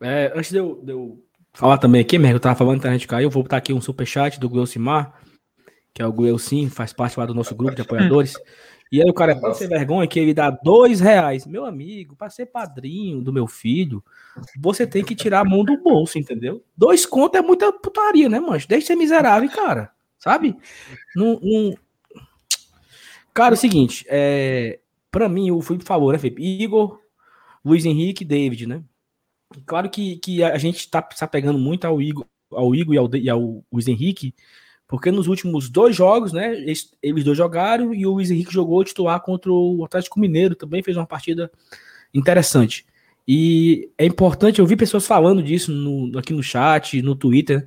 É, 0.00 0.32
antes 0.34 0.50
de 0.50 0.58
eu, 0.58 0.80
de 0.82 0.90
eu 0.90 1.24
falar 1.56 1.78
também 1.78 2.02
aqui, 2.02 2.18
mesmo, 2.18 2.36
eu 2.36 2.40
tava 2.40 2.54
falando, 2.54 2.74
a 2.74 2.78
internet 2.78 3.08
caiu, 3.08 3.30
vou 3.30 3.42
botar 3.42 3.56
aqui 3.56 3.72
um 3.72 3.80
superchat 3.80 4.38
do 4.38 4.48
Gleucimar, 4.48 5.14
que 5.92 6.02
é 6.02 6.06
o 6.06 6.12
Gleucim, 6.12 6.68
faz 6.68 6.92
parte 6.92 7.18
lá 7.18 7.24
do 7.24 7.34
nosso 7.34 7.54
grupo 7.54 7.74
de 7.74 7.82
apoiadores. 7.82 8.34
E 8.92 9.02
aí 9.02 9.10
o 9.10 9.14
cara 9.14 9.34
pode 9.34 9.58
ser 9.58 9.66
vergonha 9.66 10.06
que 10.06 10.16
ele 10.16 10.32
dá 10.32 10.48
dois 10.48 11.00
reais. 11.00 11.44
Meu 11.44 11.64
amigo, 11.64 12.14
para 12.14 12.30
ser 12.30 12.46
padrinho 12.46 13.20
do 13.20 13.32
meu 13.32 13.48
filho, 13.48 14.00
você 14.60 14.86
tem 14.86 15.04
que 15.04 15.12
tirar 15.12 15.40
a 15.40 15.44
mão 15.44 15.64
do 15.64 15.76
bolso, 15.82 16.20
entendeu? 16.20 16.64
Dois 16.76 17.04
contos 17.04 17.40
é 17.40 17.42
muita 17.42 17.72
putaria, 17.72 18.28
né, 18.28 18.38
mancho? 18.38 18.68
Deixa 18.68 18.82
de 18.82 18.86
ser 18.86 18.94
miserável, 18.94 19.50
cara. 19.50 19.90
Sabe? 20.20 20.56
Não, 21.16 21.40
não... 21.42 21.74
Cara, 23.34 23.54
é 23.54 23.58
o 23.58 23.60
seguinte, 23.60 24.06
é... 24.08 24.78
para 25.10 25.28
mim, 25.28 25.60
fui 25.60 25.76
por 25.78 25.84
favor, 25.84 26.12
né, 26.12 26.18
Felipe? 26.20 26.40
Igor, 26.40 27.00
Luiz 27.64 27.84
Henrique 27.84 28.24
David, 28.24 28.68
né? 28.68 28.84
Claro 29.64 29.88
que, 29.88 30.16
que 30.16 30.42
a 30.42 30.58
gente 30.58 30.78
está 30.78 31.06
se 31.14 31.24
apegando 31.24 31.58
muito 31.58 31.86
ao 31.86 32.00
Igor, 32.00 32.26
ao 32.50 32.74
Igor 32.74 32.94
e 32.94 32.98
ao, 32.98 33.16
e 33.16 33.30
ao 33.30 33.64
Luiz 33.72 33.86
Henrique, 33.88 34.34
porque 34.88 35.10
nos 35.10 35.26
últimos 35.26 35.68
dois 35.68 35.94
jogos, 35.96 36.32
né, 36.32 36.54
eles, 36.54 36.92
eles 37.02 37.24
dois 37.24 37.36
jogaram 37.36 37.92
e 37.92 38.06
o 38.06 38.12
Luiz 38.12 38.30
Henrique 38.30 38.52
jogou 38.52 38.84
titular 38.84 39.20
contra 39.20 39.50
o 39.52 39.84
Atlético 39.84 40.20
Mineiro, 40.20 40.54
também 40.54 40.82
fez 40.82 40.96
uma 40.96 41.06
partida 41.06 41.50
interessante. 42.14 42.86
E 43.26 43.90
é 43.98 44.06
importante, 44.06 44.60
eu 44.60 44.66
vi 44.66 44.76
pessoas 44.76 45.06
falando 45.06 45.42
disso 45.42 45.72
no, 45.72 46.16
aqui 46.18 46.32
no 46.32 46.42
chat, 46.42 47.02
no 47.02 47.16
Twitter, 47.16 47.66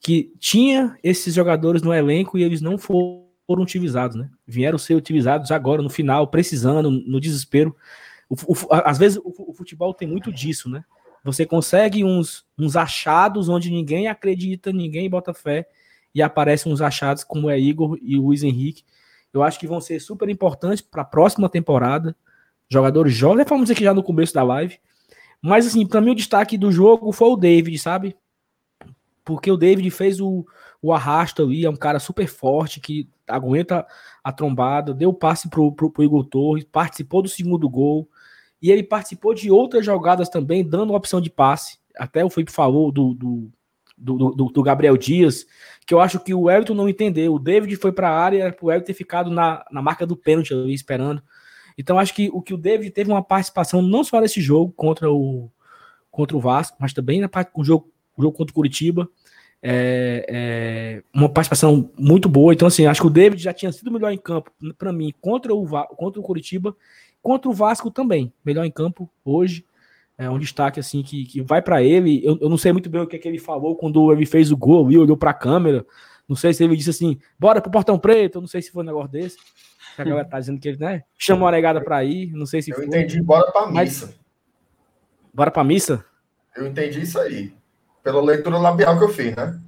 que 0.00 0.32
tinha 0.40 0.96
esses 1.02 1.32
jogadores 1.34 1.82
no 1.82 1.94
elenco 1.94 2.36
e 2.36 2.42
eles 2.42 2.60
não 2.60 2.76
foram 2.76 3.24
utilizados, 3.48 4.16
né? 4.16 4.28
Vieram 4.46 4.78
ser 4.78 4.94
utilizados 4.94 5.52
agora, 5.52 5.80
no 5.80 5.88
final, 5.88 6.26
precisando, 6.26 6.90
no 6.90 7.20
desespero. 7.20 7.74
O, 8.28 8.34
o, 8.34 8.56
às 8.70 8.98
vezes 8.98 9.18
o, 9.18 9.32
o, 9.50 9.52
futebol 9.52 9.94
tem 9.94 10.08
muito 10.08 10.32
disso, 10.32 10.68
né? 10.68 10.84
Você 11.26 11.44
consegue 11.44 12.04
uns, 12.04 12.46
uns 12.56 12.76
achados 12.76 13.48
onde 13.48 13.68
ninguém 13.68 14.06
acredita, 14.06 14.72
ninguém 14.72 15.10
bota 15.10 15.34
fé, 15.34 15.68
e 16.14 16.22
aparecem 16.22 16.72
uns 16.72 16.80
achados 16.80 17.24
como 17.24 17.50
é 17.50 17.58
Igor 17.58 17.98
e 18.00 18.16
o 18.16 18.22
Luiz 18.22 18.44
Henrique. 18.44 18.84
Eu 19.32 19.42
acho 19.42 19.58
que 19.58 19.66
vão 19.66 19.80
ser 19.80 20.00
super 20.00 20.28
importantes 20.28 20.80
para 20.80 21.02
a 21.02 21.04
próxima 21.04 21.48
temporada. 21.48 22.16
Jogadores 22.70 23.12
jovens, 23.12 23.40
já 23.40 23.44
falamos 23.44 23.70
aqui 23.70 23.82
já 23.82 23.92
no 23.92 24.04
começo 24.04 24.32
da 24.32 24.44
live. 24.44 24.78
Mas, 25.42 25.66
assim, 25.66 25.84
para 25.84 26.00
mim, 26.00 26.12
o 26.12 26.14
destaque 26.14 26.56
do 26.56 26.70
jogo 26.70 27.10
foi 27.10 27.28
o 27.28 27.36
David, 27.36 27.76
sabe? 27.78 28.16
Porque 29.24 29.50
o 29.50 29.56
David 29.56 29.90
fez 29.90 30.20
o, 30.20 30.46
o 30.80 30.92
arrasto 30.92 31.42
ali, 31.42 31.64
é 31.64 31.70
um 31.70 31.76
cara 31.76 31.98
super 31.98 32.28
forte, 32.28 32.80
que 32.80 33.08
aguenta 33.26 33.84
a 34.22 34.32
trombada, 34.32 34.94
deu 34.94 35.12
passe 35.12 35.50
pro, 35.50 35.72
pro, 35.72 35.90
pro 35.90 36.04
Igor 36.04 36.24
Torres, 36.24 36.64
participou 36.64 37.20
do 37.20 37.28
segundo 37.28 37.68
gol. 37.68 38.08
E 38.60 38.70
ele 38.70 38.82
participou 38.82 39.34
de 39.34 39.50
outras 39.50 39.84
jogadas 39.84 40.28
também, 40.28 40.66
dando 40.66 40.94
opção 40.94 41.20
de 41.20 41.30
passe. 41.30 41.78
Até 41.96 42.24
o 42.24 42.30
Felipe 42.30 42.52
falou 42.52 42.90
do, 42.90 43.14
do, 43.14 43.50
do, 43.96 44.30
do, 44.50 44.62
Gabriel 44.62 44.96
Dias, 44.96 45.46
que 45.86 45.94
eu 45.94 46.00
acho 46.00 46.20
que 46.20 46.34
o 46.34 46.50
Everton 46.50 46.74
não 46.74 46.88
entendeu. 46.88 47.34
O 47.34 47.38
David 47.38 47.76
foi 47.76 47.92
para 47.92 48.08
a 48.08 48.18
área 48.18 48.52
para 48.52 48.66
o 48.66 48.70
Everton 48.70 48.86
ter 48.86 48.94
ficado 48.94 49.30
na, 49.30 49.64
na 49.70 49.80
marca 49.80 50.06
do 50.06 50.16
pênalti 50.16 50.52
ali, 50.52 50.74
esperando. 50.74 51.22
Então 51.78 51.98
acho 51.98 52.14
que 52.14 52.30
o 52.32 52.40
que 52.40 52.54
o 52.54 52.58
David 52.58 52.90
teve 52.90 53.10
uma 53.10 53.22
participação 53.22 53.82
não 53.82 54.02
só 54.02 54.20
nesse 54.20 54.40
jogo 54.40 54.72
contra 54.72 55.10
o 55.10 55.50
contra 56.10 56.36
o 56.36 56.40
Vasco, 56.40 56.76
mas 56.80 56.94
também 56.94 57.20
na 57.20 57.28
parte 57.28 57.52
do 57.54 57.62
jogo, 57.62 57.92
jogo 58.18 58.36
contra 58.36 58.50
o 58.50 58.54
Curitiba. 58.54 59.06
É, 59.62 60.24
é, 60.28 61.02
uma 61.12 61.28
participação 61.28 61.90
muito 61.98 62.28
boa. 62.28 62.54
Então, 62.54 62.68
assim, 62.68 62.86
acho 62.86 63.00
que 63.00 63.06
o 63.06 63.10
David 63.10 63.42
já 63.42 63.52
tinha 63.52 63.72
sido 63.72 63.90
melhor 63.90 64.10
em 64.12 64.18
campo 64.18 64.50
para 64.78 64.92
mim 64.92 65.12
contra 65.20 65.54
o, 65.54 65.66
contra 65.96 66.20
o 66.20 66.22
Curitiba, 66.22 66.74
contra 67.26 67.50
o 67.50 67.52
Vasco 67.52 67.90
também. 67.90 68.32
Melhor 68.44 68.64
em 68.64 68.70
campo 68.70 69.10
hoje. 69.24 69.66
É 70.16 70.30
um 70.30 70.38
destaque 70.38 70.78
assim 70.78 71.02
que, 71.02 71.24
que 71.24 71.42
vai 71.42 71.60
para 71.60 71.82
ele. 71.82 72.24
Eu, 72.24 72.38
eu, 72.40 72.48
não 72.48 72.56
sei 72.56 72.72
muito 72.72 72.88
bem 72.88 73.00
o 73.00 73.06
que, 73.06 73.16
é 73.16 73.18
que 73.18 73.26
ele 73.26 73.40
falou 73.40 73.74
quando 73.74 74.12
ele 74.12 74.24
fez 74.24 74.52
o 74.52 74.56
gol 74.56 74.92
e 74.92 74.96
olhou 74.96 75.16
para 75.16 75.32
a 75.32 75.34
câmera. 75.34 75.84
Não 76.28 76.36
sei 76.36 76.54
se 76.54 76.62
ele 76.62 76.76
disse 76.76 76.90
assim, 76.90 77.18
bora 77.36 77.60
pro 77.60 77.68
portão 77.68 77.98
preto. 77.98 78.36
Eu 78.36 78.42
não 78.42 78.46
sei 78.46 78.62
se 78.62 78.70
foi 78.70 78.84
um 78.84 78.86
negócio 78.86 79.10
desse. 79.10 79.36
A 79.98 80.04
galera 80.06 80.28
tá 80.28 80.38
dizendo 80.38 80.60
que 80.60 80.68
ele, 80.68 80.78
né? 80.78 81.02
Chamou 81.18 81.48
a 81.48 81.50
negada 81.50 81.80
para 81.80 82.04
ir. 82.04 82.30
Não 82.32 82.46
sei 82.46 82.62
se 82.62 82.70
eu 82.70 82.76
foi. 82.76 82.86
entendi, 82.86 83.20
bora 83.20 83.50
pra 83.50 83.66
missa. 83.66 84.06
Mas... 84.06 84.20
Bora 85.34 85.50
pra 85.50 85.64
missa? 85.64 86.04
Eu 86.56 86.68
entendi 86.68 87.02
isso 87.02 87.18
aí. 87.18 87.52
Pela 88.04 88.22
leitura 88.22 88.56
labial 88.56 88.96
que 88.96 89.04
eu 89.04 89.08
fiz, 89.08 89.34
né? 89.34 89.60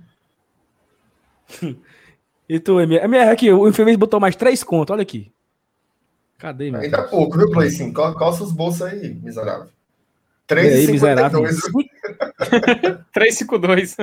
e 2.48 2.60
tu, 2.60 2.80
MR? 2.80 3.04
MR 3.04 3.30
aqui, 3.30 3.52
o 3.52 3.66
infeliz 3.66 3.96
botou 3.96 4.20
mais 4.20 4.36
três 4.36 4.62
contos, 4.62 4.92
olha 4.92 5.02
aqui. 5.02 5.32
Cadê, 6.38 6.70
meu? 6.70 6.80
Ainda 6.80 7.02
pouco, 7.02 7.36
viu, 7.36 7.50
Play 7.50 7.68
5? 7.68 8.14
Coça 8.14 8.44
os 8.44 8.52
bolsos 8.52 8.82
aí, 8.82 9.12
miserável. 9.14 9.68
3,52. 10.48 11.58
3,52. 13.12 13.96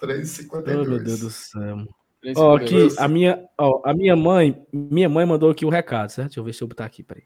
3,52. 0.00 0.52
Oh, 0.66 0.84
meu 0.84 1.02
Deus 1.02 1.20
do 1.20 1.30
céu. 1.30 1.88
Ó, 2.36 2.56
aqui, 2.56 2.88
a 2.98 3.08
minha, 3.08 3.42
ó, 3.56 3.80
a 3.82 3.94
minha 3.94 4.14
mãe, 4.14 4.62
minha 4.70 5.08
mãe 5.08 5.24
mandou 5.24 5.50
aqui 5.50 5.64
o 5.64 5.68
um 5.68 5.70
recado, 5.70 6.10
certo? 6.10 6.28
Deixa 6.28 6.40
eu 6.40 6.44
ver 6.44 6.52
se 6.52 6.62
eu 6.62 6.68
botar 6.68 6.84
aqui, 6.84 7.02
peraí. 7.02 7.24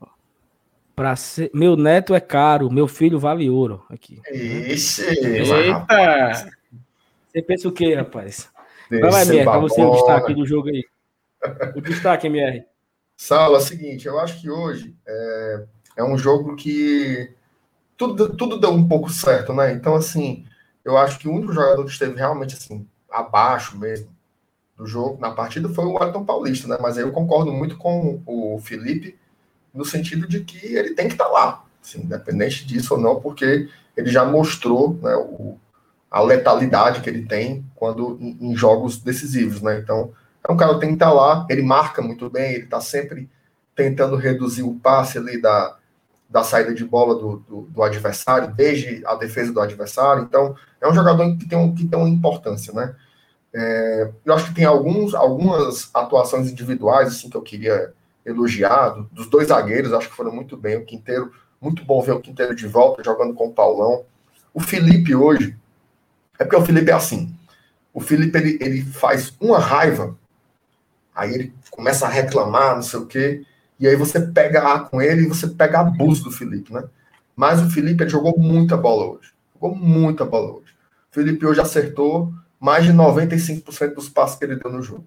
Ó. 0.00 0.08
ser, 1.14 1.48
meu 1.54 1.76
neto 1.76 2.14
é 2.16 2.20
caro, 2.20 2.68
meu 2.70 2.88
filho 2.88 3.20
vale 3.20 3.48
ouro. 3.48 3.84
Aqui. 3.88 4.20
Ixi, 4.32 5.02
Eita! 5.04 6.50
Você 7.28 7.42
pensa 7.42 7.68
o 7.68 7.72
quê, 7.72 7.94
rapaz? 7.94 8.50
Vai 8.90 9.10
lá, 9.10 9.22
MR, 9.22 9.44
pra 9.44 9.58
você 9.58 9.80
o 9.80 9.92
destaque 9.92 10.34
do 10.34 10.44
jogo 10.44 10.68
aí. 10.68 10.84
O 11.76 11.80
destaque, 11.80 12.26
MR. 12.26 12.64
Sala, 13.20 13.58
é 13.58 13.60
seguinte, 13.60 14.06
eu 14.06 14.16
acho 14.20 14.40
que 14.40 14.48
hoje 14.48 14.94
é, 15.04 15.64
é 15.96 16.04
um 16.04 16.16
jogo 16.16 16.54
que 16.54 17.34
tudo, 17.96 18.36
tudo 18.36 18.60
deu 18.60 18.70
um 18.70 18.86
pouco 18.86 19.10
certo, 19.10 19.52
né? 19.52 19.72
Então, 19.72 19.96
assim, 19.96 20.46
eu 20.84 20.96
acho 20.96 21.18
que 21.18 21.26
o 21.26 21.32
único 21.32 21.52
jogador 21.52 21.84
que 21.84 21.90
esteve 21.90 22.14
realmente 22.16 22.54
assim, 22.54 22.86
abaixo 23.10 23.76
mesmo 23.76 24.08
do 24.76 24.86
jogo 24.86 25.20
na 25.20 25.32
partida 25.32 25.68
foi 25.68 25.84
o 25.84 25.94
Wellington 25.94 26.24
Paulista, 26.24 26.68
né? 26.68 26.78
Mas 26.80 26.96
aí 26.96 27.02
eu 27.02 27.10
concordo 27.10 27.52
muito 27.52 27.76
com 27.76 28.22
o 28.24 28.60
Felipe 28.60 29.18
no 29.74 29.84
sentido 29.84 30.28
de 30.28 30.44
que 30.44 30.76
ele 30.76 30.94
tem 30.94 31.08
que 31.08 31.14
estar 31.14 31.24
tá 31.24 31.30
lá, 31.30 31.64
assim, 31.82 32.02
independente 32.02 32.64
disso 32.64 32.94
ou 32.94 33.00
não, 33.00 33.20
porque 33.20 33.68
ele 33.96 34.10
já 34.10 34.24
mostrou 34.24 34.94
né, 35.02 35.16
o, 35.16 35.58
a 36.08 36.22
letalidade 36.22 37.00
que 37.00 37.10
ele 37.10 37.26
tem 37.26 37.66
quando 37.74 38.16
em, 38.20 38.38
em, 38.40 38.56
jogos 38.56 38.98
decisivos, 38.98 39.60
né? 39.60 39.80
Então 39.80 40.12
é 40.48 40.52
um 40.52 40.56
cara 40.56 40.74
que 40.74 40.80
tem 40.80 40.88
que 40.88 40.94
estar 40.94 41.12
lá, 41.12 41.46
ele 41.50 41.62
marca 41.62 42.00
muito 42.00 42.30
bem, 42.30 42.54
ele 42.54 42.64
está 42.64 42.80
sempre 42.80 43.28
tentando 43.76 44.16
reduzir 44.16 44.62
o 44.62 44.74
passe 44.74 45.18
ali 45.18 45.40
da, 45.40 45.76
da 46.28 46.42
saída 46.42 46.74
de 46.74 46.84
bola 46.84 47.14
do, 47.14 47.36
do, 47.40 47.60
do, 47.70 47.82
adversário, 47.82 48.52
desde 48.54 49.06
a 49.06 49.14
defesa 49.14 49.52
do 49.52 49.60
adversário. 49.60 50.22
Então, 50.22 50.56
é 50.80 50.88
um 50.88 50.94
jogador 50.94 51.36
que 51.36 51.46
tem, 51.46 51.58
um, 51.58 51.74
que 51.74 51.86
tem 51.86 51.98
uma 51.98 52.08
importância, 52.08 52.72
né? 52.72 52.96
É, 53.54 54.10
eu 54.24 54.34
acho 54.34 54.46
que 54.46 54.54
tem 54.54 54.64
alguns, 54.64 55.14
algumas 55.14 55.90
atuações 55.94 56.50
individuais 56.50 57.08
assim 57.08 57.30
que 57.30 57.36
eu 57.36 57.42
queria 57.42 57.92
elogiar, 58.24 58.90
dos 59.12 59.28
dois 59.28 59.48
zagueiros, 59.48 59.92
acho 59.92 60.08
que 60.08 60.16
foram 60.16 60.32
muito 60.32 60.56
bem. 60.56 60.76
O 60.76 60.84
Quinteiro, 60.84 61.30
muito 61.60 61.84
bom 61.84 62.00
ver 62.02 62.12
o 62.12 62.20
Quinteiro 62.20 62.54
de 62.54 62.66
volta, 62.66 63.04
jogando 63.04 63.34
com 63.34 63.48
o 63.48 63.52
Paulão. 63.52 64.04
O 64.54 64.60
Felipe 64.60 65.14
hoje, 65.14 65.56
é 66.38 66.44
porque 66.44 66.56
o 66.56 66.64
Felipe 66.64 66.90
é 66.90 66.94
assim. 66.94 67.34
O 67.92 68.00
Felipe, 68.00 68.36
ele, 68.38 68.58
ele 68.60 68.82
faz 68.82 69.34
uma 69.40 69.58
raiva, 69.58 70.16
aí 71.18 71.34
ele 71.34 71.54
começa 71.68 72.06
a 72.06 72.08
reclamar, 72.08 72.76
não 72.76 72.82
sei 72.82 73.00
o 73.00 73.06
quê, 73.06 73.44
e 73.80 73.88
aí 73.88 73.96
você 73.96 74.20
pega 74.20 74.72
A 74.72 74.80
com 74.80 75.02
ele 75.02 75.22
e 75.22 75.28
você 75.28 75.48
pega 75.48 75.80
abuso 75.80 76.22
do 76.24 76.30
Felipe, 76.30 76.72
né? 76.72 76.84
Mas 77.34 77.60
o 77.60 77.68
Felipe 77.68 78.04
ele 78.04 78.10
jogou 78.10 78.38
muita 78.38 78.76
bola 78.76 79.16
hoje. 79.16 79.32
Jogou 79.54 79.74
muita 79.74 80.24
bola 80.24 80.52
hoje. 80.52 80.72
O 81.10 81.14
Felipe 81.14 81.44
hoje 81.44 81.60
acertou 81.60 82.32
mais 82.60 82.84
de 82.84 82.92
95% 82.92 83.94
dos 83.94 84.08
passes 84.08 84.38
que 84.38 84.44
ele 84.44 84.56
deu 84.56 84.70
no 84.70 84.82
jogo. 84.82 85.04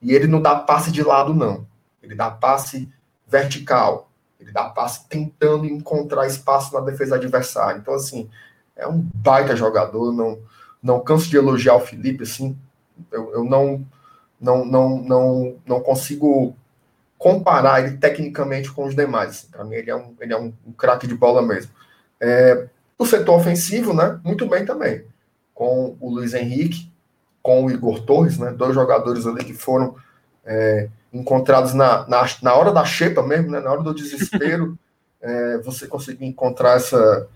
E 0.00 0.12
ele 0.12 0.26
não 0.26 0.40
dá 0.40 0.56
passe 0.56 0.90
de 0.90 1.02
lado, 1.02 1.34
não. 1.34 1.66
Ele 2.02 2.14
dá 2.14 2.30
passe 2.30 2.88
vertical. 3.26 4.10
Ele 4.40 4.52
dá 4.52 4.64
passe 4.64 5.06
tentando 5.08 5.66
encontrar 5.66 6.26
espaço 6.26 6.74
na 6.74 6.80
defesa 6.80 7.16
adversária. 7.16 7.78
Então, 7.78 7.94
assim, 7.94 8.28
é 8.74 8.86
um 8.86 8.98
baita 9.14 9.56
jogador. 9.56 10.12
Não, 10.12 10.38
não 10.82 11.00
canso 11.00 11.28
de 11.28 11.36
elogiar 11.36 11.76
o 11.76 11.80
Felipe, 11.80 12.22
assim. 12.22 12.56
Eu, 13.10 13.32
eu 13.32 13.44
não, 13.44 13.86
não, 14.40 14.64
não, 14.64 14.98
não, 15.02 15.56
não 15.66 15.80
consigo 15.80 16.56
comparar 17.18 17.80
ele 17.80 17.96
tecnicamente 17.96 18.70
com 18.70 18.86
os 18.86 18.94
demais. 18.94 19.30
Assim, 19.30 19.48
Para 19.50 19.64
mim, 19.64 19.74
ele 19.74 19.90
é 19.90 19.96
um, 19.96 20.14
ele 20.20 20.32
é 20.32 20.38
um, 20.38 20.52
um 20.66 20.72
craque 20.72 21.06
de 21.06 21.14
bola 21.14 21.42
mesmo. 21.42 21.70
É, 22.20 22.68
o 22.98 23.06
setor 23.06 23.38
ofensivo, 23.38 23.92
né? 23.92 24.20
Muito 24.24 24.46
bem 24.46 24.64
também. 24.64 25.04
Com 25.54 25.96
o 26.00 26.10
Luiz 26.10 26.34
Henrique, 26.34 26.90
com 27.42 27.64
o 27.64 27.70
Igor 27.70 28.00
Torres, 28.02 28.38
né? 28.38 28.52
Dois 28.52 28.74
jogadores 28.74 29.26
ali 29.26 29.44
que 29.44 29.54
foram 29.54 29.96
é, 30.44 30.88
encontrados 31.12 31.74
na, 31.74 32.06
na, 32.08 32.24
na, 32.42 32.54
hora 32.54 32.72
da 32.72 32.84
xepa 32.84 33.22
mesmo, 33.22 33.50
né? 33.50 33.60
Na 33.60 33.70
hora 33.70 33.82
do 33.82 33.94
desespero, 33.94 34.78
é, 35.20 35.58
você 35.58 35.86
conseguiu 35.86 36.26
encontrar 36.26 36.76
essa, 36.76 37.28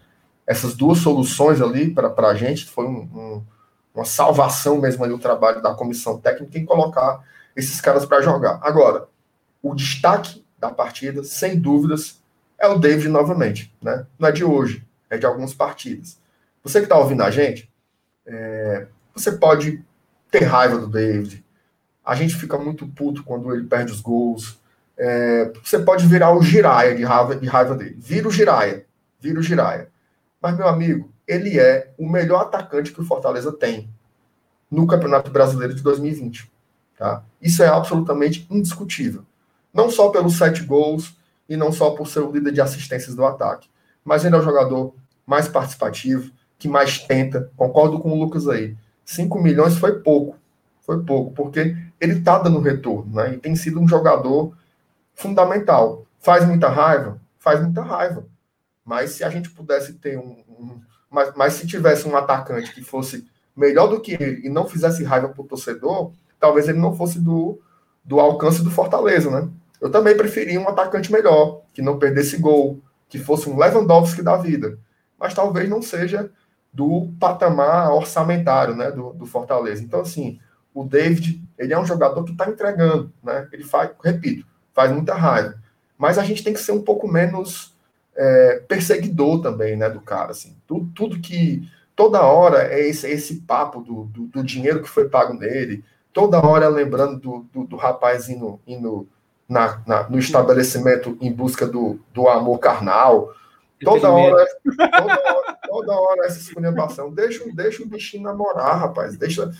essas 0.46 0.74
duas 0.74 0.98
soluções 0.98 1.60
ali 1.60 1.90
para 1.90 2.28
a 2.28 2.34
gente. 2.34 2.66
Foi 2.66 2.86
um, 2.86 3.00
um, 3.00 3.42
uma 3.94 4.04
salvação 4.04 4.80
mesmo 4.80 5.04
ali 5.04 5.12
o 5.12 5.18
trabalho 5.18 5.62
da 5.62 5.74
comissão 5.74 6.18
técnica 6.18 6.58
em 6.58 6.64
colocar 6.64 7.22
esses 7.56 7.80
caras 7.80 8.06
para 8.06 8.22
jogar. 8.22 8.60
Agora, 8.62 9.08
o 9.62 9.74
destaque 9.74 10.44
da 10.58 10.70
partida, 10.70 11.24
sem 11.24 11.58
dúvidas, 11.58 12.20
é 12.58 12.68
o 12.68 12.78
David 12.78 13.08
novamente. 13.08 13.74
Né? 13.82 14.06
Não 14.18 14.28
é 14.28 14.32
de 14.32 14.44
hoje, 14.44 14.86
é 15.08 15.18
de 15.18 15.26
algumas 15.26 15.54
partidas. 15.54 16.18
Você 16.62 16.78
que 16.78 16.84
está 16.84 16.98
ouvindo 16.98 17.22
a 17.22 17.30
gente, 17.30 17.70
é, 18.26 18.86
você 19.14 19.32
pode 19.32 19.82
ter 20.30 20.44
raiva 20.44 20.78
do 20.78 20.86
David. 20.86 21.44
A 22.04 22.14
gente 22.14 22.36
fica 22.36 22.58
muito 22.58 22.86
puto 22.86 23.24
quando 23.24 23.52
ele 23.54 23.66
perde 23.66 23.92
os 23.92 24.00
gols. 24.00 24.58
É, 24.96 25.50
você 25.62 25.78
pode 25.78 26.06
virar 26.06 26.36
o 26.36 26.42
giraia 26.42 26.94
de 26.94 27.02
raiva, 27.02 27.34
de 27.34 27.46
raiva 27.46 27.74
dele. 27.74 27.96
Vira 27.98 28.28
o 28.28 28.30
giraia. 28.30 28.86
Vira 29.18 29.40
o 29.40 29.42
giraia. 29.42 29.88
Mas, 30.40 30.56
meu 30.56 30.68
amigo, 30.68 31.10
ele 31.30 31.58
é 31.58 31.92
o 31.96 32.08
melhor 32.08 32.42
atacante 32.42 32.92
que 32.92 33.00
o 33.00 33.04
Fortaleza 33.04 33.52
tem 33.52 33.88
no 34.70 34.86
Campeonato 34.86 35.30
Brasileiro 35.30 35.74
de 35.74 35.82
2020. 35.82 36.50
Tá? 36.98 37.22
Isso 37.40 37.62
é 37.62 37.68
absolutamente 37.68 38.46
indiscutível. 38.50 39.24
Não 39.72 39.88
só 39.90 40.08
pelos 40.08 40.36
sete 40.36 40.64
gols 40.64 41.16
e 41.48 41.56
não 41.56 41.72
só 41.72 41.92
por 41.92 42.08
ser 42.08 42.20
o 42.20 42.32
líder 42.32 42.52
de 42.52 42.60
assistências 42.60 43.14
do 43.14 43.24
ataque, 43.24 43.68
mas 44.04 44.24
ele 44.24 44.34
é 44.34 44.38
o 44.38 44.42
jogador 44.42 44.94
mais 45.24 45.46
participativo, 45.46 46.32
que 46.58 46.68
mais 46.68 46.98
tenta. 46.98 47.50
Concordo 47.56 48.00
com 48.00 48.10
o 48.10 48.18
Lucas 48.18 48.48
aí. 48.48 48.76
5 49.04 49.40
milhões 49.40 49.76
foi 49.76 50.00
pouco. 50.00 50.36
Foi 50.80 51.02
pouco, 51.04 51.32
porque 51.32 51.76
ele 52.00 52.14
está 52.14 52.38
dando 52.38 52.58
retorno, 52.58 53.14
né? 53.14 53.34
E 53.34 53.38
tem 53.38 53.54
sido 53.54 53.78
um 53.78 53.86
jogador 53.86 54.52
fundamental. 55.14 56.04
Faz 56.18 56.46
muita 56.46 56.68
raiva? 56.68 57.20
Faz 57.38 57.60
muita 57.60 57.82
raiva. 57.82 58.26
Mas 58.84 59.12
se 59.12 59.22
a 59.22 59.30
gente 59.30 59.50
pudesse 59.50 59.94
ter 59.94 60.18
um. 60.18 60.42
um 60.48 60.80
mas, 61.10 61.32
mas 61.34 61.54
se 61.54 61.66
tivesse 61.66 62.06
um 62.06 62.16
atacante 62.16 62.72
que 62.72 62.82
fosse 62.82 63.26
melhor 63.56 63.88
do 63.88 64.00
que 64.00 64.12
ele 64.12 64.46
e 64.46 64.48
não 64.48 64.68
fizesse 64.68 65.02
raiva 65.02 65.28
para 65.28 65.42
o 65.42 65.46
torcedor, 65.46 66.12
talvez 66.38 66.68
ele 66.68 66.78
não 66.78 66.94
fosse 66.94 67.18
do, 67.18 67.60
do 68.04 68.20
alcance 68.20 68.62
do 68.62 68.70
Fortaleza, 68.70 69.30
né? 69.30 69.48
Eu 69.80 69.90
também 69.90 70.16
preferia 70.16 70.60
um 70.60 70.68
atacante 70.68 71.10
melhor, 71.10 71.62
que 71.72 71.82
não 71.82 71.98
perdesse 71.98 72.36
gol, 72.36 72.80
que 73.08 73.18
fosse 73.18 73.48
um 73.48 73.58
Lewandowski 73.58 74.22
da 74.22 74.36
vida. 74.36 74.78
Mas 75.18 75.34
talvez 75.34 75.68
não 75.68 75.82
seja 75.82 76.30
do 76.72 77.12
patamar 77.18 77.92
orçamentário 77.92 78.76
né, 78.76 78.90
do, 78.90 79.12
do 79.14 79.26
Fortaleza. 79.26 79.82
Então, 79.82 80.00
assim, 80.00 80.38
o 80.72 80.84
David, 80.84 81.42
ele 81.58 81.72
é 81.72 81.78
um 81.78 81.84
jogador 81.84 82.22
que 82.24 82.32
está 82.32 82.48
entregando, 82.48 83.12
né? 83.22 83.48
Ele 83.52 83.64
faz, 83.64 83.90
repito, 84.04 84.46
faz 84.72 84.92
muita 84.92 85.14
raiva. 85.14 85.58
Mas 85.98 86.18
a 86.18 86.22
gente 86.22 86.44
tem 86.44 86.52
que 86.52 86.60
ser 86.60 86.72
um 86.72 86.82
pouco 86.82 87.08
menos 87.08 87.74
é, 88.16 88.62
perseguidor 88.66 89.40
também, 89.40 89.76
né, 89.76 89.88
do 89.88 90.00
cara, 90.00 90.30
assim. 90.32 90.56
Tudo, 90.66 90.90
tudo 90.94 91.20
que 91.20 91.68
toda 91.94 92.22
hora 92.22 92.72
é 92.72 92.88
esse, 92.88 93.06
esse 93.08 93.42
papo 93.42 93.80
do, 93.80 94.04
do, 94.04 94.26
do, 94.26 94.42
dinheiro 94.42 94.82
que 94.82 94.88
foi 94.88 95.08
pago 95.08 95.34
nele, 95.34 95.84
toda 96.12 96.44
hora 96.44 96.68
lembrando 96.68 97.18
do, 97.18 97.46
do, 97.52 97.66
do 97.66 97.76
rapaz 97.76 98.28
indo, 98.28 98.58
indo 98.66 99.06
na, 99.48 99.82
na, 99.86 100.08
no 100.08 100.18
estabelecimento 100.18 101.18
em 101.20 101.32
busca 101.32 101.66
do, 101.66 102.00
do 102.14 102.28
amor 102.28 102.58
carnal. 102.58 103.34
Toda 103.82 104.10
hora, 104.10 104.46
toda 104.64 105.00
hora, 105.00 105.58
toda 105.66 105.92
hora 105.92 106.26
essa 106.26 106.38
esculhambação. 106.38 107.12
Deixa, 107.12 107.44
deixa 107.52 107.82
o 107.82 107.86
bichinho 107.86 108.22
namorar, 108.22 108.78
rapaz. 108.78 109.16
Deixa. 109.16 109.50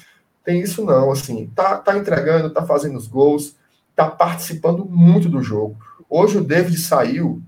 Tem 0.45 0.61
isso 0.61 0.85
não, 0.85 1.11
assim. 1.11 1.51
Tá, 1.55 1.77
tá 1.77 1.97
entregando, 1.97 2.51
tá 2.51 2.65
fazendo 2.65 2.97
os 2.97 3.07
gols, 3.07 3.57
tá 3.97 4.11
participando 4.11 4.85
muito 4.85 5.29
do 5.29 5.43
jogo. 5.43 5.77
Hoje 6.09 6.39
o 6.39 6.45
David 6.45 6.79
saiu 6.79 7.43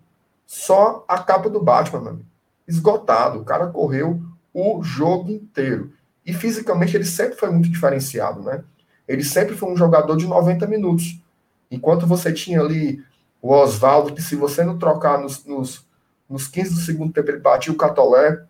só 0.53 1.03
a 1.09 1.18
capa 1.18 1.48
do 1.48 1.62
Batman. 1.62 2.20
Esgotado. 2.68 3.40
O 3.40 3.44
cara 3.44 3.68
correu 3.68 4.20
o 4.53 4.82
jogo 4.82 5.32
inteiro. 5.32 5.94
E 6.26 6.34
fisicamente 6.34 6.94
ele 6.94 7.07
sempre 7.07 7.38
foi 7.38 7.50
muito 7.50 7.70
diferenciado, 7.70 8.42
né? 8.42 8.62
Ele 9.09 9.24
sempre 9.24 9.57
foi 9.57 9.72
um 9.72 9.76
jogador 9.76 10.14
de 10.14 10.26
90 10.26 10.66
minutos. 10.66 11.18
Enquanto 11.70 12.07
você 12.07 12.30
tinha 12.30 12.61
ali 12.61 13.03
o 13.40 13.50
Oswaldo, 13.50 14.12
que 14.12 14.20
se 14.20 14.36
você 14.36 14.62
não 14.62 14.78
trocar 14.78 15.18
nos, 15.18 15.42
nos, 15.46 15.86
nos 16.28 16.46
15 16.48 16.74
do 16.74 16.80
segundo 16.80 17.14
tempo, 17.14 17.30
ele 17.30 17.40
batia 17.40 17.72
o 17.72 17.76
Catolé. 17.76 18.44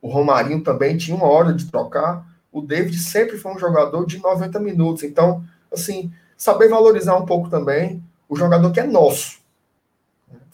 O 0.00 0.08
Romarinho 0.08 0.62
também 0.62 0.96
tinha 0.96 1.16
uma 1.16 1.26
hora 1.26 1.52
de 1.52 1.68
trocar. 1.68 2.24
O 2.52 2.62
David 2.62 2.96
sempre 3.00 3.36
foi 3.36 3.52
um 3.52 3.58
jogador 3.58 4.06
de 4.06 4.22
90 4.22 4.60
minutos. 4.60 5.02
Então, 5.02 5.44
assim, 5.72 6.12
saber 6.36 6.68
valorizar 6.68 7.16
um 7.16 7.26
pouco 7.26 7.50
também 7.50 8.00
o 8.28 8.36
jogador 8.36 8.70
que 8.70 8.78
é 8.78 8.86
nosso. 8.86 9.44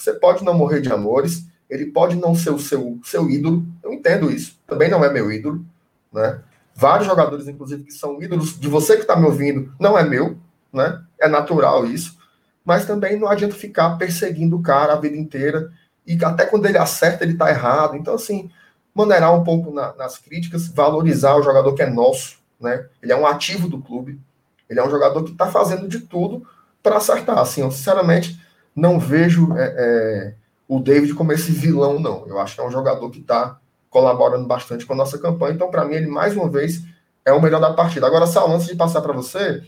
Você 0.02 0.14
pode 0.14 0.42
não 0.42 0.52
morrer 0.52 0.80
de 0.80 0.92
amores, 0.92 1.46
ele 1.70 1.86
pode 1.86 2.16
não 2.16 2.34
ser 2.34 2.50
o 2.50 2.58
seu, 2.58 2.98
seu 3.04 3.30
ídolo, 3.30 3.64
eu 3.84 3.92
entendo 3.92 4.32
isso, 4.32 4.58
também 4.66 4.90
não 4.90 5.04
é 5.04 5.12
meu 5.12 5.30
ídolo, 5.30 5.64
né? 6.12 6.40
Vários 6.74 7.06
jogadores, 7.06 7.46
inclusive, 7.46 7.84
que 7.84 7.92
são 7.92 8.20
ídolos 8.20 8.58
de 8.58 8.66
você 8.66 8.96
que 8.96 9.02
está 9.02 9.14
me 9.14 9.26
ouvindo, 9.26 9.72
não 9.78 9.96
é 9.96 10.02
meu, 10.02 10.36
né? 10.72 11.00
É 11.20 11.28
natural 11.28 11.86
isso, 11.86 12.18
mas 12.64 12.84
também 12.84 13.16
não 13.16 13.28
adianta 13.28 13.54
ficar 13.54 13.96
perseguindo 13.96 14.56
o 14.56 14.62
cara 14.62 14.94
a 14.94 15.00
vida 15.00 15.16
inteira 15.16 15.70
e 16.04 16.18
até 16.24 16.46
quando 16.46 16.66
ele 16.66 16.78
acerta 16.78 17.22
ele 17.22 17.34
está 17.34 17.48
errado. 17.48 17.94
Então, 17.94 18.14
assim, 18.14 18.50
maneirar 18.92 19.32
um 19.32 19.44
pouco 19.44 19.72
na, 19.72 19.94
nas 19.94 20.18
críticas, 20.18 20.66
valorizar 20.66 21.36
o 21.36 21.44
jogador 21.44 21.74
que 21.74 21.82
é 21.82 21.88
nosso, 21.88 22.38
né? 22.58 22.86
Ele 23.00 23.12
é 23.12 23.16
um 23.16 23.26
ativo 23.26 23.68
do 23.68 23.80
clube, 23.80 24.20
ele 24.68 24.80
é 24.80 24.84
um 24.84 24.90
jogador 24.90 25.22
que 25.22 25.30
está 25.30 25.46
fazendo 25.46 25.86
de 25.86 26.00
tudo 26.00 26.44
para 26.82 26.96
acertar. 26.96 27.38
Assim, 27.38 27.60
eu 27.60 27.70
sinceramente 27.70 28.41
não 28.74 28.98
vejo 28.98 29.56
é, 29.56 29.74
é, 29.76 30.34
o 30.68 30.80
David 30.80 31.14
como 31.14 31.32
esse 31.32 31.52
vilão, 31.52 31.98
não. 31.98 32.26
Eu 32.26 32.38
acho 32.38 32.54
que 32.54 32.60
é 32.60 32.66
um 32.66 32.70
jogador 32.70 33.10
que 33.10 33.20
está 33.20 33.58
colaborando 33.90 34.46
bastante 34.46 34.86
com 34.86 34.94
a 34.94 34.96
nossa 34.96 35.18
campanha. 35.18 35.54
Então, 35.54 35.70
para 35.70 35.84
mim, 35.84 35.94
ele, 35.94 36.06
mais 36.06 36.34
uma 36.34 36.48
vez, 36.48 36.82
é 37.24 37.32
o 37.32 37.40
melhor 37.40 37.60
da 37.60 37.74
partida. 37.74 38.06
Agora, 38.06 38.26
Sal, 38.26 38.50
antes 38.50 38.66
de 38.66 38.74
passar 38.74 39.02
para 39.02 39.12
você, 39.12 39.62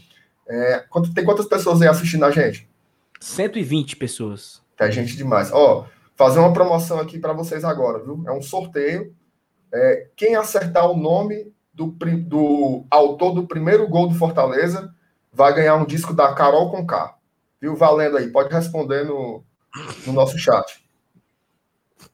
é, 0.48 0.84
tem 1.14 1.24
quantas 1.24 1.46
pessoas 1.46 1.80
aí 1.82 1.88
assistindo 1.88 2.24
a 2.24 2.30
gente? 2.30 2.68
120 3.20 3.96
pessoas. 3.96 4.62
É 4.78 4.90
gente 4.90 5.16
demais. 5.16 5.50
Ó, 5.52 5.86
fazer 6.16 6.40
uma 6.40 6.52
promoção 6.52 6.98
aqui 6.98 7.18
para 7.18 7.32
vocês 7.32 7.64
agora, 7.64 7.98
viu? 7.98 8.22
É 8.26 8.32
um 8.32 8.42
sorteio. 8.42 9.14
É, 9.72 10.08
quem 10.16 10.36
acertar 10.36 10.90
o 10.90 10.96
nome 10.96 11.52
do, 11.72 11.86
do 12.26 12.84
autor 12.90 13.34
do 13.34 13.46
primeiro 13.46 13.88
gol 13.88 14.08
do 14.08 14.14
Fortaleza 14.14 14.94
vai 15.32 15.52
ganhar 15.54 15.74
um 15.76 15.84
disco 15.84 16.14
da 16.14 16.32
Carol 16.32 16.70
com 16.70 16.86
K. 16.86 17.14
Viu? 17.64 17.74
Valendo 17.74 18.18
aí. 18.18 18.28
Pode 18.28 18.52
responder 18.52 19.06
no, 19.06 19.42
no 20.06 20.12
nosso 20.12 20.38
chat. 20.38 20.84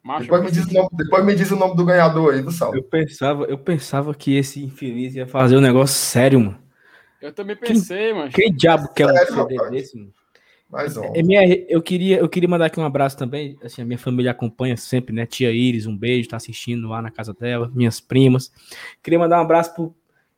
Macho, 0.01 0.23
depois, 0.23 0.45
me 0.45 0.51
diz 0.53 0.65
o 0.65 0.73
nome, 0.73 0.89
depois 0.93 1.25
me 1.25 1.35
diz 1.35 1.51
o 1.51 1.57
nome 1.57 1.75
do 1.75 1.85
ganhador 1.85 2.35
aí, 2.35 2.41
do 2.41 2.53
Sal. 2.53 2.73
Eu 2.73 2.85
pensava, 2.85 3.45
eu 3.47 3.59
pensava 3.59 4.15
que 4.15 4.37
esse 4.37 4.63
infeliz 4.63 5.17
ia 5.17 5.27
fazer 5.27 5.57
um 5.57 5.61
negócio 5.61 5.97
sério, 5.97 6.39
mano. 6.39 6.59
Eu 7.21 7.33
também 7.33 7.57
pensei, 7.57 7.97
quem, 7.99 8.15
mano. 8.15 8.31
Quem 8.31 8.55
diabo 8.55 8.95
quer 8.95 9.07
um 9.07 9.17
CD 9.17 9.71
desse, 9.71 9.99
mano? 9.99 10.13
Mais 10.71 10.97
um. 10.97 11.05
É, 11.17 11.21
minha, 11.21 11.45
eu, 11.69 11.83
queria, 11.83 12.19
eu 12.19 12.29
queria 12.29 12.49
mandar 12.49 12.67
aqui 12.67 12.79
um 12.79 12.85
abraço 12.85 13.19
também. 13.19 13.59
Assim, 13.65 13.83
a 13.83 13.85
minha 13.85 13.99
família 13.99 14.31
acompanha 14.31 14.77
sempre, 14.77 15.13
né? 15.13 15.27
Tia 15.27 15.51
Iris, 15.51 15.85
um 15.85 15.99
beijo, 15.99 16.29
tá 16.29 16.37
assistindo 16.37 16.89
lá 16.89 17.03
na 17.03 17.11
casa 17.11 17.35
dela, 17.35 17.69
minhas 17.75 17.99
primas. 17.99 18.53
Queria 19.03 19.19
mandar 19.19 19.41
um 19.41 19.43
abraço 19.43 19.75
pro 19.75 19.93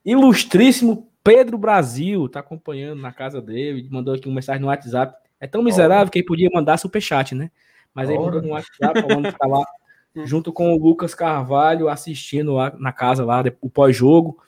ilustríssimo 0.07 1.12
Pedro 1.25 1.57
Brasil, 1.57 2.29
tá 2.29 2.41
acompanhando 2.41 3.01
na 3.01 3.13
casa 3.13 3.41
dele, 3.41 3.89
mandou 3.91 4.15
aqui 4.15 4.27
uma 4.29 4.35
mensagem 4.35 4.61
no 4.61 4.69
WhatsApp. 4.69 5.17
É 5.39 5.47
tão 5.47 5.63
miserável 5.63 6.11
que 6.11 6.19
ele 6.19 6.27
podia 6.27 6.51
mandar 6.53 6.77
superchat, 6.79 7.35
né? 7.35 7.51
Mas 7.95 8.09
aí 8.09 8.19
mandou 8.19 8.43
no 8.43 8.51
WhatsApp 8.51 9.03
falando 9.03 9.33
que 9.33 9.39
tá 9.39 9.47
lá 9.47 9.65
junto 10.25 10.53
com 10.53 10.75
o 10.75 10.79
Lucas 10.79 11.15
Carvalho 11.15 11.89
assistindo 11.89 12.55
lá 12.55 12.73
na 12.79 12.93
casa 12.93 13.25
lá, 13.25 13.43
o 13.61 13.71
pós-jogo. 13.71 14.39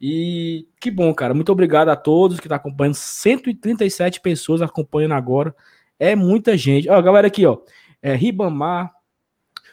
E 0.00 0.66
que 0.80 0.90
bom, 0.90 1.14
cara. 1.14 1.32
Muito 1.32 1.52
obrigado 1.52 1.88
a 1.88 1.96
todos 1.96 2.40
que 2.40 2.46
estão 2.46 2.58
tá 2.58 2.60
acompanhando. 2.60 2.94
137 2.94 4.20
pessoas 4.20 4.60
acompanhando 4.60 5.12
agora. 5.12 5.54
É 5.98 6.16
muita 6.16 6.56
gente. 6.56 6.88
Ó, 6.88 7.00
galera 7.00 7.28
aqui, 7.28 7.46
ó. 7.46 7.58
É, 8.02 8.14
Ribamar, 8.14 8.92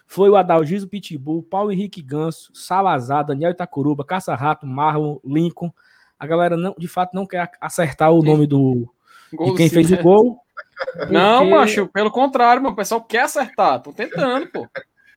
foi 0.06 0.30
o 0.30 0.36
Adalgiso 0.36 0.88
Pitbull, 0.88 1.42
Paulo 1.42 1.72
Henrique 1.72 2.02
Ganso, 2.02 2.52
Salazar, 2.54 3.26
Daniel 3.26 3.52
Itacuruba, 3.52 4.06
Caça-Rato, 4.06 4.68
Marlon, 4.68 5.18
Lincoln. 5.26 5.72
A 6.20 6.28
galera 6.28 6.58
não, 6.58 6.76
de 6.78 6.88
fato 6.88 7.16
não 7.16 7.26
quer 7.26 7.50
acertar 7.62 8.12
o 8.12 8.22
nome 8.22 8.46
do 8.46 8.92
de 9.32 9.54
quem 9.56 9.70
fez 9.70 9.92
o 9.92 9.98
gol. 9.98 10.40
Não, 11.10 11.40
porque... 11.40 11.56
macho, 11.56 11.88
pelo 11.90 12.10
contrário, 12.10 12.62
meu, 12.62 12.72
o 12.72 12.76
pessoal 12.76 13.02
quer 13.02 13.24
acertar. 13.24 13.82
Tô 13.82 13.92
tentando, 13.92 14.48
pô. 14.48 14.66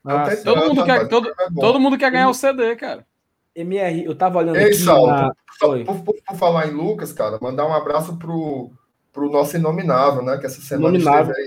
Ah, 0.04 0.24
todo, 0.42 0.68
mundo 0.68 0.84
quer, 0.84 1.08
todo, 1.08 1.32
todo 1.54 1.80
mundo 1.80 1.96
quer 1.96 2.10
ganhar 2.10 2.28
o 2.28 2.34
CD, 2.34 2.74
cara. 2.74 3.06
MR, 3.54 4.04
eu 4.04 4.14
tava 4.14 4.38
olhando 4.38 4.56
Ei, 4.56 4.64
aqui. 4.64 4.74
Sal, 4.74 5.06
na... 5.06 5.32
por, 5.60 5.84
por, 5.84 6.14
por, 6.14 6.36
falar 6.36 6.66
em 6.66 6.72
Lucas, 6.72 7.12
cara, 7.12 7.38
mandar 7.40 7.66
um 7.66 7.72
abraço 7.72 8.16
pro, 8.16 8.72
pro 9.12 9.30
nosso 9.30 9.56
inominável, 9.56 10.22
né? 10.22 10.36
Que 10.38 10.46
essa 10.46 10.60
semana 10.60 10.96
esteve 10.96 11.32
aí, 11.32 11.46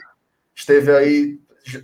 esteve 0.55 0.95
aí. 0.95 1.39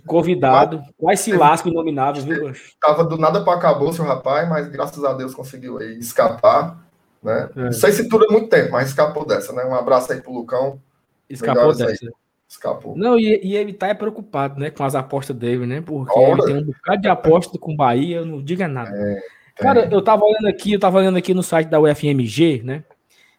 Convidado. 0.06 0.82
Quase 0.96 1.24
se 1.24 1.32
lasca 1.32 1.68
o 1.68 1.72
inominável, 1.72 2.22
viu, 2.22 2.52
Tava 2.80 3.04
do 3.04 3.18
nada 3.18 3.44
para 3.44 3.58
acabou, 3.58 3.92
seu 3.92 4.04
rapaz, 4.04 4.48
mas 4.48 4.68
graças 4.68 5.04
a 5.04 5.12
Deus 5.12 5.34
conseguiu 5.34 5.78
aí 5.78 5.98
escapar. 5.98 6.78
Né? 7.22 7.50
É. 7.56 7.60
Não 7.64 7.72
sei 7.72 7.92
se 7.92 8.08
dura 8.08 8.26
muito 8.30 8.48
tempo, 8.48 8.72
mas 8.72 8.88
escapou 8.88 9.24
dessa, 9.24 9.52
né? 9.52 9.64
Um 9.64 9.74
abraço 9.74 10.12
aí 10.12 10.20
pro 10.20 10.32
Lucão. 10.32 10.80
Escapou 11.28 11.74
dessa. 11.74 12.04
Aí. 12.04 12.12
Escapou. 12.48 12.96
Não, 12.96 13.18
e, 13.18 13.40
e, 13.42 13.56
ele 13.56 13.72
tá 13.72 13.94
preocupado, 13.94 14.60
né, 14.60 14.70
com 14.70 14.84
as 14.84 14.94
apostas 14.94 15.34
dele, 15.34 15.66
né? 15.66 15.80
Porque 15.80 16.18
Ora. 16.18 16.32
ele 16.32 16.42
tem 16.42 16.56
um 16.56 16.64
bocado 16.64 17.00
de 17.00 17.08
aposta 17.08 17.58
com 17.58 17.72
o 17.72 17.76
Bahia, 17.76 18.24
não 18.26 18.42
diga 18.42 18.68
nada. 18.68 18.90
É, 18.94 19.22
Cara, 19.56 19.88
eu 19.90 20.02
tava 20.02 20.24
olhando 20.24 20.48
aqui, 20.48 20.72
eu 20.72 20.80
tava 20.80 20.98
olhando 20.98 21.16
aqui 21.16 21.32
no 21.32 21.42
site 21.42 21.68
da 21.68 21.80
UFMG, 21.80 22.62
né? 22.62 22.84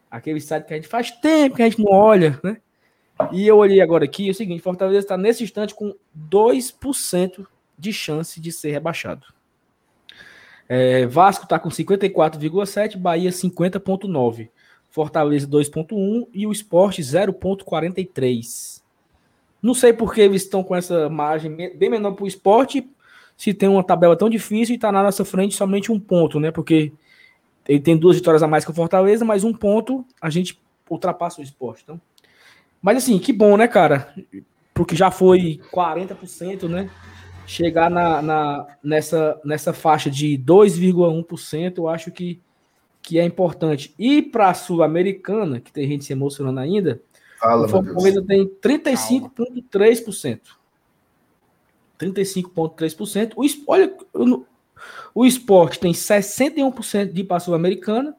Aquele 0.09 0.41
site 0.41 0.65
que 0.65 0.73
a 0.73 0.77
gente 0.77 0.87
faz 0.87 1.11
tempo 1.11 1.55
que 1.55 1.61
a 1.61 1.69
gente 1.69 1.83
não 1.83 1.91
olha, 1.91 2.39
né? 2.43 2.57
E 3.31 3.47
eu 3.47 3.57
olhei 3.57 3.81
agora 3.81 4.05
aqui, 4.05 4.27
é 4.27 4.31
o 4.31 4.35
seguinte, 4.35 4.63
Fortaleza 4.63 4.99
está 4.99 5.17
nesse 5.17 5.43
instante 5.43 5.75
com 5.75 5.93
2% 6.17 7.45
de 7.77 7.93
chance 7.93 8.39
de 8.39 8.51
ser 8.51 8.71
rebaixado. 8.71 9.27
É, 10.67 11.05
Vasco 11.05 11.43
está 11.43 11.59
com 11.59 11.69
54,7, 11.69 12.97
Bahia 12.97 13.29
50,9, 13.29 14.49
Fortaleza 14.89 15.47
2,1 15.47 16.27
e 16.33 16.47
o 16.47 16.51
Esporte 16.51 17.01
0,43. 17.01 18.81
Não 19.61 19.73
sei 19.73 19.93
por 19.93 20.13
que 20.13 20.21
eles 20.21 20.43
estão 20.43 20.63
com 20.63 20.75
essa 20.75 21.09
margem 21.09 21.55
bem 21.55 21.89
menor 21.89 22.11
para 22.13 22.25
o 22.25 22.27
esporte, 22.27 22.85
se 23.37 23.53
tem 23.53 23.69
uma 23.69 23.83
tabela 23.83 24.15
tão 24.15 24.29
difícil 24.29 24.73
e 24.73 24.75
está 24.75 24.91
na 24.91 25.03
nossa 25.03 25.23
frente 25.25 25.55
somente 25.55 25.91
um 25.91 25.99
ponto, 25.99 26.39
né? 26.39 26.51
Porque 26.51 26.91
ele 27.67 27.79
tem 27.79 27.97
duas 27.97 28.17
vitórias 28.17 28.43
a 28.43 28.47
mais 28.47 28.65
que 28.65 28.71
o 28.71 28.73
Fortaleza, 28.73 29.23
mas 29.23 29.43
um 29.43 29.53
ponto 29.53 30.05
a 30.21 30.29
gente 30.29 30.59
ultrapassa 30.89 31.39
o 31.39 31.43
esporte. 31.43 31.83
Então. 31.83 31.99
Mas 32.81 32.97
assim, 32.97 33.17
que 33.17 33.31
bom, 33.31 33.55
né, 33.55 33.67
cara? 33.67 34.13
Porque 34.73 34.95
já 34.95 35.09
foi 35.09 35.61
40%, 35.71 36.67
né? 36.67 36.89
Chegar 37.45 37.89
na, 37.89 38.21
na, 38.21 38.67
nessa, 38.83 39.39
nessa 39.43 39.73
faixa 39.73 40.09
de 40.09 40.37
2,1%, 40.37 41.77
eu 41.77 41.87
acho 41.87 42.11
que, 42.11 42.41
que 43.01 43.19
é 43.19 43.25
importante. 43.25 43.93
E 43.97 44.21
para 44.21 44.49
a 44.49 44.53
Sul-Americana, 44.53 45.59
que 45.59 45.71
tem 45.71 45.87
gente 45.87 46.05
se 46.05 46.13
emocionando 46.13 46.59
ainda, 46.59 47.01
Fala, 47.43 47.65
o 47.65 47.69
Fortaleza 47.69 48.23
tem 48.25 48.47
35,3%. 48.47 50.39
35,3%. 51.99 53.33
O, 53.35 53.45
olha, 53.67 53.93
o 55.13 55.25
esporte 55.25 55.79
tem 55.79 55.91
61% 55.91 57.11
de 57.11 57.23
para 57.23 57.41
Sul-Americana 57.41 58.15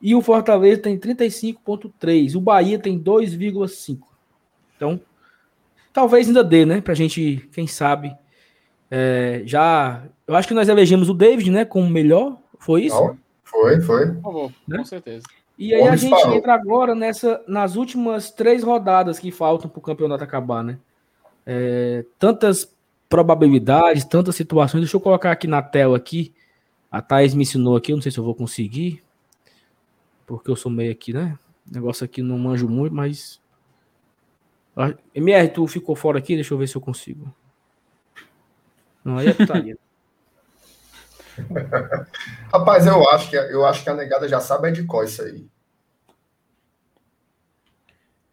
e 0.00 0.14
o 0.14 0.22
Fortaleza 0.22 0.82
tem 0.82 0.98
35,3%. 0.98 2.36
O 2.36 2.40
Bahia 2.40 2.78
tem 2.78 2.98
2,5%. 2.98 3.98
Então, 4.76 5.00
talvez 5.92 6.28
ainda 6.28 6.44
dê, 6.44 6.64
né? 6.64 6.80
Pra 6.80 6.94
gente, 6.94 7.48
quem 7.52 7.66
sabe, 7.66 8.16
é, 8.96 9.42
já. 9.44 10.04
Eu 10.24 10.36
acho 10.36 10.46
que 10.46 10.54
nós 10.54 10.68
elegemos 10.68 11.08
o 11.08 11.14
David, 11.14 11.50
né? 11.50 11.64
Como 11.64 11.90
melhor. 11.90 12.38
Foi 12.60 12.82
isso? 12.84 12.94
Não, 12.94 13.18
foi, 13.42 13.80
foi. 13.80 14.06
né? 14.06 14.78
Com 14.78 14.84
certeza. 14.84 15.26
E 15.58 15.74
aí 15.74 15.82
a 15.82 15.96
gente 15.96 16.28
entra 16.28 16.54
agora 16.54 16.94
nessa, 16.94 17.42
nas 17.48 17.74
últimas 17.74 18.30
três 18.30 18.62
rodadas 18.62 19.18
que 19.18 19.32
faltam 19.32 19.68
para 19.68 19.78
o 19.80 19.82
campeonato 19.82 20.22
acabar, 20.22 20.62
né? 20.62 20.78
É, 21.44 22.04
tantas 22.20 22.72
probabilidades, 23.08 24.04
tantas 24.04 24.36
situações. 24.36 24.82
Deixa 24.82 24.96
eu 24.96 25.00
colocar 25.00 25.32
aqui 25.32 25.48
na 25.48 25.60
tela 25.60 25.96
aqui. 25.96 26.32
A 26.88 27.02
Thaís 27.02 27.34
me 27.34 27.42
ensinou 27.42 27.76
aqui, 27.76 27.90
eu 27.90 27.96
não 27.96 28.02
sei 28.02 28.12
se 28.12 28.18
eu 28.18 28.24
vou 28.24 28.34
conseguir. 28.34 29.02
Porque 30.24 30.48
eu 30.48 30.56
sou 30.56 30.70
meio 30.70 30.92
aqui, 30.92 31.12
né? 31.12 31.36
Negócio 31.68 32.04
aqui 32.04 32.22
não 32.22 32.38
manjo 32.38 32.68
muito, 32.68 32.94
mas. 32.94 33.40
MR, 35.12 35.48
tu 35.48 35.66
ficou 35.66 35.96
fora 35.96 36.18
aqui? 36.18 36.36
Deixa 36.36 36.54
eu 36.54 36.58
ver 36.58 36.68
se 36.68 36.76
eu 36.76 36.80
consigo. 36.80 37.34
Não, 39.04 39.20
é 39.20 39.32
putaria. 39.32 39.76
Rapaz, 42.52 42.86
eu 42.86 43.08
acho, 43.10 43.28
que, 43.28 43.36
eu 43.36 43.66
acho 43.66 43.82
que 43.82 43.90
a 43.90 43.94
negada 43.94 44.28
já 44.28 44.40
sabe 44.40 44.68
é 44.68 44.72
de 44.72 44.84
qual 44.84 45.04
isso 45.04 45.22
aí. 45.22 45.46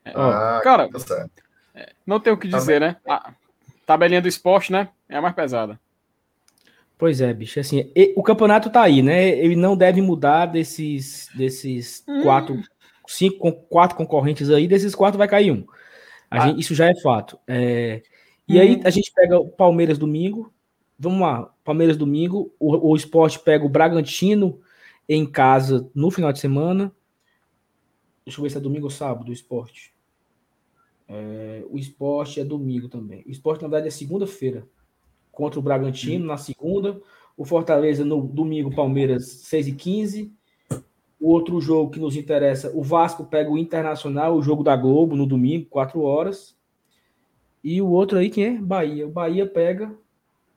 Ah, 0.05 0.59
cara, 0.63 0.89
tá 0.89 1.27
não 2.05 2.19
tem 2.19 2.33
o 2.33 2.37
que 2.37 2.47
dizer, 2.47 2.79
tá 2.79 2.87
né? 2.87 2.97
A 3.07 3.33
tabelinha 3.85 4.21
do 4.21 4.27
esporte, 4.27 4.71
né? 4.71 4.89
É 5.07 5.17
a 5.17 5.21
mais 5.21 5.35
pesada. 5.35 5.79
Pois 6.97 7.21
é, 7.21 7.33
bicho. 7.33 7.59
Assim, 7.59 7.91
o 8.15 8.23
campeonato 8.23 8.69
tá 8.69 8.81
aí, 8.81 9.01
né? 9.01 9.29
Ele 9.29 9.55
não 9.55 9.75
deve 9.75 10.01
mudar 10.01 10.45
desses, 10.45 11.29
desses 11.33 12.03
hum. 12.07 12.23
quatro, 12.23 12.61
cinco, 13.07 13.51
quatro 13.51 13.97
concorrentes 13.97 14.49
aí. 14.49 14.67
Desses 14.67 14.93
quatro 14.93 15.17
vai 15.17 15.27
cair 15.27 15.51
um. 15.51 15.65
Ah. 16.29 16.47
Gente, 16.47 16.61
isso 16.61 16.75
já 16.75 16.87
é 16.87 16.95
fato. 17.01 17.39
É, 17.47 18.01
e 18.47 18.57
hum. 18.57 18.61
aí 18.61 18.81
a 18.83 18.89
gente 18.89 19.11
pega 19.13 19.39
o 19.39 19.49
Palmeiras 19.49 19.97
domingo, 19.97 20.53
Vamos 21.03 21.21
lá, 21.21 21.51
Palmeiras 21.63 21.97
domingo, 21.97 22.53
o, 22.59 22.91
o 22.91 22.95
esporte 22.95 23.39
pega 23.39 23.65
o 23.65 23.69
Bragantino 23.69 24.61
em 25.09 25.25
casa 25.25 25.89
no 25.95 26.11
final 26.11 26.31
de 26.31 26.37
semana. 26.37 26.95
Deixa 28.23 28.39
eu 28.39 28.43
ver 28.43 28.51
se 28.51 28.57
é 28.57 28.61
domingo 28.61 28.85
ou 28.85 28.91
sábado 28.91 29.29
o 29.29 29.33
esporte. 29.33 29.95
É, 31.07 31.65
o 31.71 31.79
esporte 31.79 32.39
é 32.39 32.45
domingo 32.45 32.87
também. 32.87 33.23
O 33.25 33.31
esporte, 33.31 33.63
na 33.63 33.67
verdade, 33.67 33.87
é 33.87 33.89
segunda-feira. 33.89 34.67
Contra 35.31 35.59
o 35.59 35.63
Bragantino, 35.63 36.25
hum. 36.25 36.27
na 36.27 36.37
segunda. 36.37 37.01
O 37.35 37.45
Fortaleza 37.45 38.05
no 38.05 38.21
domingo, 38.21 38.69
Palmeiras, 38.75 39.25
6 39.25 39.69
e 39.69 39.71
15 39.71 40.31
O 41.19 41.29
outro 41.29 41.59
jogo 41.59 41.89
que 41.89 41.99
nos 41.99 42.15
interessa, 42.15 42.71
o 42.75 42.83
Vasco 42.83 43.25
pega 43.25 43.49
o 43.49 43.57
Internacional, 43.57 44.35
o 44.35 44.43
jogo 44.43 44.63
da 44.63 44.75
Globo, 44.75 45.15
no 45.15 45.25
domingo, 45.25 45.65
4 45.67 45.99
horas. 45.99 46.55
E 47.63 47.81
o 47.81 47.89
outro 47.89 48.19
aí, 48.19 48.29
quem 48.29 48.43
é? 48.43 48.61
Bahia. 48.61 49.07
O 49.07 49.11
Bahia 49.11 49.47
pega 49.47 49.99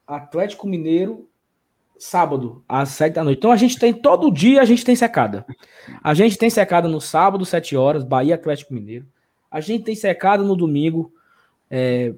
Atlético 0.07 0.67
Mineiro, 0.67 1.29
sábado, 1.99 2.63
às 2.69 2.91
sete 2.91 3.15
da 3.15 3.25
noite. 3.25 3.39
Então 3.39 3.53
a 3.53 3.57
gente 3.57 3.79
tem 3.79 3.93
todo 3.93 4.31
dia, 4.31 4.61
a 4.61 4.65
gente 4.65 4.85
tem 4.85 4.97
secada. 4.97 5.47
A 6.03 6.15
gente 6.15 6.37
tem 6.37 6.51
secada 6.51 6.89
no 6.89 7.01
sábado, 7.01 7.45
sete 7.45 7.77
horas, 7.77 8.05
Bahia 8.05 8.35
Atlético 8.35 8.75
Mineiro. 8.75 9.07
A 9.51 9.61
gente 9.61 9.85
tem 9.85 9.95
secada 9.95 10.43
no 10.43 10.57
domingo, 10.57 11.13
é, 11.71 12.13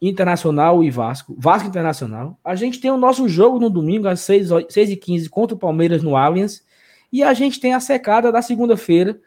Internacional 0.00 0.82
e 0.82 0.90
Vasco. 0.90 1.34
Vasco 1.38 1.68
Internacional. 1.68 2.38
A 2.42 2.54
gente 2.54 2.80
tem 2.80 2.90
o 2.90 2.96
nosso 2.96 3.28
jogo 3.28 3.60
no 3.60 3.68
domingo, 3.68 4.08
às 4.08 4.20
6, 4.20 4.48
6 4.68 4.90
e 4.90 4.96
15 4.96 5.28
contra 5.28 5.54
o 5.54 5.58
Palmeiras 5.58 6.02
no 6.02 6.16
Allianz. 6.16 6.64
E 7.12 7.22
a 7.22 7.34
gente 7.34 7.60
tem 7.60 7.74
a 7.74 7.80
secada 7.80 8.32
da 8.32 8.40
segunda-feira, 8.40 9.20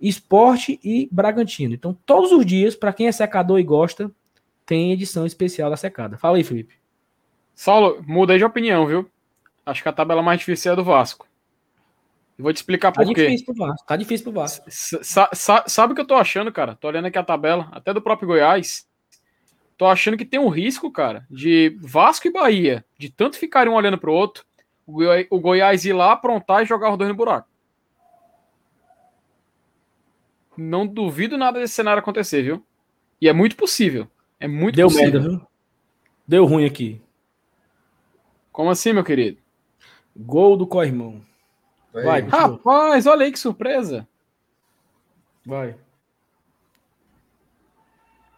Esporte 0.00 0.78
e 0.82 1.08
Bragantino. 1.10 1.74
Então, 1.74 1.96
todos 2.06 2.30
os 2.30 2.46
dias, 2.46 2.76
para 2.76 2.92
quem 2.92 3.08
é 3.08 3.12
secador 3.12 3.58
e 3.58 3.64
gosta, 3.64 4.10
tem 4.64 4.92
edição 4.92 5.26
especial 5.26 5.70
da 5.70 5.76
secada. 5.76 6.16
Fala 6.16 6.36
aí, 6.36 6.44
Felipe. 6.44 6.81
Saulo, 7.54 8.02
mudei 8.06 8.38
de 8.38 8.44
opinião, 8.44 8.86
viu? 8.86 9.10
Acho 9.64 9.82
que 9.82 9.88
a 9.88 9.92
tabela 9.92 10.22
mais 10.22 10.40
difícil 10.40 10.70
é 10.70 10.72
a 10.72 10.76
do 10.76 10.84
Vasco. 10.84 11.26
vou 12.38 12.52
te 12.52 12.56
explicar 12.56 12.92
por 12.92 13.06
tá 13.06 13.14
quê. 13.14 13.26
Difícil 13.26 13.46
pro 13.46 13.54
Vasco, 13.54 13.86
tá 13.86 13.96
difícil 13.96 14.24
pro 14.24 14.32
Vasco. 14.32 14.64
Sa 14.68 15.28
sa 15.32 15.64
sabe 15.66 15.92
o 15.92 15.94
que 15.94 16.00
eu 16.00 16.06
tô 16.06 16.14
achando, 16.14 16.50
cara? 16.52 16.74
Tô 16.74 16.88
olhando 16.88 17.06
aqui 17.06 17.18
a 17.18 17.22
tabela, 17.22 17.68
até 17.72 17.92
do 17.94 18.02
próprio 18.02 18.28
Goiás. 18.28 18.88
Tô 19.76 19.86
achando 19.86 20.16
que 20.16 20.24
tem 20.24 20.38
um 20.38 20.48
risco, 20.48 20.90
cara, 20.90 21.26
de 21.30 21.76
Vasco 21.80 22.26
e 22.28 22.32
Bahia, 22.32 22.84
de 22.98 23.10
tanto 23.10 23.36
ficarem 23.36 23.72
um 23.72 23.76
olhando 23.76 23.98
pro 23.98 24.12
outro, 24.12 24.44
o, 24.86 24.92
Goi 24.92 25.26
o 25.30 25.40
Goiás 25.40 25.84
ir 25.84 25.92
lá, 25.92 26.12
aprontar 26.12 26.62
e 26.62 26.66
jogar 26.66 26.90
os 26.90 26.98
dois 26.98 27.08
no 27.08 27.16
buraco. 27.16 27.48
Não 30.56 30.86
duvido 30.86 31.38
nada 31.38 31.58
desse 31.58 31.74
cenário 31.74 32.00
acontecer, 32.00 32.42
viu? 32.42 32.64
E 33.20 33.28
é 33.28 33.32
muito 33.32 33.56
possível. 33.56 34.06
É 34.38 34.46
muito 34.46 34.76
Deu 34.76 34.88
possível. 34.88 35.20
Merda, 35.20 35.28
viu? 35.28 35.46
Deu 36.26 36.44
ruim 36.44 36.66
aqui. 36.66 37.00
Como 38.52 38.70
assim, 38.70 38.92
meu 38.92 39.02
querido? 39.02 39.38
Gol 40.14 40.56
do 40.56 40.66
Corrimão. 40.66 41.22
Vai, 41.92 42.20
Rapaz, 42.22 43.06
olha 43.06 43.24
aí 43.24 43.32
que 43.32 43.38
surpresa. 43.38 44.06
Vai. 45.44 45.74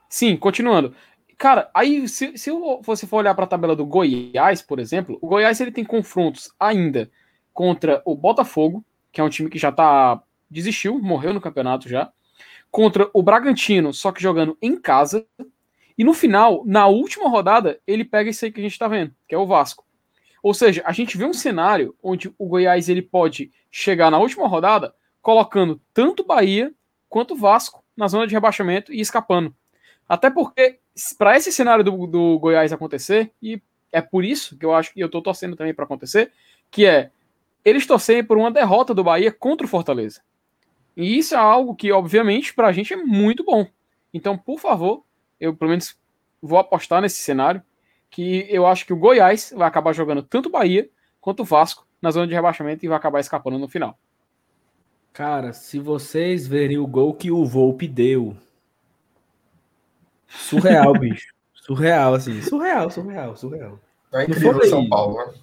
Sim, 0.08 0.36
continuando. 0.36 0.94
Cara, 1.36 1.68
aí 1.74 2.08
se, 2.08 2.38
se 2.38 2.50
você 2.82 3.06
for 3.06 3.18
olhar 3.18 3.34
para 3.34 3.44
a 3.44 3.48
tabela 3.48 3.74
do 3.74 3.84
Goiás, 3.84 4.62
por 4.62 4.78
exemplo, 4.78 5.18
o 5.20 5.26
Goiás 5.26 5.60
ele 5.60 5.72
tem 5.72 5.84
confrontos 5.84 6.52
ainda 6.58 7.10
contra 7.52 8.00
o 8.04 8.14
Botafogo, 8.14 8.84
que 9.12 9.20
é 9.20 9.24
um 9.24 9.28
time 9.28 9.50
que 9.50 9.58
já 9.58 9.72
tá 9.72 10.22
desistiu, 10.48 10.98
morreu 11.00 11.34
no 11.34 11.40
campeonato 11.40 11.88
já, 11.88 12.12
contra 12.70 13.10
o 13.12 13.22
Bragantino, 13.22 13.92
só 13.92 14.12
que 14.12 14.22
jogando 14.22 14.56
em 14.62 14.76
casa. 14.80 15.26
E 15.96 16.04
no 16.04 16.14
final, 16.14 16.62
na 16.64 16.86
última 16.86 17.28
rodada, 17.28 17.80
ele 17.86 18.04
pega 18.04 18.30
isso 18.30 18.44
aí 18.44 18.52
que 18.52 18.60
a 18.60 18.62
gente 18.62 18.78
tá 18.78 18.88
vendo, 18.88 19.14
que 19.28 19.34
é 19.34 19.38
o 19.38 19.46
Vasco. 19.46 19.84
Ou 20.45 20.53
seja, 20.53 20.82
a 20.84 20.92
gente 20.92 21.16
vê 21.16 21.24
um 21.24 21.32
cenário 21.32 21.97
onde 22.03 22.30
o 22.36 22.47
Goiás 22.47 22.90
ele 22.90 23.01
pode 23.01 23.51
chegar 23.70 24.11
na 24.11 24.18
última 24.18 24.47
rodada 24.47 24.95
colocando 25.22 25.80
tanto 25.95 26.22
Bahia 26.22 26.70
quanto 27.09 27.34
Vasco 27.34 27.82
na 27.97 28.09
zona 28.09 28.26
de 28.26 28.34
rebaixamento 28.34 28.92
e 28.92 29.01
escapando. 29.01 29.55
Até 30.07 30.28
porque, 30.28 30.80
para 31.16 31.34
esse 31.34 31.51
cenário 31.51 31.82
do, 31.82 32.07
do, 32.07 32.38
Goiás 32.38 32.74
acontecer, 32.74 33.32
e 33.40 33.59
é 33.90 34.03
por 34.03 34.22
isso 34.22 34.55
que 34.59 34.66
eu 34.66 34.74
acho 34.74 34.92
que 34.92 35.01
eu 35.01 35.07
estou 35.07 35.22
torcendo 35.22 35.57
também 35.57 35.72
para 35.72 35.86
acontecer, 35.86 36.30
que 36.70 36.84
é 36.84 37.11
eles 37.64 37.86
torcerem 37.86 38.22
por 38.22 38.36
uma 38.36 38.51
derrota 38.51 38.92
do 38.92 39.03
Bahia 39.03 39.32
contra 39.32 39.66
o 39.66 39.70
Fortaleza. 39.70 40.20
E 40.95 41.16
isso 41.16 41.34
é 41.34 41.38
algo 41.38 41.74
que, 41.74 41.90
obviamente, 41.90 42.53
para 42.53 42.68
a 42.68 42.72
gente 42.72 42.92
é 42.92 42.97
muito 42.99 43.42
bom. 43.45 43.66
Então, 44.12 44.36
por 44.36 44.61
favor, 44.61 45.05
eu 45.40 45.57
pelo 45.57 45.70
menos 45.70 45.97
vou 46.42 46.59
apostar 46.59 47.01
nesse 47.01 47.22
cenário 47.22 47.62
que 48.14 48.46
eu 48.48 48.64
acho 48.64 48.86
que 48.86 48.92
o 48.92 48.96
Goiás 48.96 49.52
vai 49.56 49.66
acabar 49.66 49.92
jogando 49.92 50.22
tanto 50.22 50.48
Bahia 50.48 50.88
quanto 51.20 51.40
o 51.40 51.44
Vasco 51.44 51.84
na 52.00 52.12
zona 52.12 52.28
de 52.28 52.32
rebaixamento 52.32 52.84
e 52.84 52.88
vai 52.88 52.96
acabar 52.96 53.18
escapando 53.18 53.58
no 53.58 53.68
final. 53.68 53.98
Cara, 55.12 55.52
se 55.52 55.80
vocês 55.80 56.46
verem 56.46 56.78
o 56.78 56.86
gol 56.86 57.12
que 57.12 57.32
o 57.32 57.44
Volpe 57.44 57.88
deu. 57.88 58.36
Surreal, 60.28 60.92
bicho. 60.98 61.34
Surreal, 61.54 62.14
assim. 62.14 62.40
Surreal, 62.40 62.88
surreal, 62.88 63.36
surreal. 63.36 63.80
É 64.12 64.22
incrível 64.22 64.58
o 64.58 64.64
São 64.64 64.88
Paulo, 64.88 65.16
né? 65.16 65.34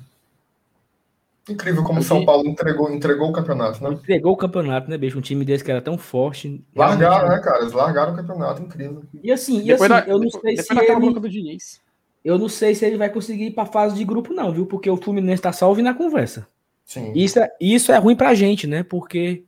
Incrível 1.49 1.84
como 1.84 1.99
o 1.99 2.03
São 2.03 2.24
Paulo 2.24 2.47
entregou, 2.47 2.89
entregou 2.89 3.30
o 3.32 3.34
campeonato, 3.34 3.84
né? 3.84 3.89
Entregou 3.89 4.32
o 4.32 4.38
campeonato, 4.38 4.89
né, 4.89 4.97
bicho? 4.97 5.17
Um 5.17 5.22
time 5.22 5.43
desse 5.43 5.61
que 5.61 5.72
era 5.72 5.82
tão 5.82 5.97
forte. 5.97 6.63
Largaram, 6.74 7.28
né, 7.28 7.39
cara? 7.39 7.59
Eles 7.63 7.74
largaram 7.74 8.13
o 8.13 8.15
campeonato, 8.15 8.61
incrível. 8.61 9.03
E 9.22 9.30
assim, 9.30 9.61
e 9.61 9.74
assim 9.74 9.89
da, 9.89 10.07
eu 10.07 10.19
não 10.19 10.30
sei 10.30 10.55
se 10.55 10.72
ele... 10.72 11.19
do 11.19 11.28
Diniz. 11.28 11.82
Eu 12.24 12.38
não 12.38 12.47
sei 12.47 12.76
se 12.76 12.86
ele 12.86 12.97
vai 12.97 13.09
conseguir 13.09 13.45
ir 13.47 13.51
para 13.51 13.65
fase 13.65 13.95
de 13.95 14.03
grupo, 14.03 14.34
não, 14.34 14.51
viu? 14.51 14.65
Porque 14.65 14.89
o 14.89 14.97
Fluminense 14.97 15.41
tá 15.41 15.51
só 15.51 15.67
ouvindo 15.67 15.89
a 15.89 15.93
conversa. 15.93 16.47
Sim. 16.86 17.13
Isso 17.15 17.39
é, 17.39 17.49
isso 17.59 17.91
é 17.91 17.97
ruim 17.97 18.15
pra 18.15 18.36
gente, 18.36 18.67
né? 18.67 18.84
Porque 18.84 19.43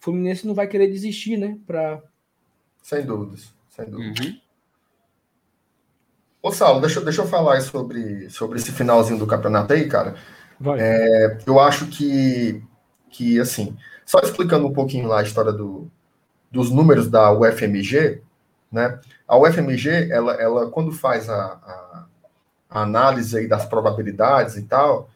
o 0.00 0.04
Fluminense 0.04 0.46
não 0.46 0.54
vai 0.54 0.68
querer 0.68 0.88
desistir, 0.88 1.36
né? 1.36 1.58
Pra... 1.66 2.00
Sem 2.82 3.04
dúvidas, 3.04 3.52
sem 3.70 3.84
dúvidas. 3.90 4.26
Uhum. 4.26 4.38
Ô, 6.40 6.52
Saulo, 6.52 6.80
deixa, 6.80 7.00
deixa 7.00 7.22
eu 7.22 7.26
falar 7.26 7.60
sobre, 7.62 8.30
sobre 8.30 8.58
esse 8.58 8.70
finalzinho 8.70 9.18
do 9.18 9.26
campeonato 9.26 9.72
aí, 9.72 9.88
cara. 9.88 10.14
Vai. 10.60 10.78
É, 10.80 11.38
eu 11.46 11.58
acho 11.58 11.86
que, 11.86 12.62
que, 13.10 13.40
assim, 13.40 13.76
só 14.06 14.20
explicando 14.20 14.66
um 14.66 14.72
pouquinho 14.72 15.08
lá 15.08 15.20
a 15.20 15.22
história 15.22 15.52
do, 15.52 15.90
dos 16.50 16.70
números 16.70 17.08
da 17.08 17.32
UFMG, 17.32 18.22
né? 18.70 18.98
A 19.26 19.36
UFMG, 19.38 20.10
ela, 20.10 20.34
ela 20.34 20.70
quando 20.70 20.92
faz 20.92 21.28
a, 21.28 21.34
a, 21.34 22.04
análise 22.82 23.36
aí 23.36 23.48
das 23.48 23.64
probabilidades 23.64 24.56
e 24.56 24.62
tal, 24.62 25.08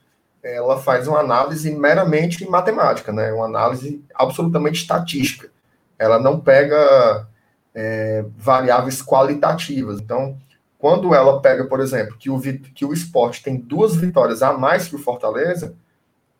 ela 0.42 0.78
faz 0.80 1.06
uma 1.06 1.20
análise 1.20 1.70
meramente 1.70 2.48
matemática, 2.48 3.12
né? 3.12 3.32
Uma 3.32 3.46
análise 3.46 4.04
absolutamente 4.14 4.80
estatística. 4.80 5.50
Ela 5.98 6.18
não 6.18 6.40
pega 6.40 7.28
é, 7.74 8.24
variáveis 8.36 9.02
qualitativas. 9.02 10.00
Então, 10.00 10.38
quando 10.78 11.14
ela 11.14 11.40
pega, 11.40 11.64
por 11.66 11.78
exemplo, 11.78 12.16
que 12.18 12.28
o, 12.28 12.40
que 12.74 12.84
o 12.84 12.92
esporte 12.92 13.42
tem 13.42 13.56
duas 13.56 13.94
vitórias 13.94 14.42
a 14.42 14.52
mais 14.52 14.88
que 14.88 14.96
o 14.96 14.98
Fortaleza, 14.98 15.76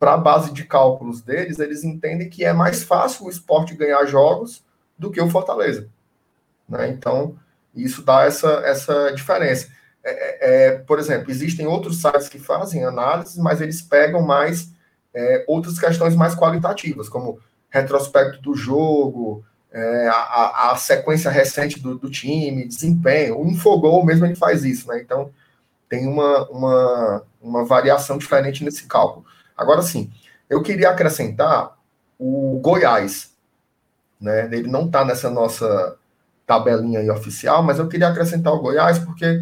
para 0.01 0.15
a 0.15 0.19
base 0.19 0.53
de 0.53 0.65
cálculos 0.65 1.23
deles, 1.23 1.61
eles 1.61 1.85
entendem 1.85 2.29
que 2.29 2.45
é 2.45 2.53
mais 2.53 2.83
fácil 2.83 3.27
o 3.27 3.31
esporte 3.31 3.77
ganhar 3.77 4.05
jogos 4.07 4.65
do 4.99 5.13
que 5.13 5.21
o 5.21 5.31
Fortaleza. 5.31 5.89
Né? 6.73 6.89
Então, 6.89 7.37
isso 7.75 8.03
dá 8.03 8.25
essa, 8.25 8.49
essa 8.65 9.11
diferença. 9.11 9.69
É, 10.03 10.11
é, 10.11 10.67
é 10.67 10.79
por 10.79 10.99
exemplo, 10.99 11.31
existem 11.31 11.67
outros 11.67 12.01
sites 12.01 12.29
que 12.29 12.39
fazem 12.39 12.83
análises, 12.83 13.37
mas 13.37 13.61
eles 13.61 13.83
pegam 13.83 14.23
mais 14.23 14.73
é, 15.15 15.45
outras 15.47 15.79
questões 15.79 16.17
mais 16.17 16.35
qualitativas, 16.35 17.11
como 17.11 17.39
retrospecto 17.69 18.41
do 18.41 18.55
jogo, 18.55 19.45
é, 19.71 20.09
a, 20.09 20.73
a, 20.73 20.77
sequência 20.77 21.31
recente 21.31 21.79
do, 21.79 21.99
do, 21.99 22.11
time, 22.11 22.67
desempenho. 22.67 23.39
O 23.39 23.47
Infogol 23.47 24.05
mesmo 24.05 24.25
ele 24.25 24.35
faz 24.35 24.65
isso, 24.65 24.89
né? 24.89 25.01
Então 25.01 25.31
tem 25.89 26.07
uma, 26.07 26.49
uma, 26.49 27.23
uma 27.41 27.65
variação 27.65 28.17
diferente 28.17 28.65
nesse 28.65 28.87
cálculo. 28.87 29.27
Agora 29.57 29.83
sim, 29.83 30.11
eu 30.49 30.63
queria 30.63 30.91
acrescentar 30.91 31.77
o 32.19 32.59
Goiás, 32.63 33.33
né? 34.21 34.47
Ele 34.47 34.69
não 34.69 34.87
está 34.87 35.05
nessa 35.05 35.31
nossa 35.31 35.99
tabelinha 36.53 37.01
aí 37.01 37.11
oficial, 37.11 37.63
mas 37.63 37.79
eu 37.79 37.89
queria 37.89 38.09
acrescentar 38.09 38.53
o 38.53 38.61
Goiás 38.61 38.99
porque 38.99 39.41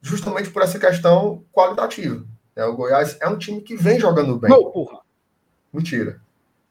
justamente 0.00 0.50
por 0.50 0.62
essa 0.62 0.78
questão 0.78 1.42
qualitativa. 1.52 2.24
Né? 2.54 2.64
O 2.64 2.76
Goiás 2.76 3.16
é 3.20 3.28
um 3.28 3.38
time 3.38 3.60
que 3.60 3.76
vem 3.76 3.98
jogando 3.98 4.38
bem. 4.38 4.50
Não, 4.50 4.70
porra. 4.70 5.00
Mentira. 5.72 6.20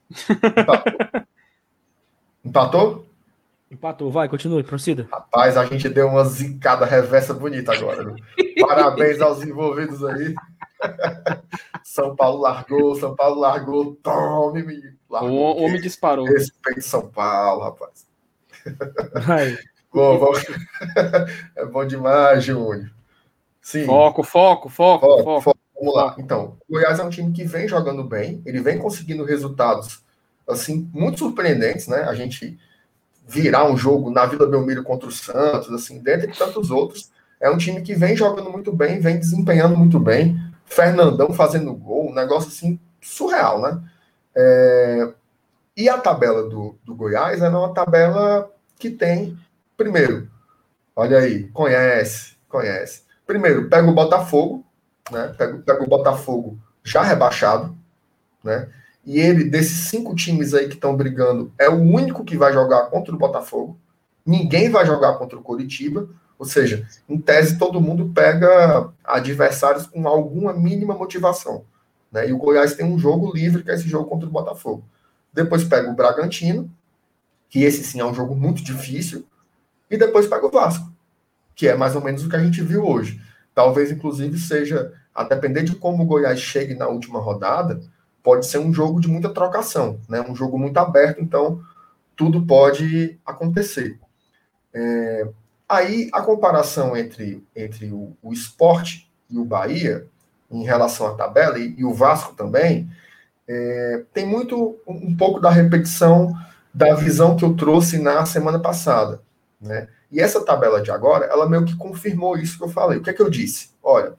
Empatou? 2.46 3.06
Empatou, 3.70 4.12
vai, 4.12 4.30
continue, 4.30 4.64
proceda. 4.64 5.08
Rapaz, 5.12 5.58
a 5.58 5.66
gente 5.66 5.90
deu 5.90 6.08
uma 6.08 6.24
zicada 6.24 6.86
reversa 6.86 7.34
bonita 7.34 7.74
agora. 7.74 8.14
Parabéns 8.60 9.20
aos 9.20 9.44
envolvidos 9.44 10.04
aí. 10.06 10.36
São 11.84 12.16
Paulo 12.16 12.42
largou, 12.42 12.96
São 12.96 13.16
Paulo 13.16 13.40
largou, 13.40 13.96
tome, 13.96 14.62
me 14.64 14.94
largou. 15.10 15.32
O 15.32 15.64
homem 15.64 15.82
disparou. 15.82 16.26
Respeito 16.26 16.84
São 16.84 17.08
Paulo, 17.10 17.64
rapaz. 17.64 18.05
Vai. 19.26 19.58
Bom, 19.94 20.20
bom. 20.20 20.32
É 21.56 21.66
bom 21.66 21.86
demais, 21.86 22.44
Júnior. 22.44 22.92
Sim. 23.62 23.86
Foco, 23.86 24.24
foco, 24.24 24.70
foco, 24.70 25.06
foco. 25.06 25.24
foco. 25.24 25.42
foco. 25.42 25.60
Vamos 25.78 25.96
lá. 25.96 26.16
Então, 26.18 26.58
o 26.68 26.74
Goiás 26.74 27.00
é 27.00 27.04
um 27.04 27.10
time 27.10 27.32
que 27.32 27.44
vem 27.44 27.68
jogando 27.68 28.04
bem, 28.04 28.42
ele 28.46 28.62
vem 28.62 28.78
conseguindo 28.78 29.26
resultados 29.26 30.04
assim, 30.48 30.90
muito 30.94 31.20
surpreendentes, 31.20 31.88
né? 31.88 32.04
A 32.04 32.14
gente 32.14 32.58
virar 33.28 33.66
um 33.66 33.76
jogo 33.76 34.12
na 34.12 34.26
Vila 34.26 34.48
Belmiro 34.48 34.84
contra 34.84 35.10
o 35.10 35.12
Santos, 35.12 35.72
assim, 35.72 36.00
dentre 36.02 36.32
tantos 36.32 36.70
outros. 36.70 37.12
É 37.40 37.50
um 37.50 37.58
time 37.58 37.82
que 37.82 37.96
vem 37.96 38.16
jogando 38.16 38.52
muito 38.52 38.72
bem, 38.72 39.00
vem 39.00 39.18
desempenhando 39.18 39.76
muito 39.76 40.00
bem. 40.00 40.40
Fernandão 40.66 41.34
fazendo 41.34 41.74
gol, 41.74 42.10
um 42.10 42.14
negócio 42.14 42.50
assim 42.50 42.80
surreal, 43.02 43.62
né? 43.62 43.82
É... 44.36 45.14
E 45.76 45.90
a 45.90 45.98
tabela 45.98 46.44
do, 46.44 46.78
do 46.86 46.96
Goiás 46.96 47.42
é 47.42 47.50
uma 47.50 47.74
tabela 47.74 48.50
que 48.78 48.90
tem, 48.90 49.38
primeiro, 49.78 50.30
olha 50.96 51.20
aí, 51.20 51.48
conhece, 51.50 52.36
conhece. 52.48 53.04
Primeiro, 53.26 53.70
pega 53.70 53.90
o 53.90 53.94
Botafogo, 53.94 54.66
né? 55.12 55.34
Pega, 55.38 55.58
pega 55.60 55.84
o 55.84 55.88
Botafogo 55.88 56.60
já 56.84 57.02
rebaixado, 57.02 57.76
né? 58.44 58.70
E 59.06 59.20
ele, 59.20 59.44
desses 59.44 59.90
cinco 59.90 60.16
times 60.16 60.54
aí 60.54 60.68
que 60.68 60.76
estão 60.76 60.96
brigando, 60.96 61.54
é 61.60 61.70
o 61.70 61.80
único 61.80 62.26
que 62.26 62.38
vai 62.38 62.52
jogar 62.52 62.88
contra 62.88 63.14
o 63.14 63.18
Botafogo. 63.18 63.78
Ninguém 64.26 64.70
vai 64.70 64.86
jogar 64.86 65.14
contra 65.14 65.38
o 65.38 65.44
Coritiba. 65.44 66.10
Ou 66.38 66.46
seja, 66.46 66.86
em 67.08 67.18
tese, 67.18 67.58
todo 67.58 67.80
mundo 67.80 68.12
pega 68.14 68.90
adversários 69.04 69.86
com 69.86 70.08
alguma 70.08 70.54
mínima 70.54 70.96
motivação. 70.96 71.64
Né? 72.12 72.30
E 72.30 72.34
o 72.34 72.38
Goiás 72.38 72.76
tem 72.76 72.86
um 72.86 72.98
jogo 72.98 73.32
livre, 73.34 73.64
que 73.64 73.70
é 73.70 73.76
esse 73.76 73.88
jogo 73.88 74.10
contra 74.10 74.28
o 74.28 74.32
Botafogo. 74.32 74.84
Depois 75.32 75.64
pega 75.64 75.90
o 75.90 75.96
Bragantino, 75.96 76.70
que 77.50 77.64
esse 77.64 77.84
sim 77.84 78.00
é 78.00 78.06
um 78.06 78.14
jogo 78.14 78.36
muito 78.36 78.64
difícil. 78.64 79.26
E 79.90 79.98
depois 79.98 80.28
pega 80.28 80.46
o 80.46 80.52
Vasco, 80.52 80.92
que 81.56 81.68
é 81.68 81.76
mais 81.76 81.96
ou 81.96 82.04
menos 82.04 82.26
o 82.26 82.30
que 82.30 82.36
a 82.36 82.44
gente 82.44 82.62
viu 82.62 82.86
hoje. 82.86 83.22
Talvez, 83.54 83.92
inclusive, 83.92 84.38
seja, 84.38 84.94
a 85.14 85.24
depender 85.24 85.64
de 85.64 85.76
como 85.76 86.04
o 86.04 86.06
Goiás 86.06 86.40
chegue 86.40 86.74
na 86.74 86.88
última 86.88 87.20
rodada, 87.20 87.82
pode 88.22 88.46
ser 88.48 88.58
um 88.58 88.74
jogo 88.74 89.00
de 89.00 89.08
muita 89.08 89.30
trocação, 89.30 90.00
né? 90.10 90.20
um 90.28 90.36
jogo 90.36 90.58
muito 90.58 90.78
aberto, 90.78 91.22
então 91.22 91.62
tudo 92.16 92.46
pode 92.46 93.20
acontecer. 93.26 94.00
É, 94.74 95.28
aí 95.70 96.10
a 96.12 96.22
comparação 96.22 96.98
entre, 96.98 97.44
entre 97.56 97.92
o, 97.92 98.18
o 98.22 98.34
esporte 98.34 99.10
e 99.30 99.38
o 99.38 99.46
Bahia, 99.46 100.08
em 100.52 100.64
relação 100.64 101.08
à 101.08 101.14
tabela, 101.14 101.60
e, 101.60 101.76
e 101.78 101.86
o 101.86 101.94
Vasco 101.94 102.36
também, 102.36 102.90
é, 103.48 104.04
tem 104.14 104.26
muito 104.26 104.76
um, 104.88 105.10
um 105.10 105.16
pouco 105.16 105.40
da 105.40 105.50
repetição 105.50 106.34
da 106.76 106.94
visão 106.94 107.38
que 107.38 107.46
eu 107.46 107.56
trouxe 107.56 107.98
na 107.98 108.26
semana 108.26 108.60
passada. 108.60 109.22
Né? 109.62 109.88
E 110.12 110.20
essa 110.20 110.44
tabela 110.44 110.82
de 110.82 110.92
agora, 110.92 111.26
ela 111.26 111.48
meio 111.48 111.64
que 111.64 111.78
confirmou 111.78 112.38
isso 112.38 112.58
que 112.58 112.66
eu 112.66 112.70
falei. 112.70 113.00
O 113.00 113.02
que 113.02 113.10
é 113.10 113.14
que 113.14 113.22
eu 113.22 113.30
disse? 113.30 113.70
Olha, 113.82 114.14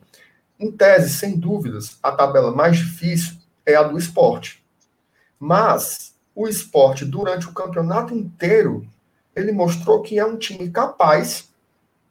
em 0.59 0.73
tese, 0.73 1.11
sem 1.11 1.39
dúvidas, 1.39 1.99
a 2.03 2.11
tabela 2.11 2.51
mais 2.51 2.79
difícil 2.79 3.37
é 3.67 3.75
a 3.75 3.83
do 3.83 3.99
esporte. 3.99 4.65
Mas 5.39 6.15
o 6.35 6.49
esporte, 6.49 7.05
durante 7.05 7.47
o 7.47 7.53
campeonato 7.53 8.15
inteiro, 8.15 8.89
ele 9.35 9.53
mostrou 9.53 10.01
que 10.01 10.19
é 10.19 10.25
um 10.25 10.39
time 10.39 10.71
capaz 10.71 11.51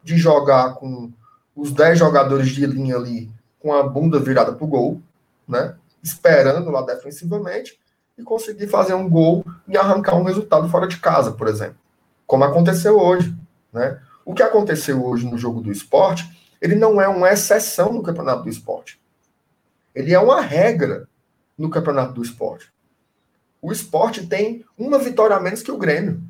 de 0.03 0.15
jogar 0.15 0.75
com 0.75 1.11
os 1.55 1.71
10 1.71 1.97
jogadores 1.97 2.49
de 2.49 2.67
linha 2.67 2.97
ali 2.97 3.31
com 3.59 3.73
a 3.73 3.81
bunda 3.81 4.19
virada 4.19 4.53
para 4.53 4.63
o 4.63 4.67
gol, 4.67 5.01
né? 5.47 5.75
esperando 6.03 6.69
lá 6.69 6.83
defensivamente 6.83 7.79
e 8.17 8.23
conseguir 8.23 8.67
fazer 8.67 8.93
um 8.93 9.09
gol 9.09 9.45
e 9.67 9.77
arrancar 9.77 10.15
um 10.15 10.23
resultado 10.23 10.69
fora 10.69 10.87
de 10.87 10.97
casa, 10.97 11.31
por 11.31 11.47
exemplo. 11.47 11.77
Como 12.25 12.43
aconteceu 12.43 12.97
hoje. 12.97 13.35
Né? 13.71 13.99
O 14.23 14.33
que 14.33 14.41
aconteceu 14.41 15.05
hoje 15.05 15.25
no 15.25 15.37
jogo 15.37 15.61
do 15.61 15.71
esporte, 15.71 16.25
ele 16.61 16.75
não 16.75 17.01
é 17.01 17.07
uma 17.07 17.29
exceção 17.29 17.91
no 17.91 18.01
campeonato 18.01 18.43
do 18.43 18.49
esporte. 18.49 18.99
Ele 19.93 20.13
é 20.13 20.19
uma 20.19 20.41
regra 20.41 21.07
no 21.57 21.69
campeonato 21.69 22.13
do 22.13 22.23
esporte. 22.23 22.71
O 23.61 23.71
esporte 23.71 24.25
tem 24.27 24.65
uma 24.77 24.99
vitória 24.99 25.35
a 25.35 25.39
menos 25.39 25.61
que 25.61 25.71
o 25.71 25.77
Grêmio. 25.77 26.21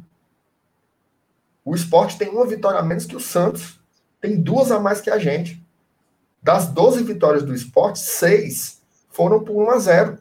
O 1.64 1.76
esporte 1.76 2.18
tem 2.18 2.30
uma 2.30 2.46
vitória 2.46 2.80
a 2.80 2.84
menos 2.84 3.06
que 3.06 3.16
o 3.16 3.20
Santos. 3.20 3.80
Tem 4.22 4.40
duas 4.40 4.72
a 4.72 4.80
mais 4.80 5.02
que 5.02 5.10
a 5.10 5.18
gente. 5.18 5.64
Das 6.42 6.68
12 6.68 7.04
vitórias 7.04 7.44
do 7.44 7.56
esporte, 7.56 8.00
seis 8.00 8.82
foram 9.10 9.44
por 9.44 9.56
1 9.56 9.70
a 9.72 9.80
0 9.80 10.20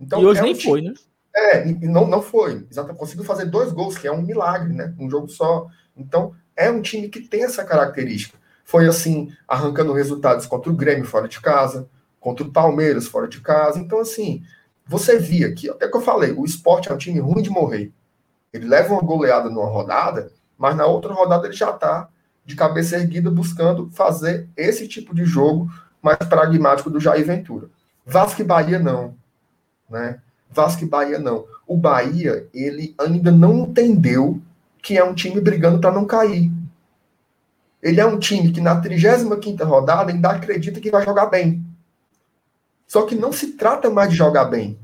então, 0.00 0.20
E 0.22 0.26
hoje 0.26 0.40
é 0.40 0.42
nem 0.42 0.54
foi, 0.54 0.80
né? 0.80 0.94
É, 1.34 1.64
não, 1.64 2.06
não 2.06 2.22
foi. 2.22 2.66
Exatamente. 2.70 2.98
Conseguiu 2.98 3.24
fazer 3.24 3.44
dois 3.44 3.72
gols, 3.72 3.96
que 3.96 4.06
é 4.06 4.12
um 4.12 4.22
milagre, 4.22 4.72
né? 4.72 4.94
Um 4.98 5.08
jogo 5.08 5.28
só. 5.28 5.66
Então, 5.96 6.34
é 6.56 6.70
um 6.70 6.80
time 6.80 7.08
que 7.08 7.20
tem 7.20 7.44
essa 7.44 7.64
característica. 7.64 8.38
Foi 8.64 8.86
assim, 8.86 9.32
arrancando 9.46 9.92
resultados 9.92 10.46
contra 10.46 10.70
o 10.70 10.76
Grêmio 10.76 11.04
fora 11.04 11.28
de 11.28 11.40
casa, 11.40 11.88
contra 12.18 12.46
o 12.46 12.52
Palmeiras 12.52 13.06
fora 13.06 13.28
de 13.28 13.40
casa. 13.40 13.78
Então, 13.78 14.00
assim, 14.00 14.42
você 14.86 15.18
via 15.18 15.52
que, 15.54 15.68
até 15.70 15.88
que 15.88 15.96
eu 15.96 16.00
falei, 16.00 16.32
o 16.32 16.44
esporte 16.44 16.90
é 16.90 16.94
um 16.94 16.98
time 16.98 17.20
ruim 17.20 17.42
de 17.42 17.50
morrer. 17.50 17.92
Ele 18.52 18.66
leva 18.66 18.92
uma 18.92 19.02
goleada 19.02 19.48
numa 19.48 19.66
rodada, 19.68 20.32
mas 20.58 20.76
na 20.76 20.86
outra 20.86 21.12
rodada 21.12 21.46
ele 21.46 21.56
já 21.56 21.70
está 21.70 22.08
de 22.44 22.56
cabeça 22.56 22.96
erguida 22.96 23.30
buscando 23.30 23.88
fazer 23.90 24.48
esse 24.56 24.88
tipo 24.88 25.14
de 25.14 25.24
jogo 25.24 25.70
mais 26.02 26.18
pragmático 26.18 26.90
do 26.90 26.98
Jair 26.98 27.24
Ventura. 27.24 27.68
Vasco 28.04 28.40
e 28.40 28.44
Bahia 28.44 28.78
não, 28.78 29.14
né? 29.90 30.20
Vasco 30.50 30.84
e 30.84 30.88
Bahia 30.88 31.18
não. 31.18 31.44
O 31.66 31.76
Bahia, 31.76 32.48
ele 32.52 32.94
ainda 32.98 33.30
não 33.30 33.58
entendeu 33.60 34.40
que 34.82 34.96
é 34.96 35.04
um 35.04 35.14
time 35.14 35.40
brigando 35.40 35.80
para 35.80 35.92
não 35.92 36.04
cair. 36.04 36.50
Ele 37.82 38.00
é 38.00 38.06
um 38.06 38.18
time 38.18 38.52
que 38.52 38.60
na 38.60 38.80
35ª 38.80 39.64
rodada 39.64 40.12
ainda 40.12 40.30
acredita 40.30 40.80
que 40.80 40.90
vai 40.90 41.04
jogar 41.04 41.26
bem. 41.26 41.64
Só 42.86 43.02
que 43.02 43.14
não 43.14 43.32
se 43.32 43.52
trata 43.52 43.88
mais 43.88 44.10
de 44.10 44.16
jogar 44.16 44.46
bem. 44.46 44.78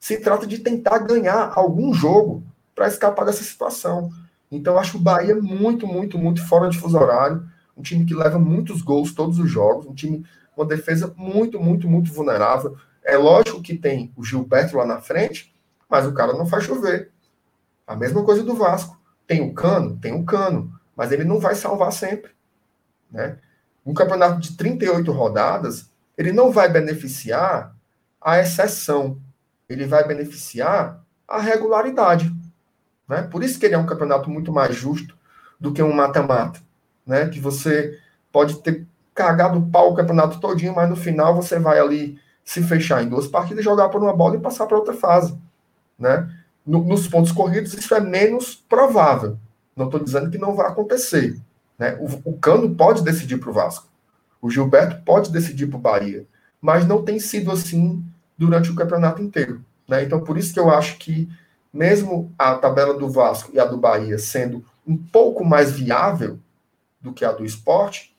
Se 0.00 0.18
trata 0.18 0.46
de 0.46 0.58
tentar 0.58 0.98
ganhar 0.98 1.52
algum 1.54 1.94
jogo 1.94 2.42
para 2.74 2.88
escapar 2.88 3.24
dessa 3.24 3.42
situação. 3.42 4.10
Então, 4.50 4.78
acho 4.78 4.98
o 4.98 5.00
Bahia 5.00 5.36
muito, 5.36 5.86
muito, 5.86 6.18
muito 6.18 6.44
fora 6.46 6.68
de 6.68 6.78
fuso 6.78 6.98
horário. 6.98 7.44
Um 7.76 7.82
time 7.82 8.04
que 8.04 8.14
leva 8.14 8.38
muitos 8.38 8.82
gols 8.82 9.12
todos 9.12 9.38
os 9.38 9.50
jogos. 9.50 9.86
Um 9.86 9.94
time 9.94 10.24
uma 10.56 10.66
defesa 10.66 11.12
muito, 11.16 11.60
muito, 11.60 11.88
muito 11.88 12.12
vulnerável. 12.12 12.76
É 13.04 13.18
lógico 13.18 13.60
que 13.60 13.76
tem 13.76 14.12
o 14.16 14.24
Gilberto 14.24 14.76
lá 14.76 14.86
na 14.86 15.00
frente, 15.00 15.54
mas 15.88 16.06
o 16.06 16.14
cara 16.14 16.32
não 16.32 16.46
faz 16.46 16.64
chover. 16.64 17.12
A 17.86 17.94
mesma 17.94 18.24
coisa 18.24 18.42
do 18.42 18.54
Vasco. 18.54 18.98
Tem 19.26 19.42
o 19.42 19.52
Cano? 19.52 19.98
Tem 19.98 20.14
o 20.14 20.24
Cano. 20.24 20.72
Mas 20.96 21.12
ele 21.12 21.24
não 21.24 21.38
vai 21.38 21.54
salvar 21.54 21.92
sempre. 21.92 22.32
Né? 23.10 23.38
Um 23.84 23.92
campeonato 23.92 24.40
de 24.40 24.56
38 24.56 25.12
rodadas, 25.12 25.90
ele 26.16 26.32
não 26.32 26.50
vai 26.50 26.68
beneficiar 26.68 27.76
a 28.20 28.40
exceção, 28.40 29.20
ele 29.68 29.86
vai 29.86 30.06
beneficiar 30.06 31.04
a 31.28 31.38
regularidade. 31.38 32.34
Né? 33.06 33.22
Por 33.22 33.44
isso 33.44 33.58
que 33.58 33.66
ele 33.66 33.74
é 33.74 33.78
um 33.78 33.86
campeonato 33.86 34.30
muito 34.30 34.50
mais 34.50 34.74
justo 34.74 35.16
do 35.60 35.72
que 35.72 35.82
um 35.82 35.92
mata-mata. 35.92 36.60
né? 37.06 37.28
Que 37.28 37.38
você 37.38 37.98
pode 38.32 38.62
ter 38.62 38.86
cagado 39.14 39.58
o 39.58 39.70
pau 39.70 39.92
o 39.92 39.94
campeonato 39.94 40.40
todinho, 40.40 40.74
mas 40.74 40.88
no 40.88 40.96
final 40.96 41.34
você 41.34 41.58
vai 41.58 41.78
ali 41.78 42.18
se 42.44 42.62
fechar 42.62 43.02
em 43.02 43.08
duas 43.08 43.26
partidas, 43.26 43.64
jogar 43.64 43.88
por 43.88 44.02
uma 44.02 44.12
bola 44.12 44.36
e 44.36 44.40
passar 44.40 44.66
para 44.66 44.76
outra 44.76 44.94
fase, 44.94 45.36
né? 45.98 46.30
No, 46.66 46.82
nos 46.84 47.08
pontos 47.08 47.32
corridos 47.32 47.74
isso 47.74 47.94
é 47.94 48.00
menos 48.00 48.54
provável. 48.54 49.38
Não 49.74 49.86
estou 49.86 50.02
dizendo 50.02 50.30
que 50.30 50.38
não 50.38 50.54
vai 50.54 50.68
acontecer, 50.68 51.40
né? 51.78 51.96
O, 52.00 52.30
o 52.30 52.38
Cano 52.38 52.74
pode 52.74 53.02
decidir 53.02 53.38
para 53.38 53.50
o 53.50 53.52
Vasco, 53.52 53.88
o 54.40 54.50
Gilberto 54.50 55.02
pode 55.04 55.32
decidir 55.32 55.66
para 55.66 55.78
o 55.78 55.80
Bahia, 55.80 56.26
mas 56.60 56.86
não 56.86 57.02
tem 57.02 57.18
sido 57.18 57.50
assim 57.50 58.04
durante 58.36 58.70
o 58.70 58.74
campeonato 58.74 59.22
inteiro, 59.22 59.64
né? 59.88 60.04
Então 60.04 60.22
por 60.22 60.36
isso 60.36 60.52
que 60.52 60.60
eu 60.60 60.70
acho 60.70 60.98
que 60.98 61.28
mesmo 61.72 62.32
a 62.38 62.54
tabela 62.54 62.94
do 62.94 63.08
Vasco 63.08 63.50
e 63.52 63.58
a 63.58 63.64
do 63.64 63.76
Bahia 63.76 64.18
sendo 64.18 64.64
um 64.86 64.96
pouco 64.96 65.44
mais 65.44 65.72
viável 65.72 66.38
do 67.00 67.12
que 67.12 67.24
a 67.24 67.32
do 67.32 67.44
esporte 67.44 68.14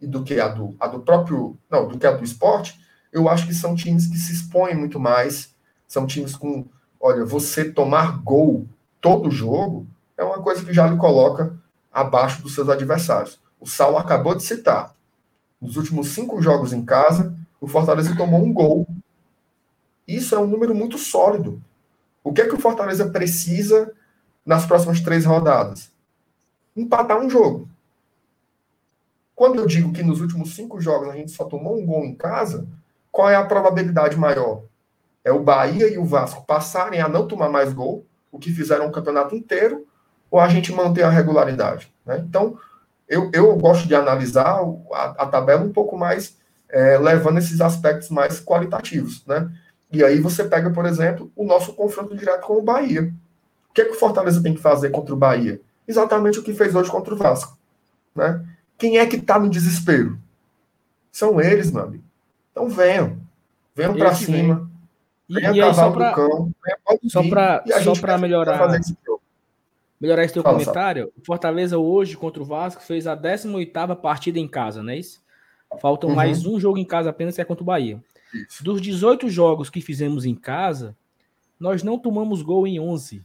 e 0.00 0.06
do 0.06 0.22
que 0.22 0.40
a 0.40 0.48
do, 0.48 0.74
a 0.80 0.86
do 0.86 1.00
próprio. 1.00 1.56
Não, 1.70 1.86
do 1.86 1.98
que 1.98 2.06
a 2.06 2.12
do 2.12 2.24
esporte, 2.24 2.80
eu 3.12 3.28
acho 3.28 3.46
que 3.46 3.54
são 3.54 3.74
times 3.74 4.06
que 4.06 4.16
se 4.16 4.32
expõem 4.32 4.74
muito 4.74 4.98
mais. 5.00 5.54
São 5.86 6.06
times 6.06 6.36
com. 6.36 6.66
Olha, 7.00 7.24
você 7.24 7.70
tomar 7.70 8.18
gol 8.22 8.66
todo 9.00 9.30
jogo 9.30 9.86
é 10.16 10.22
uma 10.22 10.40
coisa 10.42 10.64
que 10.64 10.72
já 10.72 10.86
lhe 10.86 10.96
coloca 10.96 11.58
abaixo 11.90 12.42
dos 12.42 12.54
seus 12.54 12.68
adversários. 12.68 13.40
O 13.58 13.66
Saulo 13.66 13.96
acabou 13.96 14.34
de 14.34 14.42
citar. 14.42 14.94
Nos 15.60 15.76
últimos 15.76 16.08
cinco 16.08 16.40
jogos 16.40 16.72
em 16.72 16.84
casa, 16.84 17.36
o 17.60 17.66
Fortaleza 17.66 18.16
tomou 18.16 18.42
um 18.42 18.52
gol. 18.52 18.86
Isso 20.06 20.34
é 20.34 20.38
um 20.38 20.46
número 20.46 20.74
muito 20.74 20.98
sólido. 20.98 21.62
O 22.22 22.32
que 22.32 22.42
é 22.42 22.46
que 22.46 22.54
o 22.54 22.60
Fortaleza 22.60 23.10
precisa 23.10 23.92
nas 24.44 24.66
próximas 24.66 25.00
três 25.00 25.24
rodadas? 25.24 25.90
Empatar 26.76 27.18
um 27.18 27.28
jogo. 27.28 27.68
Quando 29.34 29.58
eu 29.58 29.66
digo 29.66 29.92
que 29.92 30.02
nos 30.02 30.20
últimos 30.20 30.54
cinco 30.54 30.80
jogos 30.80 31.08
a 31.08 31.16
gente 31.16 31.30
só 31.30 31.44
tomou 31.44 31.78
um 31.78 31.84
gol 31.84 32.04
em 32.04 32.14
casa, 32.14 32.66
qual 33.10 33.28
é 33.28 33.36
a 33.36 33.44
probabilidade 33.44 34.16
maior? 34.16 34.62
É 35.24 35.32
o 35.32 35.42
Bahia 35.42 35.92
e 35.92 35.98
o 35.98 36.04
Vasco 36.04 36.44
passarem 36.46 37.00
a 37.00 37.08
não 37.08 37.26
tomar 37.26 37.48
mais 37.48 37.72
gol, 37.72 38.06
o 38.32 38.38
que 38.38 38.52
fizeram 38.52 38.86
o 38.86 38.92
campeonato 38.92 39.34
inteiro, 39.34 39.86
ou 40.30 40.40
a 40.40 40.48
gente 40.48 40.72
manter 40.72 41.02
a 41.02 41.10
regularidade? 41.10 41.92
Né? 42.06 42.24
Então, 42.26 42.58
eu, 43.08 43.30
eu 43.34 43.54
gosto 43.56 43.86
de 43.88 43.94
analisar 43.94 44.60
a, 44.92 45.04
a 45.18 45.26
tabela 45.26 45.62
um 45.62 45.72
pouco 45.72 45.98
mais, 45.98 46.36
é, 46.68 46.96
levando 46.96 47.38
esses 47.38 47.60
aspectos 47.60 48.08
mais 48.08 48.40
qualitativos. 48.40 49.26
Né? 49.26 49.50
E 49.92 50.04
aí 50.04 50.20
você 50.20 50.44
pega, 50.44 50.70
por 50.70 50.86
exemplo, 50.86 51.30
o 51.34 51.44
nosso 51.44 51.74
confronto 51.74 52.16
direto 52.16 52.46
com 52.46 52.54
o 52.54 52.62
Bahia. 52.62 53.12
O 53.68 53.74
que 53.74 53.82
é 53.82 53.84
que 53.84 53.92
o 53.92 53.98
Fortaleza 53.98 54.42
tem 54.42 54.54
que 54.54 54.60
fazer 54.60 54.90
contra 54.90 55.12
o 55.12 55.18
Bahia? 55.18 55.60
Exatamente 55.86 56.38
o 56.38 56.42
que 56.42 56.54
fez 56.54 56.74
hoje 56.74 56.90
contra 56.90 57.12
o 57.12 57.16
Vasco. 57.16 57.58
Né? 58.14 58.44
Quem 58.78 58.98
é 58.98 59.06
que 59.06 59.16
está 59.16 59.38
no 59.38 59.50
desespero? 59.50 60.16
São 61.10 61.40
eles, 61.40 61.70
meu 61.72 61.82
amigo. 61.82 62.04
Então 62.50 62.68
venham. 62.68 63.18
Venham 63.74 63.94
para 63.94 64.14
cima. 64.14 64.56
Vem. 64.56 64.70
E, 65.30 65.56
e 65.56 65.62
aí, 65.62 65.74
só 65.74 65.92
para 65.92 66.14
só 67.08 67.22
para 67.28 67.64
só 67.84 67.92
para 67.94 68.18
melhorar 68.18 68.78
esse 68.78 68.96
melhorar 70.00 70.24
esse 70.24 70.34
teu 70.34 70.42
Fala, 70.42 70.58
comentário, 70.58 71.04
sabe? 71.04 71.24
Fortaleza 71.24 71.78
hoje 71.78 72.16
contra 72.16 72.42
o 72.42 72.46
Vasco 72.46 72.82
fez 72.82 73.06
a 73.06 73.16
18ª 73.16 73.94
partida 73.94 74.38
em 74.38 74.48
casa, 74.48 74.82
não 74.82 74.92
é 74.92 74.96
isso? 74.96 75.22
Faltam 75.80 76.10
uhum. 76.10 76.16
mais 76.16 76.46
um 76.46 76.58
jogo 76.58 76.78
em 76.78 76.84
casa 76.84 77.10
apenas 77.10 77.34
que 77.34 77.40
é 77.40 77.44
contra 77.44 77.62
o 77.62 77.66
Bahia. 77.66 78.02
Isso. 78.34 78.64
Dos 78.64 78.80
18 78.80 79.28
jogos 79.28 79.68
que 79.70 79.80
fizemos 79.80 80.24
em 80.24 80.34
casa, 80.34 80.96
nós 81.58 81.82
não 81.82 81.98
tomamos 81.98 82.42
gol 82.42 82.66
em 82.66 82.80
11. 82.80 83.22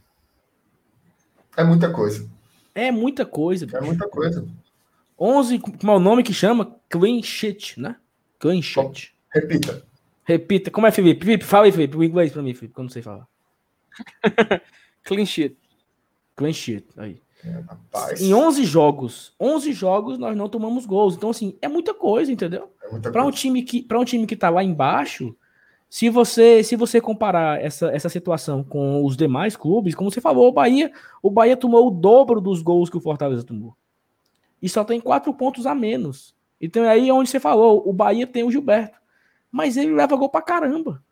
É 1.56 1.64
muita 1.64 1.90
coisa. 1.90 2.28
É 2.74 2.92
muita 2.92 3.24
coisa. 3.24 3.66
É 3.72 3.80
muita 3.80 4.06
coisa. 4.08 4.46
11, 5.18 5.58
como 5.58 5.92
é 5.92 5.96
o 5.96 5.98
nome 5.98 6.22
que 6.22 6.34
chama? 6.34 6.76
Clean 6.90 7.22
sheet, 7.22 7.80
né? 7.80 7.96
Clean 8.38 8.60
sheet. 8.60 9.15
Repita. 9.30 9.82
Repita. 10.24 10.70
Como 10.70 10.86
é, 10.86 10.90
Felipe? 10.90 11.24
Felipe, 11.24 11.44
fala 11.44 11.66
aí, 11.66 11.72
Felipe, 11.72 11.96
o 11.96 12.04
inglês 12.04 12.32
pra 12.32 12.42
mim, 12.42 12.54
Felipe, 12.54 12.74
que 12.74 12.80
eu 12.80 12.84
não 12.84 12.90
sei 12.90 13.02
falar. 13.02 13.26
Clean 15.04 15.24
sheet. 15.24 15.56
Clean 16.34 16.52
sheet, 16.52 16.86
aí. 16.96 17.20
É, 17.44 18.22
em 18.22 18.34
11 18.34 18.64
jogos, 18.64 19.32
11 19.38 19.72
jogos 19.72 20.18
nós 20.18 20.36
não 20.36 20.48
tomamos 20.48 20.84
gols. 20.84 21.14
Então, 21.14 21.30
assim, 21.30 21.56
é 21.62 21.68
muita 21.68 21.94
coisa, 21.94 22.32
entendeu? 22.32 22.72
É 23.04 23.10
para 23.10 23.24
um 23.24 23.30
time 23.30 23.62
que 23.62 23.82
para 23.82 24.00
um 24.00 24.04
time 24.04 24.26
que 24.26 24.34
tá 24.34 24.50
lá 24.50 24.64
embaixo, 24.64 25.36
se 25.88 26.08
você 26.08 26.62
se 26.64 26.74
você 26.74 27.00
comparar 27.00 27.62
essa, 27.62 27.88
essa 27.88 28.08
situação 28.08 28.64
com 28.64 29.04
os 29.04 29.16
demais 29.16 29.54
clubes, 29.56 29.94
como 29.94 30.10
você 30.10 30.20
falou, 30.20 30.48
o 30.48 30.52
Bahia, 30.52 30.90
o 31.22 31.30
Bahia 31.30 31.56
tomou 31.56 31.86
o 31.86 31.90
dobro 31.90 32.40
dos 32.40 32.62
gols 32.62 32.90
que 32.90 32.96
o 32.96 33.00
Fortaleza 33.00 33.44
tomou. 33.44 33.76
E 34.60 34.68
só 34.68 34.82
tem 34.82 35.00
quatro 35.00 35.32
pontos 35.32 35.66
a 35.66 35.74
menos. 35.74 36.34
Então 36.60 36.84
é 36.84 36.88
aí 36.88 37.12
onde 37.12 37.30
você 37.30 37.38
falou, 37.38 37.82
o 37.86 37.92
Bahia 37.92 38.26
tem 38.26 38.42
o 38.42 38.50
Gilberto, 38.50 38.98
mas 39.56 39.78
ele 39.78 39.94
leva 39.94 40.16
gol 40.16 40.28
pra 40.28 40.42
caramba, 40.42 41.02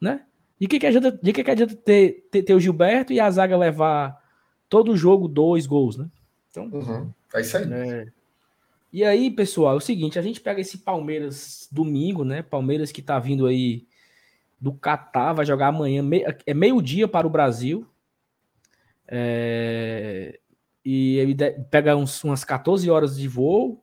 né? 0.00 0.24
E 0.60 0.66
que 0.66 0.76
que 0.76 0.86
adianta, 0.88 1.12
de 1.12 1.32
que 1.32 1.44
que 1.44 1.50
adianta 1.52 1.76
ter, 1.76 2.26
ter, 2.28 2.42
ter 2.42 2.52
o 2.52 2.58
Gilberto 2.58 3.12
e 3.12 3.20
a 3.20 3.30
zaga 3.30 3.56
levar 3.56 4.20
todo 4.68 4.96
jogo 4.96 5.28
dois 5.28 5.66
gols, 5.66 5.96
né? 5.96 6.10
Então, 6.50 6.64
uhum. 6.64 7.12
é 7.32 7.40
isso 7.40 7.56
aí. 7.56 7.72
É... 7.72 8.06
E 8.92 9.04
aí, 9.04 9.30
pessoal, 9.30 9.74
é 9.74 9.76
o 9.76 9.80
seguinte, 9.80 10.18
a 10.18 10.22
gente 10.22 10.40
pega 10.40 10.60
esse 10.60 10.78
Palmeiras 10.78 11.68
domingo, 11.70 12.24
né? 12.24 12.42
Palmeiras 12.42 12.90
que 12.90 13.00
tá 13.00 13.20
vindo 13.20 13.46
aí 13.46 13.86
do 14.60 14.72
Catar, 14.72 15.32
vai 15.32 15.46
jogar 15.46 15.68
amanhã, 15.68 16.02
é 16.44 16.52
meio-dia 16.52 17.06
para 17.06 17.24
o 17.24 17.30
Brasil. 17.30 17.86
É... 19.06 20.40
E 20.84 21.18
ele 21.18 21.36
pega 21.70 21.96
uns, 21.96 22.24
umas 22.24 22.42
14 22.42 22.90
horas 22.90 23.16
de 23.16 23.28
voo. 23.28 23.80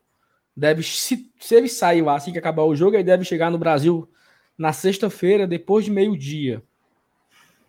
Deve, 0.57 0.81
se, 0.81 1.29
se 1.39 1.53
ele 1.53 1.69
sair 1.69 2.01
lá 2.01 2.15
assim 2.15 2.31
que 2.31 2.39
acabar 2.39 2.63
o 2.63 2.75
jogo, 2.75 2.95
ele 2.95 3.03
deve 3.03 3.23
chegar 3.23 3.51
no 3.51 3.59
Brasil 3.59 4.09
na 4.57 4.73
sexta-feira, 4.73 5.45
depois 5.45 5.85
de 5.85 5.91
meio-dia. 5.91 6.63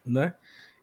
Né? 0.06 0.32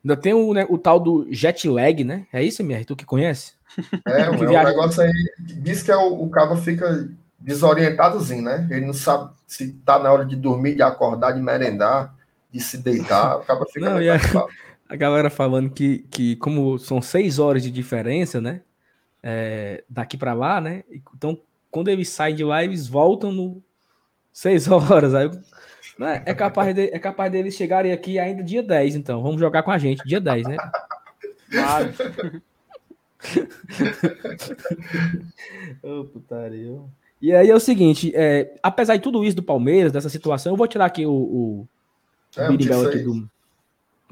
Ainda 0.03 0.16
tem 0.16 0.36
o, 0.36 0.53
né, 0.53 0.68
o 0.70 0.78
tal 0.78 0.99
do 0.99 1.26
jet 1.32 1.68
lag, 1.68 2.03
né? 2.03 2.28
É 2.32 2.43
isso, 2.43 2.62
MR? 2.62 2.86
Tu 2.86 2.95
que 2.95 3.06
conhece? 3.06 3.53
É, 4.06 4.30
que 4.30 4.43
é 4.43 4.47
viaja... 4.47 4.70
um 4.70 4.72
negócio 4.72 5.01
aí. 5.01 5.12
Diz 5.39 5.82
que 5.82 5.91
é 5.91 5.97
o, 5.97 6.24
o 6.24 6.30
cabo 6.30 6.56
fica 6.56 7.10
desorientadozinho, 7.39 8.43
né? 8.43 8.68
Ele 8.70 8.86
não 8.86 8.93
sabe 8.93 9.34
se 9.47 9.74
tá 9.84 9.97
na 9.99 10.14
hora 10.14 10.24
de 10.24 10.36
dormir, 10.36 10.76
de 10.76 10.84
acordar, 10.84 11.32
de 11.32 11.41
merendar, 11.41 12.16
de 12.51 12.60
se 12.60 12.78
deitar. 12.78 13.38
O 13.38 13.45
cabo 13.45 13.66
fica. 13.66 13.89
Não, 13.89 13.97
a, 14.88 14.95
galera 14.95 15.30
falando 15.30 15.72
que, 15.72 16.06
que, 16.10 16.36
como 16.38 16.78
são 16.78 17.01
seis 17.01 17.39
horas 17.39 17.64
de 17.64 17.72
diferença, 17.72 18.39
né? 18.39 18.62
É, 19.22 19.84
daqui 19.89 20.16
para 20.16 20.34
lá, 20.34 20.62
né? 20.62 20.84
Então, 21.16 21.38
quando 21.76 21.89
eles 21.89 22.07
saem 22.07 22.34
de 22.34 22.41
lá, 22.41 22.63
eles 22.63 22.88
voltam 22.88 23.34
no 23.34 23.61
seis 24.32 24.65
horas. 24.71 25.13
Aí 25.13 25.30
né? 25.99 26.23
É, 26.26 26.34
capaz 26.34 26.73
de, 26.73 26.84
é 26.84 26.97
capaz 26.97 27.30
deles 27.30 27.53
chegarem 27.53 27.91
aqui 27.91 28.17
ainda 28.17 28.41
dia 28.41 28.63
10, 28.63 28.95
então. 28.95 29.21
Vamos 29.21 29.41
jogar 29.41 29.61
com 29.61 29.71
a 29.71 29.78
gente, 29.78 30.07
dia 30.07 30.21
10, 30.21 30.47
né? 30.47 30.55
Claro. 31.51 31.93
Ô, 35.84 35.99
oh, 35.99 36.05
putaria. 36.05 36.80
E 37.21 37.34
aí 37.34 37.49
é 37.49 37.55
o 37.55 37.59
seguinte, 37.59 38.13
é, 38.15 38.55
apesar 38.63 38.95
de 38.95 39.01
tudo 39.01 39.26
isso 39.26 39.36
do 39.36 39.43
Palmeiras, 39.43 39.91
dessa 39.91 40.07
situação, 40.07 40.53
eu 40.53 40.57
vou 40.57 40.69
tirar 40.69 40.86
aqui 40.86 41.05
o, 41.05 41.11
o, 41.11 41.67
é, 42.38 42.45
aqui 42.45 43.03
do. 43.03 43.30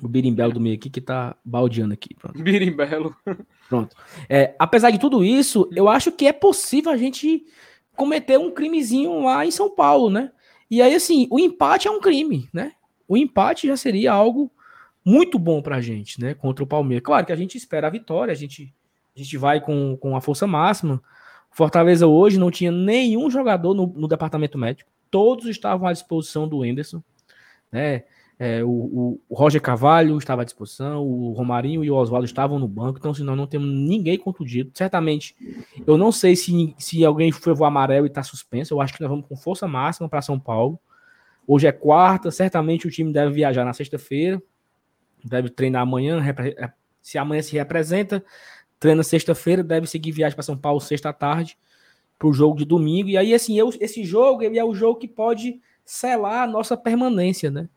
O 0.04 0.08
birimbelo 0.08 0.52
do 0.52 0.60
meio 0.60 0.76
aqui 0.76 0.90
que 0.90 1.00
tá 1.00 1.36
baldeando 1.46 1.94
aqui. 1.94 2.14
Pronto. 2.14 2.42
Birimbelo. 2.44 3.16
Pronto. 3.70 3.96
É, 4.28 4.54
apesar 4.60 4.92
de 4.92 5.00
tudo 5.00 5.24
isso, 5.24 5.70
eu 5.74 5.88
acho 5.88 6.12
que 6.12 6.28
é 6.28 6.34
possível 6.34 6.92
a 6.92 6.98
gente 6.98 7.46
cometer 7.96 8.38
um 8.38 8.52
crimezinho 8.52 9.24
lá 9.24 9.46
em 9.46 9.52
São 9.52 9.74
Paulo, 9.74 10.10
né? 10.10 10.32
E 10.70 10.82
aí, 10.82 10.94
assim, 10.94 11.28
o 11.30 11.40
empate 11.40 11.88
é 11.88 11.92
um 11.92 12.02
crime, 12.02 12.50
né? 12.52 12.74
O 13.08 13.16
empate 13.16 13.68
já 13.68 13.78
seria 13.78 14.12
algo 14.12 14.52
muito 15.06 15.40
bom 15.40 15.62
pra 15.62 15.80
gente, 15.80 16.20
né? 16.20 16.34
Contra 16.34 16.64
o 16.64 16.68
Palmeiras. 16.68 17.06
Claro 17.06 17.26
que 17.26 17.32
a 17.32 17.36
gente 17.36 17.58
espera 17.58 17.88
a 17.88 17.92
vitória, 17.92 18.32
a 18.32 18.36
gente, 18.36 18.74
a 19.16 19.20
gente 19.20 19.38
vai 19.38 19.62
com, 19.62 19.96
com 19.98 20.16
a 20.16 20.22
força 20.22 20.46
máxima. 20.48 21.02
Fortaleza 21.52 22.08
hoje 22.08 22.40
não 22.40 22.50
tinha 22.50 22.72
nenhum 22.72 23.30
jogador 23.30 23.74
no, 23.74 23.88
no 23.88 24.08
departamento 24.08 24.58
médico. 24.58 24.90
Todos 25.12 25.46
estavam 25.46 25.88
à 25.88 25.94
disposição 25.94 26.48
do 26.48 26.66
Enderson, 26.66 27.02
né? 27.72 28.04
É, 28.46 28.62
o, 28.62 29.22
o, 29.30 29.34
Roger 29.34 29.62
Carvalho 29.62 30.18
estava 30.18 30.42
à 30.42 30.44
disposição, 30.44 31.02
o 31.02 31.32
Romarinho 31.32 31.82
e 31.82 31.90
o 31.90 31.96
Oswaldo 31.96 32.26
estavam 32.26 32.60
no 32.60 32.68
banco, 32.68 33.00
então 33.00 33.12
assim, 33.12 33.24
nós 33.24 33.38
não 33.38 33.48
temos 33.48 33.70
ninguém 33.70 34.18
contundido. 34.18 34.70
Certamente, 34.74 35.34
eu 35.88 35.98
não 35.98 36.12
sei 36.12 36.36
se, 36.36 36.76
se 36.78 37.06
alguém 37.06 37.32
foi 37.32 37.54
o 37.54 37.64
amarelo 37.64 38.06
e 38.06 38.10
está 38.10 38.22
suspenso, 38.22 38.74
eu 38.74 38.82
acho 38.82 38.96
que 38.96 39.00
nós 39.00 39.10
vamos 39.10 39.26
com 39.30 39.38
força 39.38 39.66
máxima 39.66 40.10
para 40.10 40.22
São 40.22 40.38
Paulo. 40.38 40.78
Hoje 41.48 41.68
é 41.68 41.72
quarta, 41.72 42.32
certamente 42.32 42.86
o 42.86 42.92
time 42.92 43.14
deve 43.14 43.32
viajar 43.32 43.64
na 43.64 43.72
sexta-feira, 43.72 44.44
deve 45.24 45.50
treinar 45.50 45.84
amanhã, 45.84 46.22
é, 46.22 46.70
se 47.02 47.18
amanhã 47.18 47.42
se 47.42 47.54
representa, 47.54 48.22
treina 48.78 49.04
sexta-feira, 49.04 49.64
deve 49.64 49.88
seguir 49.88 50.12
viagem 50.12 50.36
para 50.36 50.44
São 50.44 50.58
Paulo 50.58 50.82
sexta 50.82 51.14
tarde, 51.14 51.58
para 52.20 52.28
o 52.28 52.34
jogo 52.34 52.58
de 52.58 52.66
domingo. 52.66 53.08
E 53.08 53.18
aí, 53.18 53.34
assim, 53.34 53.58
eu, 53.58 53.70
esse 53.80 54.04
jogo 54.04 54.44
ele 54.44 54.60
é 54.60 54.66
o 54.66 54.76
jogo 54.76 55.00
que 55.00 55.08
pode 55.08 55.62
selar 55.86 56.44
a 56.44 56.48
nossa 56.48 56.76
permanência, 56.76 57.50
né? 57.50 57.70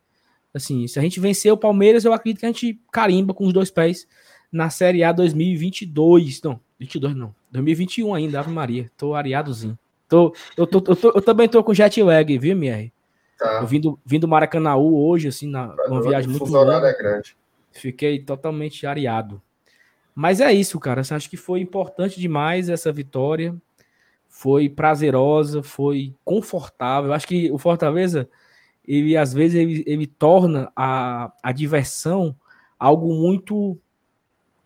Assim, 0.57 0.87
se 0.89 0.99
a 0.99 1.03
gente 1.03 1.21
vencer 1.21 1.53
o 1.53 1.57
Palmeiras, 1.57 2.07
eu 2.07 2.15
acredito 2.15 2.41
que 2.41 2.47
a 2.47 2.49
gente 2.49 2.81
carimba 2.91 3.35
com 3.35 3.45
os 3.45 3.53
dois 3.53 3.71
pés 3.71 4.09
na 4.51 4.71
Série 4.71 5.05
A 5.05 5.13
2022. 5.13 6.41
Não, 6.41 6.59
22 6.81 7.15
não. 7.15 7.35
2021 7.53 8.15
ainda, 8.15 8.41
Ave 8.41 8.51
Maria. 8.51 8.91
Tô 8.97 9.15
areadozinho. 9.15 9.79
Tô, 10.09 10.35
eu, 10.57 10.67
tô, 10.67 10.79
eu, 10.79 10.97
tô, 10.97 11.09
eu 11.11 11.21
também 11.21 11.47
tô 11.47 11.63
com 11.63 11.75
jet 11.75 12.03
lag, 12.03 12.39
viu, 12.39 12.53
MR? 12.53 12.91
Tá. 13.39 13.59
Eu 13.61 13.67
vim 13.67 13.79
do, 13.79 13.99
vim 14.03 14.19
do 14.19 14.27
Maracanãú 14.27 15.07
hoje, 15.07 15.29
assim, 15.29 15.47
na, 15.47 15.75
uma 15.89 16.01
viagem 16.01 16.31
muito 16.31 16.47
longa. 16.47 16.89
É 16.89 16.97
grande. 16.97 17.37
Fiquei 17.73 18.19
totalmente 18.19 18.87
areado. 18.87 19.43
Mas 20.15 20.41
é 20.41 20.51
isso, 20.55 20.81
cara. 20.81 21.03
Acho 21.03 21.29
que 21.29 21.37
foi 21.37 21.61
importante 21.61 22.19
demais 22.19 22.71
essa 22.71 22.91
vitória. 22.91 23.55
Foi 24.27 24.71
prazerosa, 24.71 25.63
foi 25.63 26.15
confortável. 26.25 27.13
Acho 27.13 27.29
que 27.29 27.53
o 27.53 27.59
Fortaleza, 27.59 28.27
ele 28.87 29.17
às 29.17 29.33
vezes 29.33 29.57
ele, 29.57 29.85
ele 29.87 30.07
torna 30.07 30.71
a, 30.75 31.33
a 31.43 31.53
diversão 31.53 32.37
algo 32.79 33.15
muito 33.15 33.79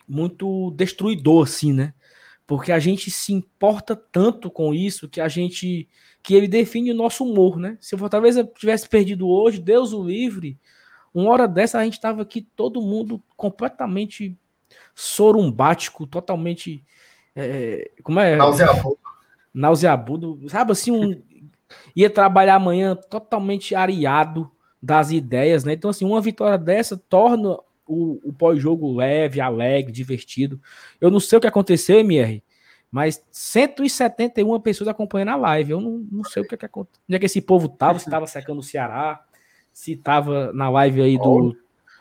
muito 0.07 0.73
destruidor, 0.73 1.45
assim, 1.45 1.73
né? 1.73 1.95
Porque 2.47 2.73
a 2.73 2.81
gente 2.81 3.11
se 3.12 3.33
importa 3.33 3.95
tanto 3.95 4.51
com 4.51 4.75
isso 4.75 5.09
que 5.09 5.21
a 5.21 5.29
gente 5.29 5.89
que 6.23 6.35
ele 6.35 6.49
define 6.49 6.91
o 6.91 6.95
nosso 6.95 7.25
humor, 7.25 7.59
né? 7.59 7.79
Se 7.81 7.95
o 7.95 7.99
Fortaleza 7.99 8.45
tivesse 8.45 8.89
perdido 8.89 9.29
hoje, 9.29 9.61
Deus 9.61 9.93
o 9.93 10.05
livre, 10.05 10.59
uma 11.14 11.31
hora 11.31 11.49
dessa 11.49 11.79
a 11.79 11.85
gente 11.85 11.95
estava 11.95 12.23
aqui 12.23 12.43
todo 12.43 12.83
mundo 12.83 13.23
completamente 13.37 14.37
sorumbático, 14.95 16.07
totalmente 16.07 16.85
é, 17.35 17.91
como 18.03 18.21
é? 18.21 18.37
Nauseabudo. 18.37 18.99
Nauseabudo, 19.53 20.49
sabe 20.49 20.73
assim, 20.73 20.91
um, 20.91 21.23
ia 21.95 22.11
trabalhar 22.11 22.57
amanhã 22.57 22.95
totalmente 22.97 23.75
areado 23.75 24.51
das 24.83 25.11
ideias, 25.11 25.64
né? 25.64 25.75
Então 25.75 25.91
assim, 25.91 26.05
uma 26.05 26.21
vitória 26.21 26.57
dessa 26.57 26.97
torna 26.97 27.59
o, 27.91 28.21
o 28.23 28.33
pós-jogo 28.33 28.95
leve, 28.95 29.41
alegre, 29.41 29.93
divertido. 29.93 30.61
Eu 31.01 31.11
não 31.11 31.18
sei 31.18 31.39
o 31.39 31.41
que 31.41 31.47
aconteceu, 31.47 31.99
MR, 31.99 32.43
mas 32.91 33.23
171 33.31 34.61
pessoas 34.61 34.89
acompanhando 34.89 35.31
a 35.31 35.37
live. 35.37 35.73
Eu 35.73 35.81
não, 35.81 36.07
não 36.11 36.25
sei 36.25 36.43
o 36.43 36.47
que, 36.47 36.57
que 36.57 36.66
aconteceu. 36.66 37.03
Onde 37.09 37.16
é 37.16 37.18
que 37.18 37.27
esse 37.27 37.41
povo 37.41 37.68
tava? 37.68 37.99
Se 37.99 38.09
tava 38.09 38.27
secando 38.27 38.61
o 38.61 38.62
Ceará, 38.62 39.23
se 39.73 39.97
tava 39.97 40.53
na 40.53 40.71
live 40.71 41.03
aí 41.03 41.18
do, 41.18 41.57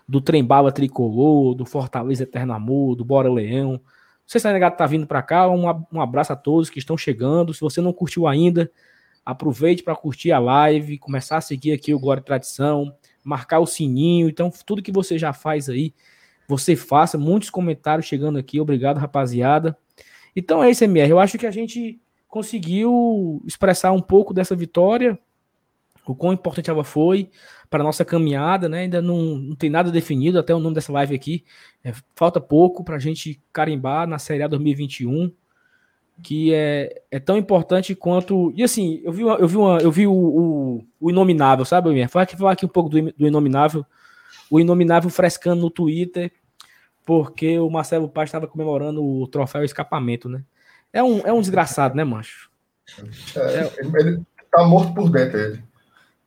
do 0.07 0.21
Trembala 0.21 0.71
Tricolor, 0.71 1.55
do 1.55 1.65
Fortaleza 1.65 2.23
Eterno 2.23 2.53
Amor, 2.53 2.95
do 2.95 3.03
Bora 3.03 3.31
Leão. 3.31 3.71
Não 3.71 3.81
sei 4.25 4.39
se 4.39 4.47
a 4.47 4.53
negado 4.53 4.77
tá 4.77 4.85
vindo 4.85 5.07
para 5.07 5.23
cá. 5.23 5.49
Um, 5.49 5.65
um 5.91 6.01
abraço 6.01 6.31
a 6.33 6.35
todos 6.35 6.69
que 6.69 6.79
estão 6.79 6.97
chegando. 6.97 7.53
Se 7.53 7.61
você 7.61 7.81
não 7.81 7.91
curtiu 7.91 8.27
ainda, 8.27 8.71
aproveite 9.31 9.83
para 9.83 9.95
curtir 9.95 10.31
a 10.31 10.39
live, 10.39 10.97
começar 10.97 11.37
a 11.37 11.41
seguir 11.41 11.71
aqui 11.73 11.93
o 11.93 11.99
Glória 11.99 12.21
e 12.21 12.25
Tradição 12.25 12.93
marcar 13.23 13.59
o 13.59 13.65
sininho. 13.65 14.29
Então, 14.29 14.51
tudo 14.65 14.81
que 14.81 14.91
você 14.91 15.17
já 15.17 15.33
faz 15.33 15.69
aí, 15.69 15.93
você 16.47 16.75
faça. 16.75 17.17
Muitos 17.17 17.49
comentários 17.49 18.07
chegando 18.07 18.39
aqui. 18.39 18.59
Obrigado, 18.59 18.97
rapaziada. 18.97 19.77
Então 20.35 20.63
é 20.63 20.69
isso, 20.71 20.83
MR. 20.83 21.11
Eu 21.11 21.19
acho 21.19 21.37
que 21.37 21.45
a 21.45 21.51
gente 21.51 21.99
conseguiu 22.27 23.41
expressar 23.45 23.91
um 23.91 24.01
pouco 24.01 24.33
dessa 24.33 24.55
vitória, 24.55 25.17
o 26.05 26.15
quão 26.15 26.33
importante 26.33 26.69
ela 26.69 26.83
foi 26.83 27.29
para 27.69 27.81
a 27.81 27.83
nossa 27.83 28.03
caminhada, 28.03 28.67
né? 28.67 28.81
Ainda 28.81 29.01
não, 29.01 29.37
não 29.37 29.55
tem 29.55 29.69
nada 29.69 29.91
definido, 29.91 30.39
até 30.39 30.53
o 30.53 30.59
nome 30.59 30.73
dessa 30.73 30.91
live 30.91 31.13
aqui. 31.13 31.45
É, 31.83 31.93
falta 32.15 32.41
pouco 32.41 32.83
para 32.83 32.95
a 32.95 32.99
gente 32.99 33.39
carimbar 33.53 34.07
na 34.07 34.17
Série 34.17 34.41
A 34.41 34.47
2021 34.47 35.31
que 36.21 36.53
é, 36.53 37.01
é 37.09 37.19
tão 37.19 37.37
importante 37.37 37.95
quanto. 37.95 38.51
E 38.55 38.63
assim, 38.63 39.01
eu 39.03 39.11
vi, 39.11 39.23
uma, 39.23 39.35
eu 39.35 39.47
vi, 39.47 39.57
uma, 39.57 39.77
eu 39.79 39.91
vi 39.91 40.07
o, 40.07 40.13
o, 40.13 40.85
o 40.99 41.09
Inominável, 41.09 41.65
sabe, 41.65 41.89
Minha? 41.89 42.09
Falar 42.09 42.23
aqui, 42.23 42.37
falar 42.37 42.51
aqui 42.51 42.65
um 42.65 42.69
pouco 42.69 42.89
do, 42.89 43.11
do 43.13 43.27
Inominável. 43.27 43.85
O 44.49 44.59
Inominável 44.59 45.09
frescando 45.09 45.61
no 45.61 45.69
Twitter, 45.69 46.31
porque 47.05 47.59
o 47.59 47.69
Marcelo 47.69 48.09
Paz 48.09 48.29
estava 48.29 48.47
comemorando 48.47 49.03
o 49.03 49.27
troféu 49.27 49.63
escapamento, 49.63 50.27
né? 50.27 50.43
É 50.91 51.03
um, 51.03 51.19
é 51.19 51.31
um 51.31 51.41
desgraçado, 51.41 51.95
né, 51.95 52.03
mancho? 52.03 52.49
É, 53.35 53.71
ele 53.99 54.21
tá 54.51 54.63
morto 54.63 54.93
por 54.93 55.09
dentro, 55.09 55.39
ele. 55.39 55.63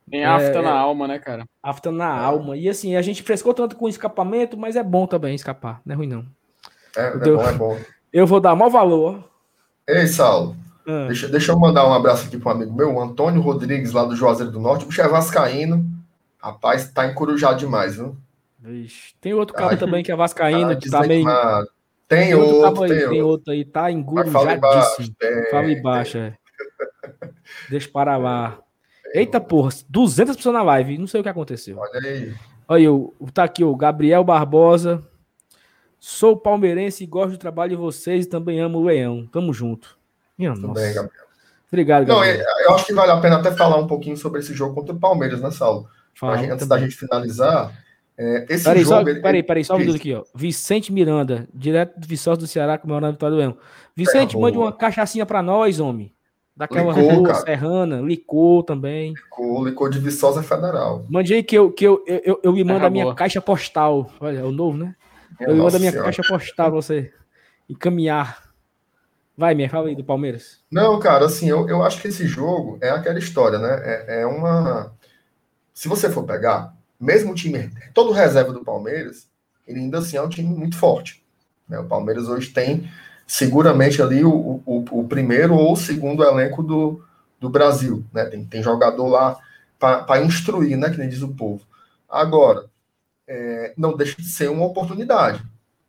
Tem 0.08 0.24
afta 0.24 0.58
é, 0.58 0.62
na 0.62 0.72
alma, 0.72 1.08
né, 1.08 1.18
cara? 1.18 1.44
Afta 1.62 1.90
na 1.90 2.16
é. 2.16 2.20
alma. 2.20 2.56
E 2.56 2.68
assim, 2.68 2.96
a 2.96 3.02
gente 3.02 3.22
frescou 3.22 3.54
tanto 3.54 3.76
com 3.76 3.88
escapamento, 3.88 4.56
mas 4.56 4.76
é 4.76 4.82
bom 4.82 5.06
também 5.06 5.34
escapar, 5.34 5.80
não 5.84 5.94
é 5.94 5.96
ruim 5.96 6.06
não. 6.06 6.26
É, 6.96 7.06
é 7.06 7.16
bom, 7.16 7.42
é 7.42 7.52
bom. 7.52 7.80
Eu 8.12 8.26
vou 8.26 8.40
dar 8.40 8.54
maior 8.54 8.70
valor 8.70 9.31
Ei, 9.88 10.06
Saulo. 10.06 10.56
Ah. 10.86 11.06
Deixa, 11.06 11.28
deixa 11.28 11.52
eu 11.52 11.58
mandar 11.58 11.88
um 11.88 11.92
abraço 11.92 12.26
aqui 12.26 12.36
para 12.36 12.52
um 12.52 12.56
amigo 12.56 12.74
meu, 12.74 12.94
o 12.94 13.00
Antônio 13.00 13.40
Rodrigues, 13.40 13.92
lá 13.92 14.04
do 14.04 14.16
Juazeiro 14.16 14.52
do 14.52 14.60
Norte. 14.60 14.84
O 14.84 14.88
bicho 14.88 15.00
é 15.00 15.08
vascaíno. 15.08 15.84
Rapaz, 16.38 16.90
tá 16.90 17.06
encurujado 17.06 17.58
demais, 17.58 17.96
viu? 17.96 18.16
Vixe. 18.58 19.14
Tem 19.20 19.32
outro 19.32 19.54
cara 19.54 19.76
também 19.76 20.02
que 20.02 20.10
é 20.10 20.16
vascaíno, 20.16 20.76
que 20.76 20.90
tá 20.90 21.00
meio... 21.00 21.24
Tem, 22.08 22.26
tem 22.26 22.34
outro, 22.34 22.56
outro 22.56 22.82
aí, 22.82 22.90
tem, 22.90 23.08
tem 23.08 23.22
outro. 23.22 23.52
aí, 23.52 23.64
tá 23.64 23.90
engurujadíssimo. 23.90 25.16
Fala 25.50 25.70
embaixo, 25.70 26.18
é. 26.18 26.34
Deixa 27.70 27.88
para 27.88 28.16
lá. 28.16 28.58
Eita 29.14 29.40
porra, 29.40 29.70
200 29.88 30.36
pessoas 30.36 30.54
na 30.54 30.62
live, 30.62 30.98
não 30.98 31.06
sei 31.06 31.20
o 31.20 31.22
que 31.22 31.28
aconteceu. 31.28 31.78
Olha 31.78 32.00
aí. 32.00 32.34
Olha, 32.68 32.88
tá 33.32 33.44
aqui 33.44 33.64
o 33.64 33.76
Gabriel 33.76 34.24
Barbosa, 34.24 35.02
Sou 36.04 36.36
palmeirense 36.36 37.04
e 37.04 37.06
gosto 37.06 37.30
do 37.30 37.38
trabalho 37.38 37.70
de 37.70 37.76
vocês 37.76 38.24
e 38.24 38.28
também 38.28 38.58
amo 38.58 38.80
o 38.80 38.84
Leão. 38.84 39.24
Tamo 39.30 39.54
junto. 39.54 39.96
Minha 40.36 40.52
Tudo 40.52 40.72
bem, 40.72 40.92
Gabriel. 40.92 41.24
Obrigado, 41.68 42.06
Gabriel. 42.06 42.38
Não, 42.38 42.60
eu 42.64 42.74
acho 42.74 42.86
que 42.86 42.92
vale 42.92 43.12
a 43.12 43.20
pena 43.20 43.36
até 43.36 43.52
falar 43.52 43.76
um 43.76 43.86
pouquinho 43.86 44.16
sobre 44.16 44.40
esse 44.40 44.52
jogo 44.52 44.74
contra 44.74 44.92
o 44.92 44.98
Palmeiras, 44.98 45.40
né, 45.40 45.52
Saulo? 45.52 45.86
Fala, 46.12 46.38
gente, 46.38 46.50
antes 46.50 46.66
da 46.66 46.76
gente 46.76 46.96
finalizar, 46.96 47.72
é, 48.18 48.46
esse 48.50 48.64
peraí, 48.64 48.82
jogo... 48.82 48.96
Só, 48.96 49.08
ele, 49.08 49.20
peraí, 49.20 49.42
peraí, 49.44 49.64
só 49.64 49.76
um 49.76 49.78
minuto 49.78 49.94
aqui, 49.94 50.12
ó. 50.12 50.24
Vicente 50.34 50.92
Miranda, 50.92 51.46
direto 51.54 52.00
do 52.00 52.08
Viçosa 52.08 52.40
do 52.40 52.48
Ceará, 52.48 52.76
comemorando 52.78 53.10
a 53.10 53.12
vitória 53.12 53.36
do 53.36 53.38
Leão. 53.38 53.56
Vicente, 53.94 54.36
é, 54.36 54.40
mande 54.40 54.58
uma 54.58 54.72
cachaçinha 54.72 55.24
pra 55.24 55.40
nós, 55.40 55.78
homem. 55.78 56.12
Daquela 56.56 56.92
licor, 56.92 57.14
rua 57.14 57.28
cara. 57.28 57.40
serrana, 57.42 58.00
licor 58.00 58.64
também. 58.64 59.14
Licor, 59.14 59.64
licor 59.64 59.88
de 59.88 60.00
Viçosa 60.00 60.42
Federal. 60.42 61.06
Mande 61.08 61.32
aí 61.32 61.44
que 61.44 61.56
eu, 61.56 61.70
que 61.70 61.86
eu, 61.86 62.02
eu, 62.08 62.20
eu, 62.24 62.40
eu 62.42 62.52
me 62.52 62.64
mando 62.64 62.82
é, 62.82 62.88
a 62.88 62.90
minha 62.90 63.04
boa. 63.04 63.14
caixa 63.14 63.40
postal. 63.40 64.10
Olha, 64.18 64.40
é 64.40 64.44
o 64.44 64.50
novo, 64.50 64.76
né? 64.76 64.96
Eu 65.48 65.56
mando 65.56 65.76
a 65.76 65.78
minha 65.78 65.90
senhora. 65.90 66.12
caixa 66.12 66.22
postal 66.28 66.70
pra 66.70 66.80
você 66.80 67.12
encaminhar. 67.68 68.52
Vai, 69.36 69.54
minha, 69.54 69.68
fala 69.68 69.88
aí 69.88 69.96
do 69.96 70.04
Palmeiras. 70.04 70.60
Não, 70.70 70.98
cara, 70.98 71.26
assim, 71.26 71.48
eu, 71.48 71.68
eu 71.68 71.82
acho 71.82 72.00
que 72.00 72.08
esse 72.08 72.26
jogo 72.26 72.78
é 72.80 72.90
aquela 72.90 73.18
história, 73.18 73.58
né? 73.58 73.80
É, 73.82 74.20
é 74.22 74.26
uma. 74.26 74.92
Se 75.72 75.88
você 75.88 76.10
for 76.10 76.24
pegar, 76.24 76.74
mesmo 77.00 77.32
o 77.32 77.34
time, 77.34 77.70
todo 77.94 78.12
reserva 78.12 78.52
do 78.52 78.64
Palmeiras, 78.64 79.28
ele 79.66 79.80
ainda 79.80 79.98
assim 79.98 80.16
é 80.16 80.22
um 80.22 80.28
time 80.28 80.54
muito 80.54 80.76
forte. 80.76 81.24
Né? 81.68 81.78
O 81.78 81.86
Palmeiras 81.86 82.28
hoje 82.28 82.50
tem 82.50 82.88
seguramente 83.26 84.02
ali 84.02 84.22
o, 84.24 84.62
o, 84.66 84.84
o 84.90 85.08
primeiro 85.08 85.54
ou 85.54 85.72
o 85.72 85.76
segundo 85.76 86.22
elenco 86.22 86.62
do, 86.62 87.02
do 87.40 87.48
Brasil. 87.48 88.04
Né? 88.12 88.26
Tem, 88.26 88.44
tem 88.44 88.62
jogador 88.62 89.08
lá 89.08 89.38
para 89.78 90.22
instruir, 90.22 90.76
né? 90.76 90.90
Que 90.90 90.98
nem 90.98 91.08
diz 91.08 91.22
o 91.22 91.34
povo. 91.34 91.62
Agora, 92.08 92.66
é, 93.26 93.72
não 93.76 93.96
deixa 93.96 94.16
de 94.20 94.28
ser 94.28 94.50
uma 94.50 94.66
oportunidade. 94.66 95.44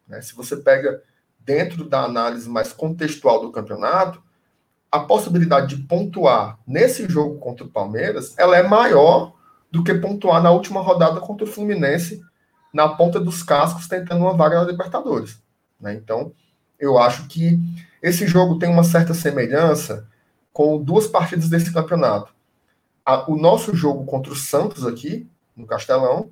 Né? 0.08 0.22
Se 0.22 0.36
você 0.36 0.58
pega 0.58 1.02
dentro 1.40 1.84
da 1.84 2.04
análise 2.04 2.50
mais 2.50 2.72
contextual 2.72 3.42
do 3.42 3.52
campeonato, 3.52 4.22
a 4.92 5.00
possibilidade 5.00 5.76
de 5.76 5.84
pontuar 5.84 6.60
nesse 6.68 7.08
jogo 7.10 7.40
contra 7.40 7.66
o 7.66 7.70
Palmeiras, 7.70 8.38
ela 8.38 8.56
é 8.56 8.64
maior 8.64 9.34
do 9.72 9.84
que 9.84 9.94
pontuar 9.96 10.42
na 10.42 10.52
última 10.52 10.82
rodada 10.82 11.20
contra 11.20 11.46
o 11.46 11.50
Fluminense, 11.50 12.22
na 12.72 12.88
ponta 12.88 13.20
dos 13.20 13.42
cascos, 13.42 13.88
tentando 13.88 14.22
uma 14.22 14.36
vaga 14.36 14.62
na 14.62 14.70
Libertadores. 14.70 15.42
Né? 15.80 15.96
Então, 15.96 16.32
eu 16.80 16.98
acho 17.00 17.28
que 17.28 17.60
esse 18.02 18.28
jogo 18.28 18.60
tem 18.60 18.70
uma 18.70 18.84
certa 18.84 19.14
semelhança 19.14 20.08
com 20.52 20.82
duas 20.82 21.08
partidas 21.08 21.50
desse 21.50 21.74
campeonato. 21.74 22.34
O 23.28 23.36
nosso 23.36 23.76
jogo 23.76 24.06
contra 24.06 24.32
o 24.32 24.36
Santos 24.36 24.86
aqui, 24.86 25.28
no 25.56 25.66
Castelão, 25.66 26.30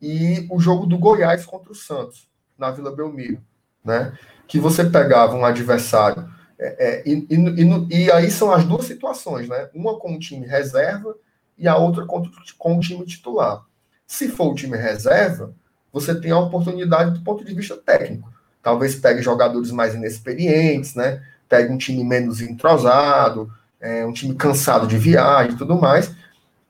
e 0.00 0.46
o 0.50 0.60
jogo 0.60 0.86
do 0.86 0.98
Goiás 0.98 1.44
contra 1.44 1.72
o 1.72 1.74
Santos, 1.74 2.28
na 2.56 2.70
Vila 2.70 2.94
Belmiro, 2.94 3.40
né? 3.84 4.16
Que 4.46 4.58
você 4.58 4.84
pegava 4.84 5.34
um 5.34 5.44
adversário, 5.44 6.28
é, 6.58 6.88
é, 6.88 7.02
e, 7.06 7.26
e, 7.30 8.04
e, 8.04 8.12
aí 8.12 8.30
são 8.30 8.50
as 8.50 8.64
duas 8.64 8.84
situações, 8.84 9.48
né? 9.48 9.68
Uma 9.74 9.98
com 9.98 10.14
o 10.14 10.18
time 10.18 10.46
reserva 10.46 11.14
e 11.56 11.68
a 11.68 11.76
outra 11.76 12.04
com, 12.04 12.22
com 12.58 12.76
o 12.76 12.80
time 12.80 13.04
titular. 13.06 13.62
Se 14.06 14.28
for 14.28 14.50
o 14.50 14.54
time 14.54 14.76
reserva, 14.76 15.54
você 15.92 16.14
tem 16.18 16.32
a 16.32 16.38
oportunidade 16.38 17.12
do 17.12 17.20
ponto 17.22 17.44
de 17.44 17.54
vista 17.54 17.76
técnico. 17.76 18.32
Talvez 18.62 18.96
pegue 18.96 19.22
jogadores 19.22 19.70
mais 19.70 19.94
inexperientes, 19.94 20.94
né? 20.94 21.22
Pegue 21.48 21.72
um 21.72 21.78
time 21.78 22.02
menos 22.02 22.40
entrosado, 22.40 23.52
é, 23.80 24.04
um 24.04 24.12
time 24.12 24.34
cansado 24.34 24.86
de 24.86 24.98
viagem 24.98 25.52
e 25.52 25.56
tudo 25.56 25.80
mais. 25.80 26.12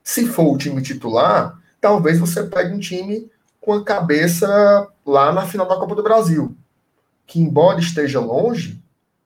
Se 0.03 0.25
for 0.27 0.53
o 0.53 0.57
time 0.57 0.81
titular, 0.81 1.58
talvez 1.79 2.19
você 2.19 2.43
pegue 2.43 2.73
um 2.73 2.79
time 2.79 3.29
com 3.61 3.73
a 3.73 3.83
cabeça 3.83 4.87
lá 5.05 5.31
na 5.31 5.45
final 5.45 5.67
da 5.67 5.77
Copa 5.77 5.95
do 5.95 6.03
Brasil, 6.03 6.55
que 7.25 7.39
embora 7.39 7.79
esteja 7.79 8.19
longe, 8.19 8.81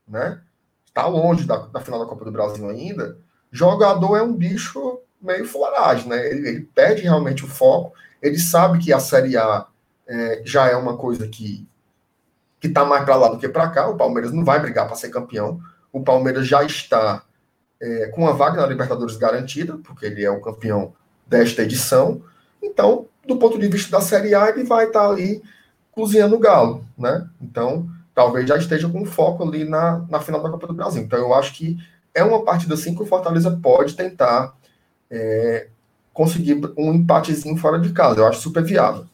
né, 0.08 0.41
está 0.86 1.08
longe 1.08 1.45
da, 1.45 1.58
da 1.58 1.82
final 1.82 1.99
da 1.99 2.06
Copa 2.06 2.26
do 2.26 2.32
Brasil 2.32 2.68
ainda, 2.70 3.18
jogador 3.51 4.18
é 4.18 4.22
um 4.22 4.34
bicho 4.34 4.99
meio 5.22 5.45
floragem, 5.45 6.10
né? 6.10 6.30
Ele, 6.30 6.49
ele, 6.49 6.62
perde 6.76 7.04
realmente 7.04 7.45
o 7.45 7.47
foco. 7.47 7.93
Ele 8.22 8.38
sabe 8.38 8.80
que 8.80 8.91
a 8.91 8.99
Série 8.99 9.38
A 9.38 9.66
é, 10.06 10.41
já 10.43 10.68
é 10.68 10.76
uma 10.76 10.97
coisa 10.97 11.28
que 11.28 11.68
que 12.60 12.68
está 12.68 12.86
mais 12.86 13.04
para 13.04 13.18
lá 13.18 13.28
do 13.28 13.38
que 13.38 13.49
para 13.49 13.70
cá. 13.70 13.89
O 13.89 13.97
Palmeiras 13.97 14.32
não 14.32 14.45
vai 14.45 14.58
brigar 14.58 14.88
para 14.88 14.95
ser 14.95 15.10
campeão. 15.10 15.60
o 15.91 16.01
Palmeiras 16.01 16.47
já 16.47 16.64
está 16.64 17.22
é, 17.82 18.08
com 18.08 18.26
a 18.26 18.32
vaga 18.32 18.62
na 18.62 18.68
Libertadores 18.68 19.18
garantida, 19.18 19.78
porque 19.84 20.06
ele 20.06 20.24
é 20.24 20.32
o 20.32 20.39
campeão 20.39 20.93
desta 21.28 21.62
edição. 21.62 22.22
Então, 22.64 23.07
do 23.28 23.38
ponto 23.38 23.59
de 23.59 23.68
vista 23.68 23.91
da 23.91 24.01
Série 24.01 24.34
A, 24.34 24.49
ele 24.49 24.64
vai 24.64 24.86
estar 24.86 25.07
ali 25.07 25.43
cozinhando 25.91 26.36
o 26.36 26.39
galo, 26.39 26.86
né? 26.97 27.28
Então, 27.41 27.88
talvez 28.16 28.47
já 28.47 28.57
esteja 28.57 28.89
com 28.89 29.05
foco 29.05 29.43
ali 29.43 29.64
na, 29.66 30.05
na 30.09 30.20
final 30.20 30.41
da 30.41 30.49
Copa 30.49 30.68
do 30.68 30.74
Brasil. 30.74 31.03
Então, 31.03 31.20
eu 31.20 31.34
acho 31.34 31.53
que 31.53 31.78
é 32.14 32.24
uma 32.24 32.43
partida 32.43 32.74
assim 32.74 32.95
que 32.95 33.03
o 33.03 33.05
Fortaleza 33.05 33.51
pode 33.61 33.95
tentar 33.95 34.55
é, 35.09 35.68
conseguir 36.14 36.59
um 36.78 36.93
empatezinho 36.93 37.57
fora 37.57 37.80
de 37.80 37.91
casa. 37.91 38.20
Eu 38.20 38.28
acho 38.28 38.41
super 38.41 38.64
viável, 38.64 39.05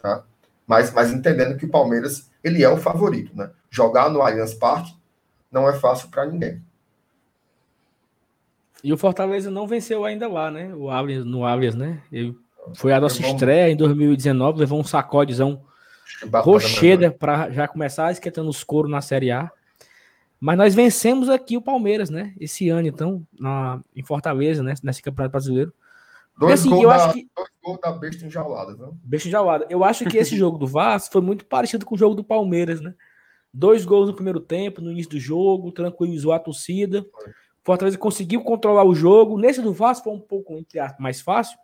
tá? 0.00 0.22
Mas, 0.66 0.92
mas 0.92 1.12
entendendo 1.12 1.56
que 1.56 1.64
o 1.64 1.70
Palmeiras 1.70 2.30
ele 2.42 2.62
é 2.62 2.68
o 2.68 2.76
favorito, 2.76 3.34
né? 3.34 3.50
Jogar 3.70 4.10
no 4.10 4.20
Allianz 4.22 4.54
Parque 4.54 4.94
não 5.50 5.68
é 5.68 5.72
fácil 5.72 6.08
para 6.08 6.26
ninguém. 6.26 6.62
E 8.82 8.92
o 8.92 8.98
Fortaleza 8.98 9.50
não 9.50 9.66
venceu 9.66 10.04
ainda 10.04 10.28
lá, 10.28 10.50
né? 10.50 10.72
O 10.74 10.90
Allianz, 10.90 11.24
no 11.24 11.44
Allianz, 11.44 11.74
né? 11.74 12.00
Ele 12.12 12.36
foi 12.74 12.92
a 12.92 13.00
nossa 13.00 13.20
estreia 13.22 13.72
em 13.72 13.76
2019, 13.76 14.60
levou 14.60 14.80
um 14.80 14.84
sacodezão 14.84 15.64
rocheda 16.42 17.10
para 17.10 17.50
já 17.50 17.68
começar 17.68 18.10
esquentando 18.10 18.48
os 18.48 18.64
coros 18.64 18.90
na 18.90 19.00
Série 19.00 19.30
A. 19.30 19.50
Mas 20.40 20.56
nós 20.56 20.74
vencemos 20.74 21.28
aqui 21.28 21.56
o 21.56 21.62
Palmeiras, 21.62 22.10
né? 22.10 22.32
Esse 22.38 22.68
ano, 22.68 22.86
então, 22.86 23.26
na, 23.38 23.80
em 23.94 24.04
Fortaleza, 24.04 24.62
né? 24.62 24.74
Nesse 24.82 25.02
Campeonato 25.02 25.32
Brasileiro. 25.32 25.72
Dois, 26.38 26.60
assim, 26.60 26.70
gols 26.70 26.86
da, 26.86 26.94
acho 26.94 27.14
que... 27.14 27.28
dois 27.34 27.48
gols 27.64 27.80
da 27.80 27.90
besta 27.90 28.24
enjaulada, 28.24 28.74
viu? 28.76 28.96
Besta 29.02 29.26
enjaulada. 29.26 29.66
Eu 29.68 29.82
acho 29.82 30.04
que 30.04 30.16
esse 30.16 30.36
jogo 30.38 30.56
do 30.56 30.66
Vasco 30.66 31.12
foi 31.12 31.20
muito 31.20 31.44
parecido 31.44 31.84
com 31.84 31.96
o 31.96 31.98
jogo 31.98 32.14
do 32.14 32.22
Palmeiras, 32.22 32.80
né? 32.80 32.94
Dois 33.52 33.84
gols 33.84 34.06
no 34.06 34.14
primeiro 34.14 34.38
tempo, 34.38 34.80
no 34.80 34.92
início 34.92 35.10
do 35.10 35.18
jogo, 35.18 35.72
tranquilizou 35.72 36.32
a 36.32 36.38
torcida. 36.38 37.04
Fortaleza 37.64 37.98
conseguiu 37.98 38.42
controlar 38.42 38.84
o 38.84 38.94
jogo. 38.94 39.38
Nesse 39.38 39.60
do 39.60 39.72
Vasco 39.72 40.04
foi 40.04 40.12
um 40.12 40.20
pouco 40.20 40.64
mais 40.98 41.20
fácil, 41.20 41.58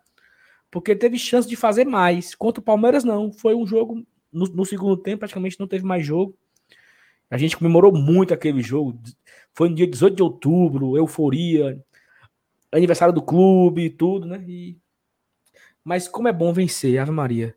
porque 0.75 0.93
teve 0.93 1.17
chance 1.17 1.47
de 1.47 1.55
fazer 1.55 1.85
mais. 1.85 2.35
Contra 2.35 2.59
o 2.59 2.63
Palmeiras, 2.63 3.05
não. 3.05 3.31
Foi 3.31 3.55
um 3.55 3.65
jogo. 3.65 4.05
No, 4.29 4.45
no 4.47 4.65
segundo 4.65 4.97
tempo, 4.97 5.19
praticamente 5.19 5.57
não 5.57 5.69
teve 5.69 5.85
mais 5.85 6.05
jogo. 6.05 6.37
A 7.31 7.37
gente 7.37 7.55
comemorou 7.55 7.93
muito 7.93 8.33
aquele 8.33 8.61
jogo. 8.61 8.99
Foi 9.53 9.69
no 9.69 9.75
dia 9.75 9.87
18 9.87 10.17
de 10.17 10.21
outubro, 10.21 10.97
euforia, 10.97 11.81
aniversário 12.69 13.13
do 13.13 13.21
clube 13.21 13.85
e 13.85 13.89
tudo, 13.89 14.27
né? 14.27 14.43
E... 14.45 14.77
Mas 15.81 16.09
como 16.09 16.27
é 16.27 16.33
bom 16.33 16.51
vencer, 16.51 16.99
Ave 16.99 17.11
Maria. 17.11 17.55